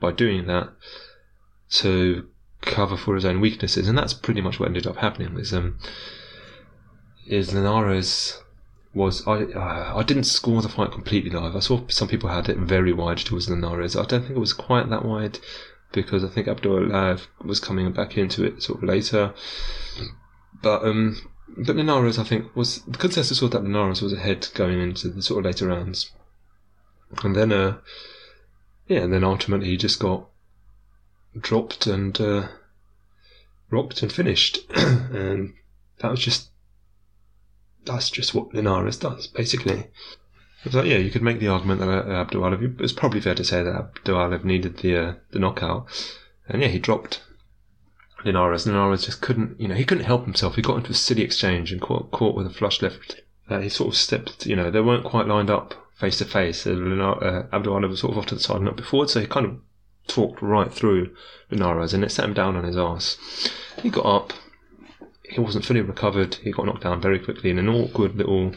by 0.00 0.12
doing 0.12 0.46
that 0.46 0.70
to 1.70 2.28
cover 2.60 2.96
for 2.96 3.14
his 3.14 3.24
own 3.24 3.40
weaknesses. 3.40 3.88
And 3.88 3.96
that's 3.96 4.14
pretty 4.14 4.40
much 4.40 4.58
what 4.58 4.66
ended 4.66 4.86
up 4.86 4.96
happening. 4.96 5.38
Is, 5.38 5.52
um, 5.52 5.78
is 7.26 7.52
Linares 7.52 8.40
was 8.94 9.26
I 9.26 9.44
uh, 9.44 9.92
I 9.96 10.02
didn't 10.02 10.24
score 10.24 10.62
the 10.62 10.68
fight 10.68 10.92
completely 10.92 11.30
live. 11.30 11.54
I 11.54 11.60
saw 11.60 11.86
some 11.88 12.08
people 12.08 12.30
had 12.30 12.48
it 12.48 12.56
very 12.58 12.92
wide 12.92 13.18
towards 13.18 13.48
Linares. 13.48 13.96
I 13.96 14.04
don't 14.04 14.22
think 14.22 14.36
it 14.36 14.40
was 14.40 14.52
quite 14.52 14.88
that 14.90 15.04
wide 15.04 15.38
because 15.92 16.24
I 16.24 16.28
think 16.28 16.46
Abdullaev 16.46 17.26
was 17.44 17.60
coming 17.60 17.92
back 17.92 18.16
into 18.16 18.44
it 18.44 18.62
sort 18.62 18.82
of 18.82 18.88
later. 18.88 19.34
But 20.62 20.84
um, 20.84 21.30
but 21.56 21.76
Linares 21.76 22.18
I 22.18 22.24
think 22.24 22.54
was 22.54 22.82
the 22.82 22.98
consensus 22.98 23.40
was 23.40 23.50
that 23.52 23.62
Linares 23.62 24.02
was 24.02 24.12
ahead 24.12 24.48
going 24.54 24.80
into 24.80 25.08
the 25.08 25.22
sort 25.22 25.38
of 25.38 25.44
later 25.44 25.68
rounds, 25.68 26.10
and 27.22 27.34
then 27.34 27.52
uh 27.52 27.78
yeah, 28.88 29.00
and 29.00 29.12
then 29.12 29.22
ultimately 29.22 29.68
he 29.68 29.76
just 29.76 30.00
got 30.00 30.26
dropped 31.38 31.86
and 31.86 32.18
uh, 32.20 32.48
rocked 33.70 34.02
and 34.02 34.10
finished, 34.10 34.60
and 34.74 35.54
that 35.98 36.10
was 36.10 36.20
just 36.20 36.50
that's 37.84 38.10
just 38.10 38.34
what 38.34 38.52
Linares 38.54 38.96
does, 38.96 39.26
basically. 39.26 39.88
Yeah, 40.64 40.98
you 40.98 41.10
could 41.10 41.22
make 41.22 41.38
the 41.38 41.48
argument 41.48 41.80
that 41.80 41.88
uh, 41.88 42.24
Abdullaev. 42.24 42.80
It's 42.80 42.92
probably 42.92 43.20
fair 43.20 43.34
to 43.34 43.44
say 43.44 43.62
that 43.62 43.74
Abdullaev 43.74 44.44
needed 44.44 44.78
the 44.78 44.96
uh, 44.96 45.14
the 45.30 45.38
knockout, 45.38 45.86
and 46.48 46.60
yeah, 46.62 46.68
he 46.68 46.78
dropped 46.78 47.22
Linares. 48.24 48.66
Linares 48.66 49.04
just 49.04 49.20
couldn't, 49.20 49.60
you 49.60 49.68
know, 49.68 49.74
he 49.74 49.84
couldn't 49.84 50.04
help 50.04 50.24
himself. 50.24 50.56
He 50.56 50.62
got 50.62 50.78
into 50.78 50.90
a 50.90 50.94
silly 50.94 51.22
exchange 51.22 51.72
and 51.72 51.80
caught 51.80 52.10
caught 52.10 52.34
with 52.34 52.46
a 52.46 52.50
flush 52.50 52.82
left. 52.82 53.22
Uh, 53.48 53.60
he 53.60 53.68
sort 53.68 53.88
of 53.88 53.96
stepped, 53.96 54.46
you 54.46 54.56
know, 54.56 54.70
they 54.70 54.80
weren't 54.80 55.04
quite 55.04 55.26
lined 55.26 55.48
up 55.48 55.74
face 55.96 56.18
to 56.18 56.24
face. 56.24 56.66
Uh, 56.66 56.70
Abdullaev 56.70 57.88
was 57.88 58.00
sort 58.00 58.12
of 58.12 58.18
off 58.18 58.26
to 58.26 58.34
the 58.34 58.40
side 58.40 58.56
and 58.56 58.66
not 58.66 58.76
before, 58.76 59.08
so 59.08 59.20
he 59.20 59.26
kind 59.26 59.46
of 59.46 59.58
talked 60.06 60.42
right 60.42 60.72
through 60.72 61.14
Linares 61.50 61.94
and 61.94 62.04
it 62.04 62.10
set 62.10 62.24
him 62.24 62.34
down 62.34 62.56
on 62.56 62.64
his 62.64 62.76
ass. 62.76 63.16
He 63.82 63.90
got 63.90 64.06
up, 64.06 64.32
he 65.22 65.40
wasn't 65.40 65.64
fully 65.64 65.80
recovered. 65.80 66.34
He 66.36 66.50
got 66.50 66.66
knocked 66.66 66.82
down 66.82 67.00
very 67.00 67.18
quickly 67.18 67.50
in 67.50 67.58
an 67.58 67.68
awkward 67.68 68.16
little. 68.16 68.54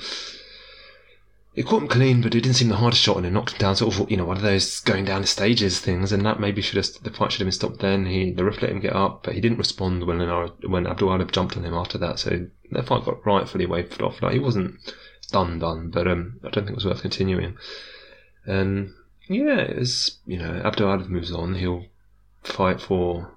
It 1.54 1.66
caught 1.66 1.82
him 1.82 1.90
clean, 1.90 2.22
but 2.22 2.34
it 2.34 2.42
didn't 2.42 2.56
seem 2.56 2.70
the 2.70 2.78
hardest 2.78 3.02
shot, 3.02 3.18
and 3.18 3.26
it 3.26 3.32
knocked 3.32 3.52
him 3.54 3.58
down. 3.58 3.76
Sort 3.76 3.94
of, 3.94 4.10
you 4.10 4.16
know, 4.16 4.24
one 4.24 4.38
of 4.38 4.44
those 4.44 4.80
going 4.80 5.04
down 5.04 5.22
the 5.22 5.28
stages 5.28 5.80
things, 5.80 6.14
and 6.14 6.26
that 6.26 6.40
maybe 6.40 6.62
should 6.62 6.78
have 6.78 7.04
the 7.04 7.12
fight 7.12 7.32
should 7.32 7.42
have 7.42 7.48
been 7.48 7.52
stopped 7.52 7.80
then. 7.80 8.06
He 8.06 8.32
the 8.32 8.46
ref 8.46 8.62
let 8.62 8.72
him 8.72 8.80
get 8.80 8.96
up, 8.96 9.24
but 9.24 9.34
he 9.34 9.42
didn't 9.42 9.58
respond 9.58 10.06
when 10.06 10.20
when 10.20 10.86
Abdullaev 10.86 11.32
jumped 11.32 11.58
on 11.58 11.66
him 11.66 11.74
after 11.74 11.98
that. 11.98 12.20
So 12.20 12.48
the 12.72 12.84
fight 12.84 13.04
got 13.04 13.26
rightfully 13.26 13.66
waved 13.66 14.02
off. 14.02 14.22
Like 14.22 14.34
he 14.34 14.40
wasn't 14.40 14.80
done, 15.32 15.60
done, 15.60 15.90
but 15.90 16.08
um, 16.08 16.40
I 16.42 16.50
don't 16.50 16.66
think 16.66 16.70
it 16.70 16.76
was 16.76 16.86
worth 16.86 17.02
continuing. 17.02 17.58
And 18.46 18.94
yeah, 19.28 19.60
it's 19.60 20.20
you 20.26 20.38
know, 20.38 20.62
Abdullaev 20.64 21.10
moves 21.10 21.34
on. 21.34 21.56
He'll 21.56 21.86
fight 22.44 22.80
for. 22.80 23.34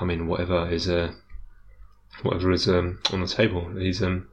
I 0.00 0.04
mean, 0.04 0.26
whatever 0.26 0.68
is 0.68 0.88
a 0.88 1.14
whatever 2.22 2.50
is 2.50 2.68
um, 2.68 2.98
on 3.12 3.20
the 3.20 3.28
table. 3.28 3.70
He's 3.76 4.02
um, 4.02 4.28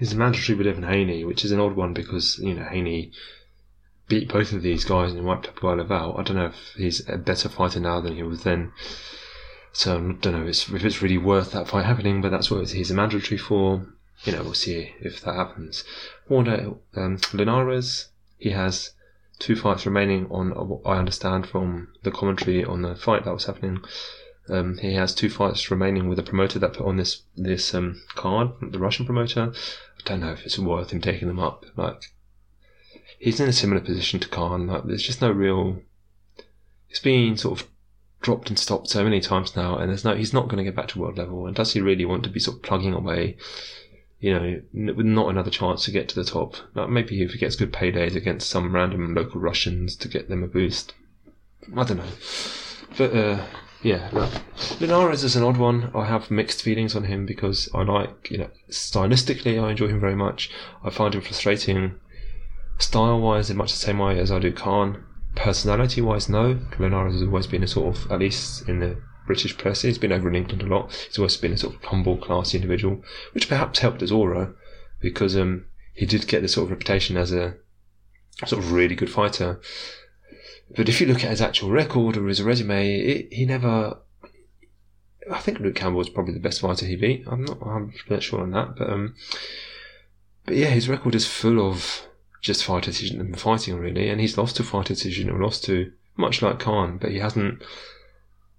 he's 0.00 0.14
mandatory 0.14 0.56
with 0.56 0.66
Devin 0.66 0.82
Haney, 0.82 1.24
which 1.24 1.44
is 1.44 1.52
an 1.52 1.60
odd 1.60 1.76
one 1.76 1.92
because 1.92 2.38
you 2.38 2.54
know 2.54 2.64
Haney 2.64 3.12
beat 4.08 4.28
both 4.28 4.52
of 4.52 4.62
these 4.62 4.84
guys 4.84 5.12
and 5.12 5.24
wiped 5.24 5.54
Abdullaev 5.54 5.90
out. 5.90 6.18
I 6.18 6.22
don't 6.24 6.36
know 6.36 6.46
if 6.46 6.74
he's 6.76 7.08
a 7.08 7.16
better 7.16 7.48
fighter 7.48 7.78
now 7.78 8.00
than 8.00 8.16
he 8.16 8.24
was 8.24 8.42
then. 8.42 8.72
So 9.72 9.94
I 9.94 10.12
don't 10.20 10.32
know 10.32 10.46
if 10.48 10.84
it's 10.84 11.02
really 11.02 11.18
worth 11.18 11.52
that 11.52 11.68
fight 11.68 11.84
happening, 11.84 12.20
but 12.20 12.30
that's 12.30 12.50
what 12.50 12.68
he's 12.68 12.90
a 12.90 12.94
mandatory 12.94 13.38
for. 13.38 13.86
You 14.24 14.32
know, 14.32 14.42
we'll 14.42 14.54
see 14.54 14.94
if 15.00 15.20
that 15.20 15.34
happens. 15.34 15.84
Warner 16.28 16.74
um, 16.96 17.18
Linares, 17.32 18.08
he 18.38 18.50
has 18.50 18.90
two 19.38 19.54
fights 19.54 19.86
remaining 19.86 20.26
on 20.30 20.80
I 20.84 20.98
understand 20.98 21.46
from 21.46 21.88
the 22.02 22.10
commentary 22.10 22.64
on 22.64 22.82
the 22.82 22.96
fight 22.96 23.24
that 23.24 23.32
was 23.32 23.44
happening. 23.44 23.80
Um, 24.48 24.78
he 24.78 24.94
has 24.94 25.14
two 25.14 25.30
fights 25.30 25.70
remaining 25.70 26.08
with 26.08 26.16
the 26.16 26.24
promoter 26.24 26.58
that 26.58 26.72
put 26.72 26.86
on 26.86 26.96
this 26.96 27.22
this 27.36 27.72
um, 27.72 28.02
card, 28.16 28.50
the 28.60 28.78
Russian 28.80 29.06
promoter. 29.06 29.52
I 30.04 30.08
don't 30.08 30.20
know 30.20 30.32
if 30.32 30.44
it's 30.44 30.58
worth 30.58 30.90
him 30.90 31.00
taking 31.00 31.28
them 31.28 31.38
up. 31.38 31.66
Like 31.76 32.02
he's 33.18 33.40
in 33.40 33.48
a 33.48 33.52
similar 33.52 33.80
position 33.80 34.20
to 34.20 34.28
Khan. 34.28 34.66
Like 34.66 34.84
there's 34.84 35.02
just 35.02 35.20
no 35.20 35.30
real. 35.30 35.82
It's 36.88 37.00
been 37.00 37.36
sort 37.36 37.60
of 37.60 37.68
dropped 38.20 38.48
and 38.48 38.58
stopped 38.58 38.88
so 38.88 39.04
many 39.04 39.20
times 39.20 39.56
now, 39.56 39.76
and 39.76 39.90
there's 39.90 40.04
no. 40.04 40.14
He's 40.14 40.32
not 40.32 40.48
going 40.48 40.58
to 40.58 40.64
get 40.64 40.76
back 40.76 40.88
to 40.88 40.98
world 40.98 41.18
level. 41.18 41.46
And 41.46 41.54
does 41.54 41.72
he 41.72 41.80
really 41.80 42.04
want 42.04 42.24
to 42.24 42.30
be 42.30 42.40
sort 42.40 42.56
of 42.56 42.62
plugging 42.62 42.94
away? 42.94 43.36
You 44.18 44.34
know, 44.34 44.92
with 44.94 45.06
not 45.06 45.30
another 45.30 45.50
chance 45.50 45.84
to 45.84 45.90
get 45.90 46.08
to 46.10 46.14
the 46.14 46.24
top. 46.24 46.56
Like 46.74 46.90
maybe 46.90 47.22
if 47.22 47.32
he 47.32 47.38
gets 47.38 47.56
good 47.56 47.72
paydays 47.72 48.16
against 48.16 48.50
some 48.50 48.74
random 48.74 49.14
local 49.14 49.40
Russians 49.40 49.96
to 49.96 50.08
get 50.08 50.28
them 50.28 50.42
a 50.42 50.48
boost. 50.48 50.94
I 51.76 51.84
don't 51.84 51.98
know, 51.98 52.12
but. 52.96 53.14
Uh, 53.14 53.44
yeah, 53.82 54.10
no. 54.12 54.28
Linares 54.80 55.24
is 55.24 55.36
an 55.36 55.42
odd 55.42 55.56
one. 55.56 55.90
I 55.94 56.06
have 56.06 56.30
mixed 56.30 56.62
feelings 56.62 56.94
on 56.94 57.04
him 57.04 57.26
because 57.26 57.68
I 57.74 57.82
like, 57.82 58.30
you 58.30 58.38
know, 58.38 58.50
stylistically, 58.70 59.62
I 59.62 59.70
enjoy 59.70 59.88
him 59.88 60.00
very 60.00 60.16
much. 60.16 60.50
I 60.84 60.90
find 60.90 61.14
him 61.14 61.22
frustrating 61.22 61.94
style 62.78 63.20
wise 63.20 63.50
in 63.50 63.56
much 63.56 63.72
the 63.72 63.78
same 63.78 63.98
way 63.98 64.18
as 64.18 64.30
I 64.30 64.38
do 64.38 64.52
Khan. 64.52 65.04
Personality 65.34 66.00
wise, 66.00 66.28
no. 66.28 66.60
Linares 66.78 67.14
has 67.14 67.22
always 67.22 67.46
been 67.46 67.62
a 67.62 67.68
sort 67.68 67.96
of, 67.96 68.10
at 68.12 68.18
least 68.18 68.68
in 68.68 68.80
the 68.80 69.00
British 69.26 69.56
press, 69.56 69.82
he's 69.82 69.98
been 69.98 70.12
over 70.12 70.28
in 70.28 70.34
England 70.34 70.62
a 70.62 70.66
lot. 70.66 70.92
He's 71.06 71.18
always 71.18 71.36
been 71.36 71.52
a 71.52 71.56
sort 71.56 71.76
of 71.76 71.84
humble, 71.84 72.16
classy 72.16 72.58
individual, 72.58 73.02
which 73.32 73.48
perhaps 73.48 73.78
helped 73.78 74.00
his 74.00 74.10
aura 74.10 74.52
because 75.00 75.36
um, 75.36 75.66
he 75.94 76.04
did 76.04 76.26
get 76.26 76.42
this 76.42 76.54
sort 76.54 76.64
of 76.64 76.70
reputation 76.72 77.16
as 77.16 77.32
a 77.32 77.54
sort 78.44 78.62
of 78.62 78.72
really 78.72 78.94
good 78.94 79.10
fighter. 79.10 79.60
But 80.76 80.88
if 80.88 81.00
you 81.00 81.06
look 81.06 81.24
at 81.24 81.30
his 81.30 81.42
actual 81.42 81.70
record 81.70 82.16
or 82.16 82.26
his 82.28 82.42
resume, 82.42 82.96
it, 82.96 83.32
he 83.32 83.44
never. 83.44 83.98
I 85.30 85.38
think 85.38 85.60
Luke 85.60 85.74
Campbell 85.74 85.98
was 85.98 86.08
probably 86.08 86.34
the 86.34 86.40
best 86.40 86.60
fighter 86.60 86.86
he 86.86 86.96
beat. 86.96 87.24
I'm 87.26 87.44
not 87.44 87.60
100 87.60 88.22
sure 88.22 88.40
on 88.40 88.50
that, 88.52 88.76
but 88.76 88.90
um, 88.90 89.14
but 90.46 90.56
yeah, 90.56 90.68
his 90.68 90.88
record 90.88 91.14
is 91.14 91.26
full 91.26 91.60
of 91.60 92.06
just 92.40 92.64
fight 92.64 92.84
decision 92.84 93.20
and 93.20 93.38
fighting 93.38 93.76
really, 93.76 94.08
and 94.08 94.20
he's 94.20 94.38
lost 94.38 94.56
to 94.56 94.62
fight 94.62 94.86
decision 94.86 95.28
or 95.28 95.42
lost 95.42 95.64
to 95.64 95.92
much 96.16 96.42
like 96.42 96.58
Khan, 96.58 96.98
but 96.98 97.10
he 97.10 97.18
hasn't 97.18 97.62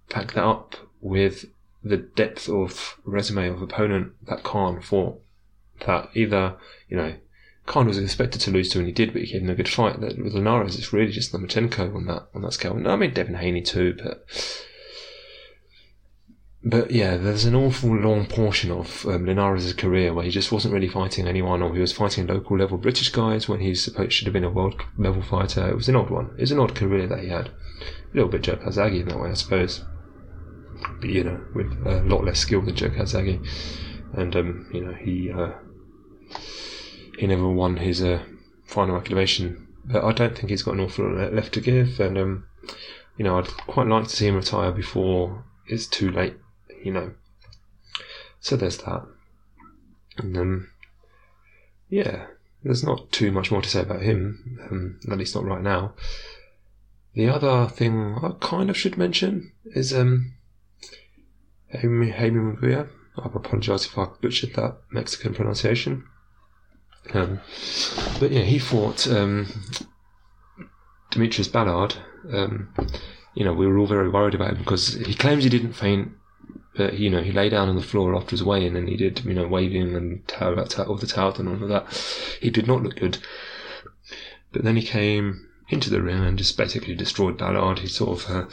packed 0.10 0.36
that 0.36 0.44
up 0.44 0.76
with 1.00 1.46
the 1.84 1.98
depth 1.98 2.48
of 2.48 3.00
resume 3.06 3.48
of 3.48 3.62
opponent 3.62 4.14
that 4.28 4.44
Khan 4.44 4.82
fought. 4.82 5.22
That 5.86 6.10
either 6.14 6.58
you 6.90 6.98
know 6.98 7.16
Khan 7.72 7.88
was 7.88 7.98
expected 7.98 8.42
to 8.42 8.52
lose 8.52 8.68
to, 8.72 8.80
and 8.80 8.88
he 8.88 8.92
did, 8.92 9.14
but 9.14 9.22
he 9.22 9.32
gave 9.32 9.44
him 9.44 9.50
a 9.50 9.56
good 9.56 9.70
fight. 9.70 9.98
With 9.98 10.34
Linares, 10.34 10.78
it's 10.78 10.92
really 10.92 11.14
just 11.14 11.32
Lomachenko 11.32 11.96
on 11.96 12.06
that 12.08 12.28
on 12.36 12.42
that 12.42 12.52
scale. 12.52 12.74
I 12.86 12.98
mean 12.98 13.14
Devin 13.14 13.36
Haney 13.36 13.62
too, 13.62 13.98
but 14.04 14.28
but 16.66 16.92
yeah, 16.92 17.16
there's 17.16 17.46
an 17.46 17.56
awful 17.56 17.96
long 17.96 18.26
portion 18.26 18.72
of 18.72 19.06
um, 19.06 19.26
Linares' 19.26 19.72
career 19.72 20.14
where 20.14 20.26
he 20.26 20.32
just 20.32 20.52
wasn't 20.52 20.74
really 20.74 20.90
fighting 20.90 21.30
anyone, 21.30 21.62
or 21.62 21.74
he 21.74 21.80
was 21.80 21.94
fighting 21.94 22.28
local 22.28 22.58
level 22.58 22.78
British 22.78 23.08
guys 23.08 23.48
when 23.48 23.62
he 23.62 23.74
supposed 23.74 24.12
should 24.12 24.28
have 24.28 24.34
been 24.34 24.44
a 24.44 24.50
world 24.50 24.76
level 24.98 25.22
fighter. 25.22 25.70
It 25.70 25.78
was 25.78 25.88
an 25.88 25.96
odd 25.96 26.10
one. 26.10 26.32
It 26.38 26.42
was 26.42 26.52
an 26.52 26.60
odd 26.60 26.76
career 26.76 27.08
that 27.08 27.20
he 27.20 27.30
had. 27.30 27.48
A 27.48 28.14
little 28.14 28.30
bit 28.30 28.42
Joe 28.42 28.58
Calzaghe 28.58 29.00
in 29.00 29.08
that 29.08 29.18
way, 29.18 29.30
I 29.30 29.36
suppose. 29.36 29.86
But 31.00 31.10
you 31.10 31.24
know, 31.24 31.40
with 31.56 31.72
a 31.86 32.02
lot 32.04 32.26
less 32.26 32.40
skill 32.40 32.64
than 32.64 32.76
Joe 32.76 32.90
Calzaghe, 32.90 33.40
and 34.14 34.36
um, 34.36 34.70
you 34.74 34.84
know 34.84 34.94
he. 34.94 35.32
Uh, 35.32 35.52
he 37.22 37.28
never 37.28 37.48
won 37.48 37.78
his 37.78 38.02
uh, 38.02 38.24
final 38.66 38.98
acclamation. 38.98 39.68
But 39.86 40.04
I 40.04 40.12
don't 40.12 40.36
think 40.36 40.50
he's 40.50 40.64
got 40.64 40.74
an 40.74 40.80
awful 40.80 41.08
lot 41.08 41.32
left 41.32 41.54
to 41.54 41.62
give, 41.62 42.00
and 42.00 42.18
um, 42.18 42.46
you 43.16 43.24
know, 43.24 43.38
I'd 43.38 43.46
quite 43.46 43.86
like 43.86 44.06
to 44.06 44.16
see 44.16 44.26
him 44.26 44.38
retire 44.38 44.72
before 44.72 45.44
it's 45.68 45.86
too 45.86 46.10
late. 46.10 46.36
You 46.84 46.94
know, 46.94 47.12
so 48.40 48.56
there's 48.56 48.80
that, 48.80 49.06
and 50.18 50.36
um, 50.36 50.70
yeah, 51.90 52.26
there's 52.64 52.84
not 52.84 53.12
too 53.12 53.32
much 53.32 53.52
more 53.52 53.62
to 53.62 53.70
say 53.70 53.82
about 53.82 54.02
him, 54.02 54.60
um, 54.72 55.00
at 55.12 55.20
least 55.20 55.36
not 55.36 55.46
right 55.46 55.62
now. 55.62 55.94
The 57.14 57.30
other 57.30 57.68
thing 57.68 58.18
I 58.24 58.32
kind 58.40 58.72
of 58.72 58.78
should 58.78 58.98
mention 58.98 59.52
is 59.66 59.94
um, 59.94 60.34
Munguia. 61.72 62.90
I 63.16 63.26
apologise 63.26 63.86
if 63.86 63.96
I 63.96 64.08
butchered 64.20 64.56
that 64.56 64.78
Mexican 64.90 65.36
pronunciation. 65.36 66.08
Um, 67.14 67.42
but 68.20 68.32
yeah, 68.32 68.44
he 68.44 68.60
fought 68.60 69.08
um, 69.08 69.48
D'Mitrius 71.12 71.48
Ballard. 71.48 71.96
Um, 72.32 72.74
you 73.34 73.44
know, 73.44 73.54
we 73.54 73.68
were 73.68 73.78
all 73.78 73.88
very 73.88 74.10
worried 74.10 74.36
about 74.36 74.52
him 74.52 74.58
because 74.60 74.94
he 74.94 75.14
claims 75.14 75.44
he 75.44 75.50
didn't 75.50 75.74
faint 75.74 76.12
But 76.76 77.00
you 77.00 77.10
know, 77.10 77.22
he 77.22 77.32
lay 77.32 77.50
down 77.50 77.70
on 77.70 77.76
the 77.76 77.82
floor 77.82 78.16
after 78.16 78.32
his 78.32 78.44
weigh-in, 78.44 78.76
and 78.76 78.88
he 78.88 78.96
did 78.96 79.26
you 79.26 79.34
know 79.34 79.48
waving 79.48 79.96
and 79.96 80.22
all 80.40 80.56
the 80.98 81.08
towel 81.08 81.36
and 81.36 81.50
all 81.50 81.64
of 81.64 81.70
that. 81.70 82.38
He 82.42 82.50
did 82.50 82.68
not 82.68 82.84
look 82.84 82.96
good. 82.96 83.18
But 84.52 84.64
then 84.64 84.76
he 84.76 84.84
came 84.84 85.48
into 85.70 85.90
the 85.90 86.02
ring 86.02 86.24
and 86.24 86.38
just 86.38 86.58
basically 86.58 86.96
destroyed 86.96 87.38
Ballard. 87.38 87.80
He 87.80 87.88
sort 87.88 88.24
of 88.24 88.30
uh, 88.30 88.46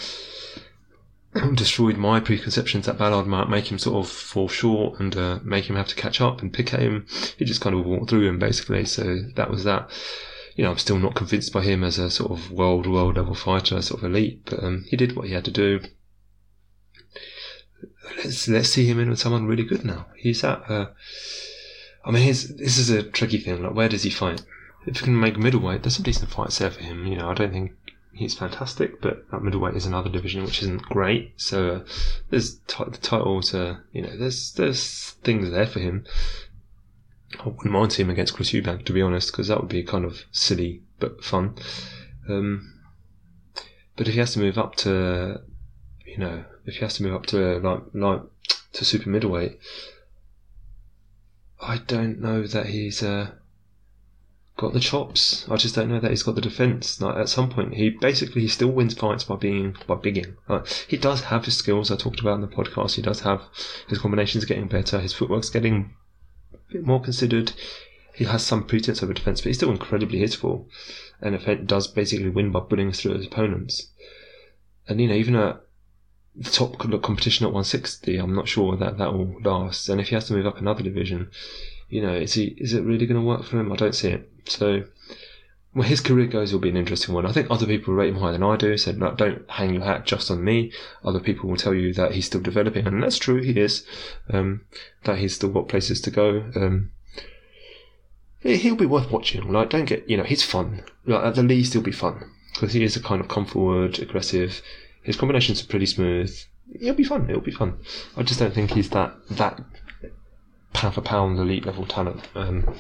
destroyed 1.55 1.97
my 1.97 2.21
preconceptions 2.21 2.87
that 2.87 2.99
Ballard 2.99 3.27
might 3.27 3.49
make 3.49 3.71
him 3.71 3.79
sort 3.79 4.05
of 4.05 4.11
fall 4.11 4.49
short 4.49 5.01
and 5.01 5.17
uh, 5.17 5.39
make 5.43 5.69
him 5.69 5.77
have 5.77 5.89
to 5.89 5.95
catch 5.95 6.21
up 6.21 6.43
and 6.43 6.53
pick 6.53 6.75
at 6.75 6.81
him. 6.81 7.07
He 7.37 7.45
just 7.45 7.61
kind 7.61 7.75
of 7.75 7.85
walked 7.85 8.11
through 8.11 8.29
him 8.29 8.39
basically. 8.39 8.85
So 8.85 9.23
that 9.37 9.51
was 9.51 9.65
that. 9.65 9.91
You 10.57 10.65
know, 10.65 10.73
I'm 10.73 10.79
still 10.79 10.99
not 10.99 11.15
convinced 11.15 11.53
by 11.53 11.63
him 11.63 11.85
as 11.85 11.99
a 11.99 12.11
sort 12.11 12.33
of 12.33 12.51
world 12.51 12.87
world 12.89 13.17
level 13.17 13.35
fighter, 13.35 13.81
sort 13.81 14.03
of 14.03 14.11
elite, 14.11 14.45
but 14.45 14.63
um, 14.63 14.85
he 14.89 14.97
did 14.97 15.15
what 15.15 15.29
he 15.29 15.35
had 15.35 15.45
to 15.45 15.53
do. 15.53 15.81
Let's 18.17 18.49
let's 18.49 18.71
see 18.71 18.85
him 18.87 18.99
in 18.99 19.09
with 19.09 19.21
someone 19.21 19.47
really 19.47 19.63
good 19.63 19.85
now. 19.85 20.07
He's 20.17 20.43
at. 20.43 20.69
Uh, 20.69 20.87
I 22.05 22.11
mean, 22.11 22.27
this 22.27 22.79
is 22.79 22.91
a 22.91 23.05
tricky 23.05 23.39
thing. 23.39 23.63
Like, 23.63 23.75
where 23.75 23.89
does 23.89 24.03
he 24.03 24.11
fight? 24.11 24.43
if 24.89 25.01
he 25.01 25.05
can 25.05 25.19
make 25.21 25.37
middleweight, 25.37 25.83
there's 25.83 25.97
some 25.97 26.03
decent 26.03 26.31
fights 26.31 26.59
there 26.59 26.71
for 26.71 26.83
him. 26.83 27.07
You 27.07 27.17
know, 27.17 27.31
I 27.31 27.35
don't 27.35 27.53
think 27.53 27.73
he's 28.19 28.35
fantastic, 28.35 29.01
but 29.01 29.31
that 29.31 29.43
middleweight 29.43 29.77
is 29.77 29.87
another 29.87 30.11
division 30.11 30.45
which 30.45 30.61
isn't 30.63 30.83
great. 30.83 31.41
So 31.41 31.71
uh, 31.71 31.85
there's 32.31 32.59
t- 32.67 32.85
the 32.85 32.99
titles. 32.99 33.55
Uh, 33.55 33.79
you 33.93 34.03
know, 34.03 34.17
there's 34.17 34.53
there's 34.53 35.13
things 35.23 35.51
there 35.51 35.67
for 35.67 35.79
him. 35.79 36.05
I 37.39 37.49
wouldn't 37.49 37.73
mind 37.73 37.93
him 37.93 38.11
against 38.11 38.35
Chris 38.35 38.51
Eubank, 38.51 38.85
to 38.87 38.93
be 38.93 39.03
honest, 39.03 39.31
because 39.31 39.49
that 39.49 39.61
would 39.61 39.69
be 39.69 39.85
kind 39.85 40.05
of 40.05 40.25
silly 40.33 40.83
but 40.99 41.23
fun. 41.23 41.55
Um, 42.29 42.81
but 43.97 44.09
if 44.09 44.15
he 44.15 44.21
has 44.21 44.33
to 44.33 44.41
move 44.41 44.59
up 44.59 44.75
to, 44.77 45.41
you 46.05 46.19
know, 46.19 46.45
if 46.65 46.75
he 46.75 46.81
has 46.81 46.95
to 46.95 47.05
move 47.05 47.15
up 47.15 47.27
to 47.27 47.59
like 47.61 47.83
like 47.95 48.23
to 48.73 48.85
super 48.85 49.09
middleweight, 49.09 49.59
I 51.61 51.79
don't 51.87 52.21
know 52.21 52.47
that 52.47 52.67
he's. 52.67 53.01
Uh, 53.03 53.31
got 54.59 54.73
the 54.73 54.81
chops. 54.81 55.47
I 55.49 55.57
just 55.57 55.77
don't 55.77 55.89
know 55.89 56.01
that 56.01 56.11
he's 56.11 56.25
got 56.25 56.35
the 56.35 56.41
defense. 56.41 57.01
Like 57.01 57.17
at 57.17 57.29
some 57.29 57.49
point, 57.49 57.75
he 57.75 57.91
basically 57.91 58.43
he 58.43 58.49
still 58.49 58.73
wins 58.73 58.93
fights 58.93 59.23
by 59.23 59.37
being 59.37 59.77
by 59.87 59.95
bigging. 59.95 60.37
Like, 60.49 60.67
he 60.67 60.97
does 60.97 61.23
have 61.23 61.45
his 61.45 61.57
skills. 61.57 61.91
I 61.91 61.97
talked 61.97 62.21
about 62.21 62.35
in 62.35 62.41
the 62.41 62.49
podcast. 62.49 62.97
He 62.97 63.03
does 63.03 63.21
have 63.21 63.41
his 63.89 63.99
combinations 63.99 64.45
getting 64.45 64.67
better. 64.67 64.99
His 64.99 65.15
footwork's 65.15 65.49
getting 65.49 65.95
a 66.53 66.73
bit 66.73 66.85
more 66.85 67.01
considered. 67.01 67.53
He 68.13 68.25
has 68.25 68.45
some 68.45 68.65
pretense 68.65 69.01
of 69.01 69.09
a 69.09 69.15
defense, 69.15 69.41
but 69.41 69.47
he's 69.47 69.59
still 69.59 69.71
incredibly 69.71 70.19
hitful. 70.19 70.69
And 71.23 71.37
if 71.37 71.67
does 71.67 71.87
basically 71.87 72.29
win 72.29 72.51
by 72.51 72.61
bullying 72.61 72.91
through 72.91 73.15
his 73.15 73.27
opponents. 73.27 73.93
And 74.89 75.01
you 75.01 75.07
know, 75.07 75.15
even 75.15 75.37
at 75.37 75.61
the 76.35 76.51
top 76.51 76.79
competition 76.79 77.47
at 77.47 77.53
160, 77.53 78.17
I'm 78.17 78.35
not 78.35 78.49
sure 78.49 78.77
that 78.77 78.99
that 78.99 79.13
will 79.13 79.41
last. 79.45 79.89
And 79.89 80.01
if 80.01 80.09
he 80.09 80.17
has 80.17 80.27
to 80.27 80.33
move 80.33 80.47
up 80.47 80.59
another 80.59 80.83
division, 80.83 81.31
you 81.89 82.03
know, 82.03 82.15
is 82.15 82.35
he 82.35 82.57
is 82.59 82.75
it 82.75 82.83
really 82.83 83.07
going 83.07 83.21
to 83.21 83.27
work 83.27 83.45
for 83.45 83.59
him? 83.61 83.73
I 83.73 83.77
don't 83.77 83.95
see 83.95 84.09
it. 84.09 84.29
So, 84.49 84.85
well, 85.75 85.87
his 85.87 86.01
career 86.01 86.27
goes 86.27 86.53
will 86.53 86.61
be 86.61 86.71
an 86.71 86.77
interesting 86.77 87.15
one. 87.15 87.27
I 87.27 87.33
think 87.33 87.51
other 87.51 87.67
people 87.67 87.95
rate 87.95 88.09
him 88.09 88.21
higher 88.21 88.33
than 88.33 88.43
I 88.43 88.57
do. 88.57 88.77
Said, 88.77 88.99
no, 88.99 89.15
don't 89.15 89.49
hang 89.51 89.75
your 89.75 89.85
hat 89.85 90.07
just 90.07 90.31
on 90.31 90.43
me. 90.43 90.73
Other 91.05 91.21
people 91.21 91.49
will 91.49 91.57
tell 91.57 91.75
you 91.75 91.93
that 91.95 92.13
he's 92.13 92.27
still 92.27 92.41
developing, 92.41 92.87
and 92.87 93.03
that's 93.03 93.19
true. 93.19 93.43
He 93.43 93.59
is. 93.59 93.87
Um, 94.31 94.63
that 95.05 95.19
he's 95.19 95.35
still 95.35 95.51
got 95.51 95.69
places 95.69 96.01
to 96.03 96.11
go. 96.11 96.51
Um, 96.57 96.91
he'll 98.41 98.77
be 98.77 98.87
worth 98.87 99.11
watching. 99.11 99.53
Like, 99.53 99.71
don't 99.71 99.85
get 99.85 100.09
you 100.09 100.17
know, 100.17 100.25
he's 100.25 100.43
fun. 100.43 100.83
Like, 101.07 101.25
at 101.25 101.35
the 101.35 101.43
least, 101.43 101.73
he'll 101.73 101.83
be 101.83 101.93
fun 101.93 102.31
because 102.55 102.73
he 102.73 102.83
is 102.83 102.97
a 102.97 103.03
kind 103.03 103.21
of 103.21 103.29
come 103.29 103.47
forward, 103.47 103.99
aggressive. 103.99 104.63
His 105.03 105.17
combinations 105.17 105.63
are 105.63 105.67
pretty 105.67 105.87
smooth. 105.87 106.37
It'll 106.75 106.95
be 106.95 107.05
fun. 107.05 107.29
It'll 107.31 107.41
be 107.41 107.51
fun. 107.51 107.79
I 108.17 108.23
just 108.23 108.41
don't 108.41 108.53
think 108.53 108.73
he's 108.73 108.91
that 108.91 109.15
that 109.31 109.61
pound 110.73 110.95
for 110.95 111.01
pound 111.01 111.39
elite 111.39 111.67
level 111.67 111.87
talent. 111.87 112.29
Um, 112.35 112.75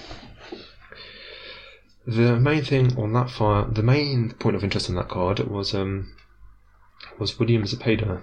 the 2.08 2.40
main 2.40 2.64
thing 2.64 2.96
on 2.96 3.12
that 3.12 3.28
fight, 3.28 3.74
the 3.74 3.82
main 3.82 4.30
point 4.30 4.56
of 4.56 4.64
interest 4.64 4.88
on 4.88 4.96
that 4.96 5.10
card 5.10 5.40
was 5.40 5.74
um, 5.74 6.16
was 7.18 7.38
William 7.38 7.64
Zepeda. 7.64 8.22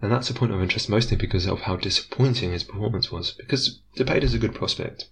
And 0.00 0.10
that's 0.10 0.30
a 0.30 0.34
point 0.34 0.52
of 0.52 0.62
interest 0.62 0.88
mostly 0.88 1.16
because 1.16 1.44
of 1.44 1.60
how 1.62 1.76
disappointing 1.76 2.52
his 2.52 2.64
performance 2.64 3.12
was. 3.12 3.32
Because 3.32 3.80
is 3.96 4.34
a 4.34 4.38
good 4.38 4.54
prospect. 4.54 5.10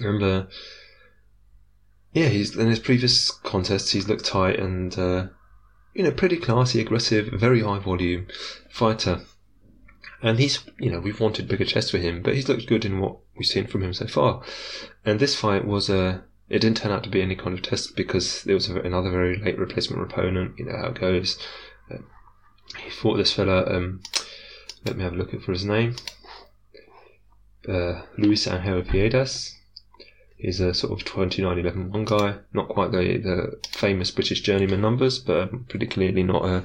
Remember, 0.00 0.48
yeah, 2.14 2.28
he's 2.28 2.56
in 2.56 2.68
his 2.68 2.78
previous 2.78 3.30
contests 3.30 3.90
he's 3.90 4.08
looked 4.08 4.24
tight 4.24 4.58
and 4.58 4.98
uh, 4.98 5.26
you 5.92 6.04
know 6.04 6.12
pretty 6.12 6.38
classy, 6.38 6.80
aggressive, 6.80 7.26
very 7.34 7.60
high 7.60 7.80
volume 7.80 8.28
fighter. 8.70 9.20
And 10.22 10.38
he's, 10.38 10.64
you 10.80 10.90
know, 10.90 11.00
we've 11.00 11.20
wanted 11.20 11.48
bigger 11.48 11.66
chest 11.66 11.90
for 11.90 11.98
him, 11.98 12.22
but 12.22 12.34
he's 12.34 12.48
looked 12.48 12.66
good 12.66 12.86
in 12.86 13.00
what 13.00 13.18
we've 13.36 13.46
seen 13.46 13.66
from 13.66 13.82
him 13.82 13.92
so 13.92 14.06
far. 14.06 14.42
And 15.04 15.20
this 15.20 15.34
fight 15.34 15.66
was 15.66 15.90
a, 15.90 16.24
it 16.48 16.60
didn't 16.60 16.76
turn 16.76 16.92
out 16.92 17.04
to 17.04 17.10
be 17.10 17.22
any 17.22 17.36
kind 17.36 17.56
of 17.58 17.62
test 17.62 17.96
because 17.96 18.42
there 18.44 18.54
was 18.54 18.68
another 18.68 19.10
very 19.10 19.38
late 19.38 19.58
replacement 19.58 20.02
opponent. 20.02 20.58
You 20.58 20.66
know 20.66 20.76
how 20.76 20.88
it 20.88 21.00
goes. 21.00 21.38
Uh, 21.90 21.98
he 22.78 22.90
fought 22.90 23.16
this 23.16 23.32
fella. 23.32 23.64
Um, 23.66 24.02
let 24.84 24.96
me 24.96 25.04
have 25.04 25.14
a 25.14 25.16
look 25.16 25.30
for 25.42 25.52
his 25.52 25.64
name. 25.64 25.96
Uh, 27.68 28.02
Luis 28.16 28.46
Angel 28.46 28.82
Viedas. 28.82 29.52
He's 30.36 30.60
a 30.60 30.74
sort 30.74 30.92
of 30.92 31.06
29-11-1 31.06 32.04
guy. 32.04 32.36
Not 32.52 32.68
quite 32.68 32.92
the, 32.92 32.98
the 32.98 33.58
famous 33.68 34.10
British 34.10 34.42
journeyman 34.42 34.82
numbers, 34.82 35.18
but 35.18 35.68
pretty 35.68 35.86
clearly 35.86 36.22
not 36.22 36.44
a 36.44 36.64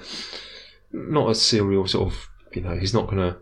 not 0.92 1.32
a 1.32 1.36
serial 1.36 1.88
sort 1.88 2.12
of 2.12 2.28
you 2.54 2.62
know, 2.62 2.76
he's 2.76 2.94
not 2.94 3.10
to, 3.10 3.38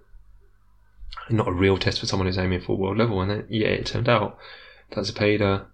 not 1.29 1.47
a 1.47 1.51
real 1.51 1.77
test 1.77 1.99
for 1.99 2.05
someone 2.05 2.27
who's 2.27 2.37
aiming 2.37 2.61
for 2.61 2.77
world 2.77 2.97
level. 2.97 3.21
And 3.21 3.31
then, 3.31 3.45
yeah, 3.49 3.67
it 3.67 3.85
turned 3.85 4.09
out 4.09 4.37
that's 4.91 5.11
that 5.11 5.19
Zepeda 5.19 5.65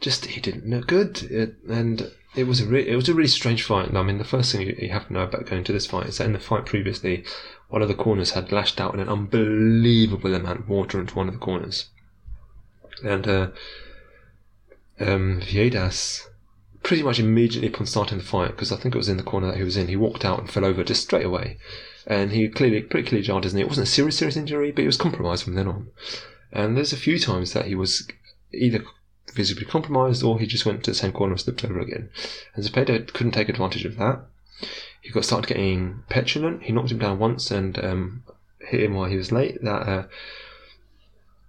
just, 0.00 0.26
he 0.26 0.40
didn't 0.40 0.68
look 0.68 0.86
good. 0.86 1.22
It, 1.24 1.56
and 1.68 2.10
it 2.34 2.44
was 2.44 2.60
a 2.60 2.66
re- 2.66 2.86
it 2.86 2.96
was 2.96 3.08
a 3.08 3.14
really 3.14 3.28
strange 3.28 3.62
fight. 3.62 3.94
I 3.94 4.02
mean, 4.02 4.18
the 4.18 4.24
first 4.24 4.52
thing 4.52 4.62
you 4.62 4.88
have 4.90 5.06
to 5.08 5.12
know 5.12 5.22
about 5.22 5.46
going 5.46 5.64
to 5.64 5.72
this 5.72 5.86
fight 5.86 6.06
is 6.06 6.18
that 6.18 6.26
in 6.26 6.32
the 6.32 6.38
fight 6.38 6.66
previously, 6.66 7.24
one 7.68 7.82
of 7.82 7.88
the 7.88 7.94
corners 7.94 8.32
had 8.32 8.52
lashed 8.52 8.80
out 8.80 8.94
in 8.94 9.00
an 9.00 9.08
unbelievable 9.08 10.34
amount 10.34 10.60
of 10.60 10.68
water 10.68 11.00
into 11.00 11.14
one 11.14 11.28
of 11.28 11.34
the 11.34 11.40
corners. 11.40 11.90
And, 13.04 13.28
uh, 13.28 13.48
um, 14.98 15.40
Viedas 15.42 16.26
pretty 16.82 17.02
much 17.02 17.18
immediately 17.18 17.68
upon 17.68 17.86
starting 17.86 18.18
the 18.18 18.24
fight, 18.24 18.52
because 18.52 18.72
I 18.72 18.76
think 18.76 18.94
it 18.94 18.98
was 18.98 19.08
in 19.08 19.16
the 19.16 19.22
corner 19.22 19.48
that 19.48 19.56
he 19.56 19.64
was 19.64 19.76
in, 19.76 19.88
he 19.88 19.96
walked 19.96 20.24
out 20.24 20.38
and 20.38 20.50
fell 20.50 20.64
over 20.64 20.84
just 20.84 21.02
straight 21.02 21.26
away 21.26 21.58
and 22.06 22.30
he 22.30 22.48
clearly 22.48 22.82
pretty 22.82 23.08
clearly 23.08 23.26
jarred 23.26 23.44
his 23.44 23.52
knee. 23.52 23.62
It 23.62 23.68
wasn't 23.68 23.88
a 23.88 23.90
serious 23.90 24.18
serious 24.18 24.36
injury, 24.36 24.70
but 24.70 24.82
he 24.82 24.86
was 24.86 24.96
compromised 24.96 25.44
from 25.44 25.54
then 25.54 25.66
on. 25.66 25.88
And 26.52 26.76
there's 26.76 26.92
a 26.92 26.96
few 26.96 27.18
times 27.18 27.52
that 27.52 27.66
he 27.66 27.74
was 27.74 28.08
either 28.54 28.84
visibly 29.32 29.64
compromised 29.64 30.22
or 30.22 30.38
he 30.38 30.46
just 30.46 30.66
went 30.66 30.84
to 30.84 30.90
the 30.90 30.96
same 30.96 31.12
corner 31.12 31.32
and 31.32 31.40
slipped 31.40 31.64
over 31.64 31.80
again. 31.80 32.08
And 32.54 32.64
Zepeda 32.64 33.12
couldn't 33.12 33.32
take 33.32 33.48
advantage 33.48 33.84
of 33.84 33.96
that. 33.96 34.20
He 35.02 35.10
got 35.10 35.24
started 35.24 35.48
getting 35.48 36.02
petulant. 36.08 36.62
He 36.62 36.72
knocked 36.72 36.90
him 36.90 36.98
down 36.98 37.18
once 37.18 37.50
and 37.50 37.78
um, 37.84 38.22
hit 38.60 38.82
him 38.82 38.94
while 38.94 39.08
he 39.08 39.16
was 39.16 39.32
late. 39.32 39.62
That 39.62 39.88
uh, 39.88 40.06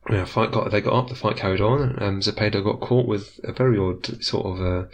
yeah, 0.09 0.25
fight 0.25 0.51
got 0.51 0.71
they 0.71 0.82
got 0.82 0.93
up. 0.93 1.09
The 1.09 1.15
fight 1.15 1.38
carried 1.38 1.61
on. 1.61 2.01
Um, 2.01 2.21
Zepeda 2.21 2.63
got 2.63 2.80
caught 2.80 3.07
with 3.07 3.39
a 3.43 3.51
very 3.51 3.78
odd 3.78 4.23
sort 4.23 4.45
of. 4.45 4.61
Uh, 4.61 4.88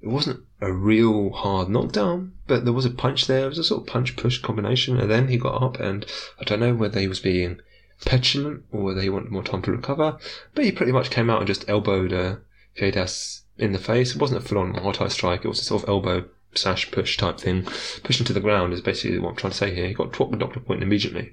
it 0.00 0.08
wasn't 0.08 0.44
a 0.60 0.72
real 0.72 1.30
hard 1.30 1.68
knockdown, 1.68 2.32
but 2.46 2.64
there 2.64 2.72
was 2.72 2.84
a 2.84 2.90
punch 2.90 3.26
there. 3.26 3.46
It 3.46 3.48
was 3.48 3.58
a 3.58 3.64
sort 3.64 3.82
of 3.82 3.86
punch 3.86 4.16
push 4.16 4.38
combination, 4.38 4.98
and 4.98 5.10
then 5.10 5.28
he 5.28 5.36
got 5.36 5.62
up, 5.62 5.80
and 5.80 6.06
I 6.40 6.44
don't 6.44 6.60
know 6.60 6.74
whether 6.74 7.00
he 7.00 7.08
was 7.08 7.20
being 7.20 7.60
petulant 8.04 8.64
or 8.72 8.82
whether 8.82 9.00
he 9.00 9.08
wanted 9.08 9.30
more 9.30 9.42
time 9.42 9.62
to 9.62 9.72
recover, 9.72 10.18
but 10.54 10.64
he 10.64 10.72
pretty 10.72 10.92
much 10.92 11.10
came 11.10 11.30
out 11.30 11.38
and 11.38 11.46
just 11.46 11.68
elbowed 11.68 12.12
uh, 12.12 12.36
Viedas 12.76 13.42
in 13.58 13.72
the 13.72 13.78
face. 13.78 14.14
It 14.14 14.20
wasn't 14.20 14.44
a 14.44 14.48
full 14.48 14.58
on 14.58 14.74
hard 14.74 15.12
strike, 15.12 15.44
it 15.44 15.48
was 15.48 15.60
a 15.60 15.64
sort 15.64 15.82
of 15.82 15.88
elbow 15.88 16.24
sash 16.54 16.90
push 16.90 17.16
type 17.16 17.38
thing. 17.38 17.66
Pushing 18.02 18.26
to 18.26 18.32
the 18.32 18.40
ground 18.40 18.72
is 18.72 18.80
basically 18.80 19.18
what 19.18 19.30
I'm 19.30 19.36
trying 19.36 19.52
to 19.52 19.56
say 19.56 19.74
here. 19.74 19.88
He 19.88 19.94
got 19.94 20.12
twacked 20.12 20.32
the 20.32 20.38
doctor 20.38 20.60
point 20.60 20.82
immediately, 20.82 21.32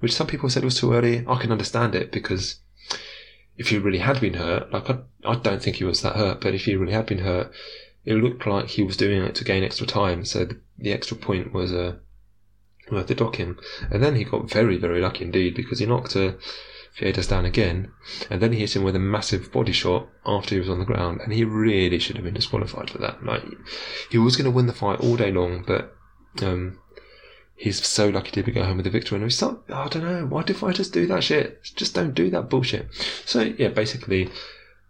which 0.00 0.14
some 0.14 0.26
people 0.26 0.48
said 0.50 0.64
was 0.64 0.78
too 0.78 0.92
early. 0.92 1.24
I 1.26 1.40
can 1.40 1.52
understand 1.52 1.94
it 1.94 2.12
because 2.12 2.60
if 3.56 3.68
he 3.68 3.78
really 3.78 3.98
had 3.98 4.20
been 4.20 4.34
hurt, 4.34 4.72
like 4.72 4.90
I, 4.90 4.98
I 5.24 5.36
don't 5.36 5.62
think 5.62 5.76
he 5.76 5.84
was 5.84 6.02
that 6.02 6.16
hurt, 6.16 6.40
but 6.40 6.54
if 6.54 6.64
he 6.64 6.76
really 6.76 6.92
had 6.92 7.06
been 7.06 7.18
hurt, 7.18 7.52
it 8.04 8.14
looked 8.14 8.46
like 8.46 8.68
he 8.68 8.82
was 8.82 8.96
doing 8.96 9.22
it 9.22 9.34
to 9.36 9.44
gain 9.44 9.64
extra 9.64 9.86
time. 9.86 10.24
So 10.24 10.44
the, 10.44 10.60
the 10.78 10.92
extra 10.92 11.16
point 11.16 11.52
was 11.52 11.72
worth 12.90 13.06
the 13.06 13.14
docking. 13.14 13.56
And 13.90 14.02
then 14.02 14.16
he 14.16 14.24
got 14.24 14.50
very, 14.50 14.76
very 14.76 15.00
lucky 15.00 15.24
indeed 15.24 15.54
because 15.54 15.78
he 15.78 15.86
knocked 15.86 16.16
uh, 16.16 16.32
Viedas 16.98 17.28
down 17.28 17.44
again, 17.44 17.92
and 18.30 18.40
then 18.40 18.52
he 18.52 18.60
hit 18.60 18.74
him 18.74 18.82
with 18.82 18.96
a 18.96 19.00
massive 19.00 19.52
body 19.52 19.72
shot 19.72 20.08
after 20.24 20.54
he 20.54 20.60
was 20.60 20.70
on 20.70 20.78
the 20.78 20.86
ground, 20.86 21.20
and 21.22 21.32
he 21.32 21.44
really 21.44 21.98
should 21.98 22.16
have 22.16 22.24
been 22.24 22.34
disqualified 22.34 22.88
for 22.88 22.98
that. 22.98 23.22
Like 23.22 23.44
he 24.10 24.16
was 24.16 24.34
going 24.34 24.46
to 24.46 24.50
win 24.50 24.66
the 24.66 24.72
fight 24.72 25.00
all 25.00 25.16
day 25.16 25.30
long, 25.30 25.62
but 25.66 25.94
um, 26.42 26.78
he's 27.54 27.84
so 27.84 28.08
lucky 28.08 28.30
to 28.30 28.42
be 28.42 28.52
go 28.52 28.64
home 28.64 28.78
with 28.78 28.86
a 28.86 28.90
victory. 28.90 29.16
And 29.16 29.24
we 29.24 29.30
start, 29.30 29.58
I 29.68 29.88
don't 29.88 30.04
know, 30.04 30.26
why 30.26 30.42
do 30.42 30.54
fighters 30.54 30.88
do 30.88 31.06
that 31.06 31.22
shit? 31.22 31.62
Just 31.64 31.94
don't 31.94 32.14
do 32.14 32.30
that 32.30 32.48
bullshit. 32.48 32.88
So 33.26 33.42
yeah, 33.42 33.68
basically, 33.68 34.30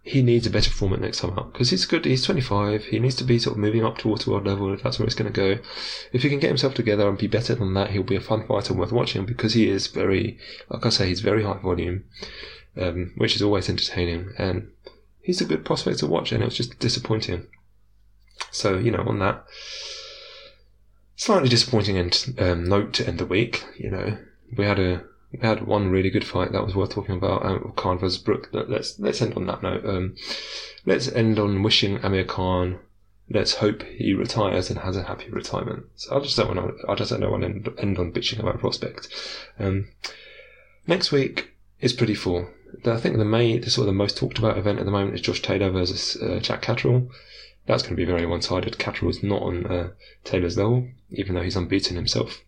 he 0.06 0.22
needs 0.22 0.46
a 0.46 0.50
better 0.50 0.70
format 0.70 1.00
next 1.00 1.18
time 1.18 1.36
out 1.36 1.52
because 1.52 1.70
he's 1.70 1.84
good. 1.84 2.04
He's 2.04 2.24
25. 2.24 2.84
He 2.84 3.00
needs 3.00 3.16
to 3.16 3.24
be 3.24 3.40
sort 3.40 3.56
of 3.56 3.60
moving 3.60 3.84
up 3.84 3.98
towards 3.98 4.24
world 4.24 4.46
level 4.46 4.72
if 4.72 4.84
that's 4.84 5.00
where 5.00 5.06
it's 5.06 5.16
going 5.16 5.32
to 5.32 5.36
go. 5.56 5.60
If 6.12 6.22
he 6.22 6.28
can 6.28 6.38
get 6.38 6.46
himself 6.46 6.74
together 6.74 7.08
and 7.08 7.18
be 7.18 7.26
better 7.26 7.56
than 7.56 7.74
that, 7.74 7.90
he'll 7.90 8.04
be 8.04 8.14
a 8.14 8.20
fun 8.20 8.46
fighter 8.46 8.72
worth 8.72 8.92
watching 8.92 9.26
because 9.26 9.54
he 9.54 9.68
is 9.68 9.88
very, 9.88 10.38
like 10.70 10.86
I 10.86 10.90
say, 10.90 11.08
he's 11.08 11.22
very 11.22 11.42
high 11.42 11.58
volume, 11.58 12.04
um, 12.76 13.14
which 13.16 13.34
is 13.34 13.42
always 13.42 13.68
entertaining. 13.68 14.32
And 14.38 14.70
he's 15.22 15.40
a 15.40 15.44
good 15.44 15.64
prospect 15.64 15.98
to 15.98 16.06
watch, 16.06 16.30
and 16.30 16.40
it 16.40 16.46
was 16.46 16.56
just 16.56 16.78
disappointing. 16.78 17.48
So, 18.52 18.78
you 18.78 18.92
know, 18.92 19.02
on 19.08 19.18
that 19.18 19.44
slightly 21.16 21.48
disappointing 21.48 21.98
end, 21.98 22.32
um, 22.38 22.62
note 22.62 22.92
to 22.92 23.08
end 23.08 23.18
the 23.18 23.26
week, 23.26 23.64
you 23.76 23.90
know, 23.90 24.18
we 24.56 24.66
had 24.66 24.78
a 24.78 25.02
we 25.32 25.38
had 25.40 25.66
one 25.66 25.90
really 25.90 26.10
good 26.10 26.24
fight 26.24 26.52
that 26.52 26.64
was 26.64 26.74
worth 26.74 26.90
talking 26.90 27.16
about. 27.16 27.44
Um, 27.44 27.72
Khan 27.76 27.98
versus 27.98 28.18
Brook. 28.18 28.48
Let's 28.52 28.98
let's 28.98 29.20
end 29.20 29.34
on 29.34 29.46
that 29.46 29.62
note. 29.62 29.84
Um, 29.84 30.16
let's 30.84 31.08
end 31.08 31.38
on 31.38 31.62
wishing 31.62 31.98
Amir 31.98 32.24
Khan. 32.24 32.78
Let's 33.28 33.54
hope 33.54 33.82
he 33.82 34.14
retires 34.14 34.70
and 34.70 34.78
has 34.80 34.96
a 34.96 35.02
happy 35.02 35.28
retirement. 35.30 35.86
So 35.96 36.16
I 36.16 36.20
just 36.20 36.36
don't 36.36 36.54
want 36.54 36.78
to. 36.78 36.90
I 36.90 36.94
just 36.94 37.10
don't 37.10 37.30
want 37.30 37.42
to 37.42 37.48
end, 37.48 37.68
end 37.78 37.98
on 37.98 38.12
bitching 38.12 38.38
about 38.38 38.60
prospect. 38.60 39.08
Um, 39.58 39.88
next 40.86 41.10
week 41.10 41.54
is 41.80 41.92
pretty 41.92 42.14
full. 42.14 42.48
I 42.84 42.96
think 42.98 43.16
the 43.16 43.24
main, 43.24 43.60
the 43.60 43.70
sort 43.70 43.88
of 43.88 43.94
the 43.94 43.98
most 43.98 44.16
talked 44.16 44.38
about 44.38 44.58
event 44.58 44.78
at 44.78 44.84
the 44.84 44.90
moment 44.90 45.14
is 45.14 45.20
Josh 45.20 45.42
Taylor 45.42 45.70
versus 45.70 46.16
uh, 46.22 46.38
Jack 46.40 46.62
Catterall. 46.62 47.08
That's 47.66 47.82
going 47.82 47.96
to 47.96 47.96
be 47.96 48.04
very 48.04 48.26
one-sided. 48.26 48.78
Catterall 48.78 49.10
is 49.10 49.22
not 49.22 49.42
on 49.42 49.66
uh, 49.66 49.90
Taylor's 50.24 50.56
level, 50.56 50.88
even 51.10 51.34
though 51.34 51.42
he's 51.42 51.56
unbeaten 51.56 51.96
himself. 51.96 52.42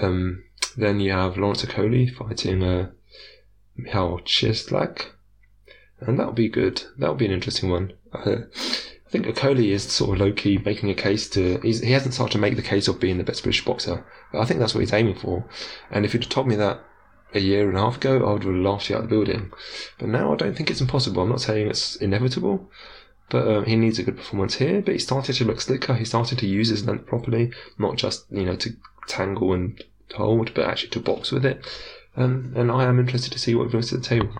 Um, 0.00 0.44
then 0.80 1.00
you 1.00 1.12
have 1.12 1.36
Lawrence 1.36 1.64
Okolie 1.64 2.14
fighting 2.14 2.62
uh, 2.62 2.90
Michał 3.78 4.20
Cieslak. 4.24 5.12
And 6.00 6.18
that'll 6.18 6.32
be 6.32 6.48
good. 6.48 6.82
That'll 6.98 7.14
be 7.14 7.26
an 7.26 7.32
interesting 7.32 7.70
one. 7.70 7.92
Uh, 8.12 8.36
I 9.10 9.10
think 9.10 9.26
Okolie 9.26 9.72
is 9.72 9.82
sort 9.82 10.14
of 10.14 10.20
low 10.20 10.32
key 10.32 10.58
making 10.64 10.88
a 10.88 10.94
case 10.94 11.28
to. 11.30 11.58
he 11.58 11.90
hasn't 11.90 12.14
started 12.14 12.32
to 12.32 12.38
make 12.38 12.54
the 12.54 12.62
case 12.62 12.86
of 12.86 13.00
being 13.00 13.18
the 13.18 13.24
best 13.24 13.42
British 13.42 13.64
boxer. 13.64 14.06
I 14.32 14.44
think 14.44 14.60
that's 14.60 14.72
what 14.72 14.82
he's 14.82 14.92
aiming 14.92 15.16
for. 15.16 15.44
And 15.90 16.04
if 16.04 16.14
you'd 16.14 16.30
told 16.30 16.46
me 16.46 16.54
that 16.56 16.80
a 17.34 17.40
year 17.40 17.68
and 17.68 17.76
a 17.76 17.80
half 17.80 17.96
ago, 17.96 18.24
I 18.24 18.32
would 18.32 18.44
have 18.44 18.54
laughed 18.54 18.88
you 18.88 18.96
out 18.96 19.02
of 19.02 19.10
the 19.10 19.14
building. 19.16 19.52
But 19.98 20.10
now 20.10 20.32
I 20.32 20.36
don't 20.36 20.56
think 20.56 20.70
it's 20.70 20.80
impossible. 20.80 21.22
I'm 21.22 21.28
not 21.28 21.40
saying 21.40 21.68
it's 21.68 21.96
inevitable. 21.96 22.70
But 23.30 23.48
um, 23.48 23.64
he 23.64 23.76
needs 23.76 23.98
a 23.98 24.04
good 24.04 24.16
performance 24.16 24.54
here. 24.54 24.80
But 24.80 24.94
he 24.94 25.00
started 25.00 25.34
to 25.34 25.44
look 25.44 25.60
slicker. 25.60 25.94
He 25.94 26.04
started 26.04 26.38
to 26.38 26.46
use 26.46 26.68
his 26.68 26.86
length 26.86 27.06
properly, 27.06 27.52
not 27.78 27.96
just 27.96 28.26
you 28.30 28.44
know 28.44 28.56
to 28.56 28.70
tangle 29.08 29.52
and 29.52 29.82
hold, 30.14 30.52
but 30.54 30.66
actually 30.66 30.90
to 30.90 31.00
box 31.00 31.32
with 31.32 31.44
it. 31.44 31.64
Um, 32.16 32.52
and 32.56 32.70
I 32.70 32.84
am 32.84 32.98
interested 32.98 33.32
to 33.32 33.38
see 33.38 33.54
what 33.54 33.64
he 33.64 33.70
brings 33.70 33.90
to 33.90 33.96
the 33.96 34.02
table. 34.02 34.30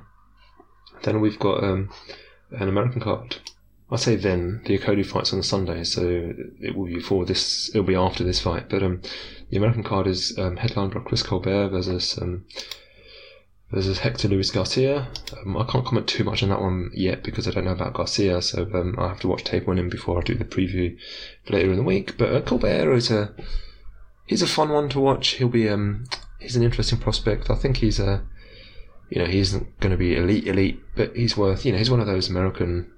Then 1.02 1.20
we've 1.20 1.38
got 1.38 1.62
um, 1.62 1.90
an 2.50 2.68
American 2.68 3.00
card. 3.00 3.36
I 3.90 3.96
say 3.96 4.16
then 4.16 4.62
the 4.66 4.78
Okolie 4.78 5.04
fight's 5.04 5.32
on 5.32 5.42
Sunday, 5.42 5.82
so 5.82 6.32
it 6.60 6.76
will 6.76 6.86
be 6.86 6.94
before 6.94 7.24
this. 7.24 7.70
It'll 7.70 7.82
be 7.82 7.96
after 7.96 8.22
this 8.22 8.40
fight. 8.40 8.68
But 8.68 8.82
um, 8.82 9.02
the 9.50 9.56
American 9.56 9.82
card 9.82 10.06
is 10.06 10.36
um, 10.38 10.58
headlined 10.58 10.94
by 10.94 11.00
Chris 11.00 11.24
Colbert 11.24 11.70
versus 11.70 12.16
um, 12.18 12.44
versus 13.70 13.98
Hector 14.00 14.28
Luis 14.28 14.50
Garcia. 14.50 15.08
Um, 15.44 15.56
I 15.56 15.64
can't 15.64 15.84
comment 15.84 16.06
too 16.06 16.22
much 16.22 16.42
on 16.42 16.50
that 16.50 16.60
one 16.60 16.90
yet 16.92 17.24
because 17.24 17.48
I 17.48 17.50
don't 17.50 17.64
know 17.64 17.72
about 17.72 17.94
Garcia, 17.94 18.42
so 18.42 18.94
I 18.98 19.08
have 19.08 19.20
to 19.20 19.28
watch 19.28 19.44
tape 19.44 19.66
on 19.68 19.78
him 19.78 19.88
before 19.88 20.18
I 20.18 20.22
do 20.22 20.34
the 20.34 20.44
preview 20.44 20.96
later 21.48 21.70
in 21.70 21.76
the 21.76 21.82
week. 21.82 22.16
But 22.16 22.32
uh, 22.32 22.40
Colbert 22.42 22.92
is 22.92 23.10
a 23.10 23.34
he's 24.30 24.42
a 24.42 24.46
fun 24.46 24.68
one 24.68 24.88
to 24.88 25.00
watch. 25.00 25.30
He'll 25.30 25.48
be 25.48 25.68
um 25.68 26.04
he's 26.38 26.54
an 26.54 26.62
interesting 26.62 26.98
prospect. 26.98 27.50
I 27.50 27.56
think 27.56 27.78
he's 27.78 27.98
a 27.98 28.22
you 29.10 29.18
know 29.20 29.26
he 29.26 29.40
isn't 29.40 29.78
going 29.80 29.90
to 29.90 29.98
be 29.98 30.16
elite 30.16 30.46
elite, 30.46 30.80
but 30.94 31.14
he's 31.16 31.36
worth 31.36 31.66
you 31.66 31.72
know 31.72 31.78
he's 31.78 31.90
one 31.90 32.00
of 32.00 32.06
those 32.06 32.30
American 32.30 32.90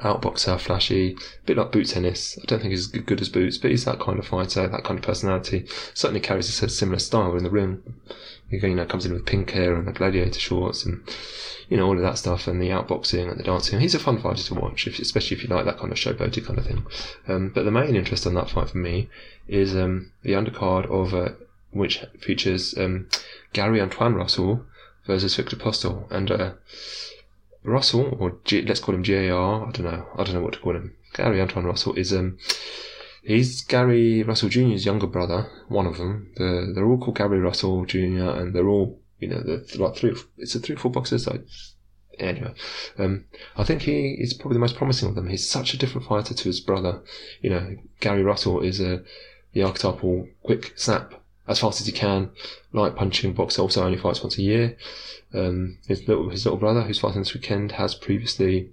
outboxer, 0.00 0.60
flashy, 0.60 1.12
a 1.12 1.46
bit 1.46 1.56
like 1.56 1.72
Boots 1.72 1.96
Ennis. 1.96 2.38
I 2.40 2.46
don't 2.46 2.60
think 2.60 2.70
he's 2.70 2.94
as 2.94 3.02
good 3.02 3.20
as 3.20 3.28
Boots, 3.28 3.58
but 3.58 3.70
he's 3.70 3.84
that 3.84 4.00
kind 4.00 4.18
of 4.18 4.26
fighter, 4.26 4.68
that 4.68 4.84
kind 4.84 4.98
of 4.98 5.04
personality. 5.04 5.66
Certainly 5.94 6.20
carries 6.20 6.62
a 6.62 6.68
similar 6.68 6.98
style 6.98 7.36
in 7.36 7.44
the 7.44 7.50
ring. 7.50 7.82
You 8.50 8.74
know, 8.74 8.86
comes 8.86 9.04
in 9.04 9.12
with 9.12 9.26
pink 9.26 9.50
hair 9.50 9.74
and 9.74 9.86
the 9.86 9.92
gladiator 9.92 10.40
shorts 10.40 10.86
and 10.86 11.02
you 11.68 11.76
know 11.76 11.86
all 11.86 11.96
of 11.96 12.02
that 12.02 12.16
stuff 12.16 12.46
and 12.46 12.62
the 12.62 12.70
outboxing 12.70 13.30
and 13.30 13.38
the 13.38 13.44
dancing. 13.44 13.80
He's 13.80 13.94
a 13.94 13.98
fun 13.98 14.18
fighter 14.18 14.42
to 14.44 14.54
watch, 14.54 14.86
if, 14.86 14.98
especially 14.98 15.36
if 15.36 15.42
you 15.42 15.54
like 15.54 15.66
that 15.66 15.78
kind 15.78 15.92
of 15.92 15.98
showboaty 15.98 16.44
kind 16.46 16.58
of 16.58 16.66
thing. 16.66 16.86
Um, 17.26 17.50
but 17.54 17.64
the 17.64 17.70
main 17.70 17.94
interest 17.94 18.26
on 18.26 18.34
that 18.34 18.48
fight 18.50 18.70
for 18.70 18.78
me 18.78 19.10
is 19.48 19.76
um, 19.76 20.12
the 20.22 20.32
undercard 20.32 20.86
of 20.86 21.12
uh, 21.12 21.34
which 21.72 22.02
features 22.20 22.74
um, 22.78 23.08
Gary 23.52 23.80
Antoine 23.80 24.14
Russell 24.14 24.64
versus 25.06 25.34
Victor 25.36 25.56
Postol. 25.56 26.10
and. 26.10 26.30
Uh, 26.30 26.52
Russell, 27.68 28.16
or 28.18 28.38
let's 28.50 28.80
call 28.80 28.94
him 28.94 29.02
GAR. 29.02 29.68
I 29.68 29.70
don't 29.70 29.84
know. 29.84 30.06
I 30.16 30.24
don't 30.24 30.34
know 30.34 30.42
what 30.42 30.54
to 30.54 30.58
call 30.58 30.76
him. 30.76 30.94
Gary 31.14 31.40
Antoine 31.40 31.64
Russell 31.64 31.94
is 31.94 32.12
um, 32.12 32.38
he's 33.22 33.62
Gary 33.62 34.22
Russell 34.22 34.48
Jr.'s 34.48 34.84
younger 34.84 35.06
brother. 35.06 35.50
One 35.68 35.86
of 35.86 35.98
them. 35.98 36.32
They're, 36.36 36.72
they're 36.72 36.86
all 36.86 36.98
called 36.98 37.16
Gary 37.16 37.38
Russell 37.38 37.84
Jr. 37.84 38.30
and 38.30 38.54
they're 38.54 38.68
all 38.68 39.00
you 39.18 39.28
know 39.28 39.40
they're 39.40 39.62
like 39.76 39.96
three. 39.96 40.14
It's 40.36 40.54
a 40.54 40.60
three 40.60 40.74
or 40.74 40.78
four 40.78 40.90
boxers. 40.90 41.24
So 41.24 41.40
anyway, 42.18 42.54
um, 42.98 43.24
I 43.56 43.64
think 43.64 43.82
he 43.82 44.16
is 44.18 44.34
probably 44.34 44.54
the 44.54 44.60
most 44.60 44.76
promising 44.76 45.08
of 45.08 45.14
them. 45.14 45.28
He's 45.28 45.48
such 45.48 45.74
a 45.74 45.78
different 45.78 46.06
fighter 46.06 46.34
to 46.34 46.44
his 46.44 46.60
brother. 46.60 47.00
You 47.40 47.50
know, 47.50 47.76
Gary 48.00 48.22
Russell 48.22 48.60
is 48.60 48.80
a 48.80 49.02
the 49.52 49.62
archetypal 49.62 50.28
quick 50.42 50.72
snap 50.76 51.17
as 51.48 51.60
fast 51.60 51.80
as 51.80 51.86
he 51.86 51.92
can, 51.92 52.30
light 52.72 52.94
punching 52.94 53.32
boxer. 53.32 53.62
Also 53.62 53.84
only 53.84 53.98
fights 53.98 54.22
once 54.22 54.38
a 54.38 54.42
year. 54.42 54.76
Um, 55.34 55.78
his 55.86 56.06
little 56.06 56.30
his 56.30 56.44
little 56.44 56.58
brother, 56.58 56.82
who's 56.82 57.00
fighting 57.00 57.22
this 57.22 57.34
weekend, 57.34 57.72
has 57.72 57.94
previously 57.94 58.70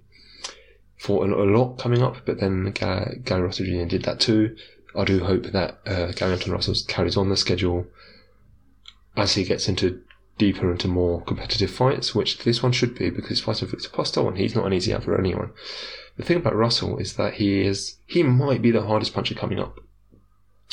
fought 0.96 1.28
a, 1.28 1.34
lot 1.34 1.78
coming 1.78 2.02
up, 2.02 2.16
but 2.24 2.40
then 2.40 2.70
Gary, 2.72 3.20
Gary 3.24 3.42
Russell 3.42 3.66
Jr. 3.66 3.84
did 3.84 4.02
that 4.04 4.20
too. 4.20 4.56
I 4.96 5.04
do 5.04 5.24
hope 5.24 5.44
that 5.44 5.78
uh, 5.86 6.12
Gary 6.12 6.32
Antoine 6.32 6.54
Russell 6.54 6.74
carries 6.88 7.16
on 7.16 7.28
the 7.28 7.36
schedule 7.36 7.86
as 9.16 9.34
he 9.34 9.44
gets 9.44 9.68
into 9.68 10.02
deeper 10.38 10.70
into 10.70 10.88
more 10.88 11.22
competitive 11.22 11.70
fights, 11.70 12.14
which 12.14 12.38
this 12.38 12.62
one 12.62 12.72
should 12.72 12.94
be 12.94 13.10
because 13.10 13.28
he's 13.28 13.40
fighting 13.40 13.68
Victor 13.68 13.88
Postol 13.88 14.28
and 14.28 14.38
he's 14.38 14.54
not 14.54 14.66
an 14.66 14.72
easy 14.72 14.92
out 14.92 15.04
for 15.04 15.18
anyone. 15.18 15.50
The 16.16 16.24
thing 16.24 16.38
about 16.38 16.56
Russell 16.56 16.98
is 16.98 17.14
that 17.16 17.34
he 17.34 17.60
is 17.60 17.96
he 18.06 18.22
might 18.22 18.62
be 18.62 18.70
the 18.70 18.82
hardest 18.82 19.14
puncher 19.14 19.34
coming 19.34 19.58
up. 19.58 19.80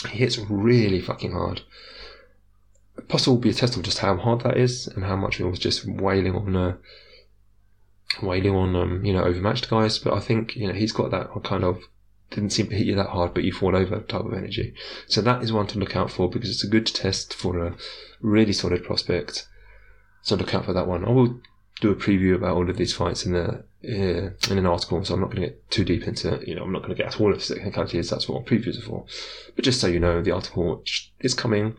He 0.09 0.17
hits 0.19 0.37
really 0.37 1.01
fucking 1.01 1.31
hard. 1.31 1.61
Postol 3.07 3.27
will 3.27 3.37
be 3.37 3.49
a 3.49 3.53
test 3.53 3.75
of 3.75 3.83
just 3.83 3.99
how 3.99 4.15
hard 4.17 4.41
that 4.41 4.57
is 4.57 4.87
and 4.87 5.03
how 5.03 5.15
much 5.15 5.37
he 5.37 5.43
was 5.43 5.59
just 5.59 5.85
wailing 5.85 6.35
on 6.35 6.55
uh, 6.55 6.77
wailing 8.21 8.55
on 8.55 8.75
um, 8.75 9.05
you 9.05 9.13
know 9.13 9.23
overmatched 9.23 9.69
guys. 9.69 9.97
But 9.97 10.13
I 10.13 10.19
think 10.19 10.55
you 10.55 10.67
know 10.67 10.73
he's 10.73 10.91
got 10.91 11.11
that 11.11 11.29
kind 11.43 11.63
of 11.63 11.83
didn't 12.29 12.51
seem 12.51 12.67
to 12.67 12.75
hit 12.75 12.87
you 12.87 12.95
that 12.95 13.09
hard, 13.09 13.33
but 13.33 13.43
you 13.43 13.51
fall 13.51 13.75
over 13.75 13.99
type 13.99 14.25
of 14.25 14.33
energy. 14.33 14.73
So 15.07 15.21
that 15.21 15.43
is 15.43 15.53
one 15.53 15.67
to 15.67 15.79
look 15.79 15.95
out 15.95 16.11
for 16.11 16.29
because 16.29 16.49
it's 16.49 16.63
a 16.63 16.69
good 16.69 16.87
test 16.87 17.33
for 17.33 17.63
a 17.63 17.75
really 18.21 18.53
solid 18.53 18.83
prospect. 18.83 19.47
So 20.21 20.35
look 20.35 20.53
out 20.53 20.65
for 20.65 20.73
that 20.73 20.87
one. 20.87 21.05
I 21.05 21.11
will 21.11 21.39
do 21.82 21.91
a 21.91 21.95
preview 21.95 22.36
about 22.36 22.55
all 22.55 22.69
of 22.69 22.78
these 22.78 22.93
fights 22.93 23.26
in 23.26 23.34
the 23.34 23.63
uh, 23.86 24.51
in 24.51 24.57
an 24.57 24.65
article, 24.65 25.03
so 25.03 25.13
I'm 25.13 25.19
not 25.19 25.32
going 25.32 25.41
to 25.41 25.47
get 25.49 25.69
too 25.69 25.84
deep 25.84 26.07
into 26.07 26.34
it. 26.34 26.47
You 26.47 26.55
know, 26.55 26.63
I'm 26.63 26.71
not 26.71 26.84
going 26.84 26.95
to 26.95 27.01
get 27.01 27.19
all 27.19 27.32
of 27.32 27.39
the 27.39 27.55
technicalities. 27.55 28.09
That's 28.09 28.30
what 28.30 28.45
previews 28.45 28.78
are 28.78 28.86
for. 28.86 29.05
But 29.55 29.65
just 29.65 29.82
so 29.82 29.88
you 29.88 29.99
know, 29.99 30.21
the 30.21 30.32
article 30.32 30.84
is 31.19 31.34
coming 31.34 31.78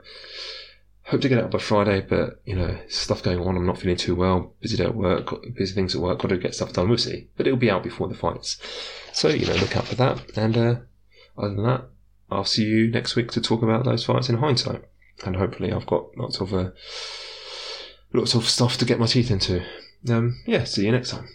hope 1.07 1.21
to 1.21 1.29
get 1.29 1.39
it 1.39 1.45
out 1.45 1.51
by 1.51 1.59
Friday, 1.59 2.01
but 2.01 2.41
you 2.45 2.57
know, 2.57 2.79
stuff 2.89 3.23
going 3.23 3.39
on. 3.39 3.57
I'm 3.57 3.67
not 3.67 3.79
feeling 3.79 3.97
too 3.97 4.15
well. 4.15 4.55
Busy 4.61 4.77
day 4.77 4.85
at 4.85 4.95
work, 4.95 5.35
busy 5.55 5.75
things 5.75 5.95
at 5.95 6.01
work. 6.01 6.21
Got 6.21 6.29
to 6.29 6.39
get 6.39 6.55
stuff 6.55 6.73
done. 6.73 6.89
We'll 6.89 6.99
see, 6.99 7.29
but 7.37 7.47
it'll 7.47 7.59
be 7.59 7.71
out 7.71 7.83
before 7.83 8.09
the 8.09 8.15
fights. 8.15 8.59
So 9.13 9.29
you 9.29 9.47
know, 9.47 9.55
look 9.55 9.77
out 9.77 9.87
for 9.87 9.95
that. 9.97 10.37
And 10.37 10.57
uh, 10.57 10.77
other 11.37 11.55
than 11.55 11.65
that, 11.65 11.85
I'll 12.31 12.45
see 12.45 12.65
you 12.65 12.91
next 12.91 13.17
week 13.17 13.31
to 13.33 13.41
talk 13.41 13.63
about 13.63 13.85
those 13.85 14.05
fights 14.05 14.29
in 14.29 14.39
hindsight. 14.39 14.85
And 15.25 15.37
hopefully, 15.37 15.73
I've 15.73 15.87
got 15.87 16.17
lots 16.17 16.41
of 16.41 16.55
uh, 16.55 16.71
lots 18.13 18.35
of 18.35 18.49
stuff 18.49 18.77
to 18.79 18.85
get 18.85 18.99
my 18.99 19.07
teeth 19.07 19.31
into. 19.31 19.65
Um, 20.09 20.39
yeah, 20.47 20.65
see 20.65 20.85
you 20.87 20.93
next 20.93 21.11
time. 21.11 21.29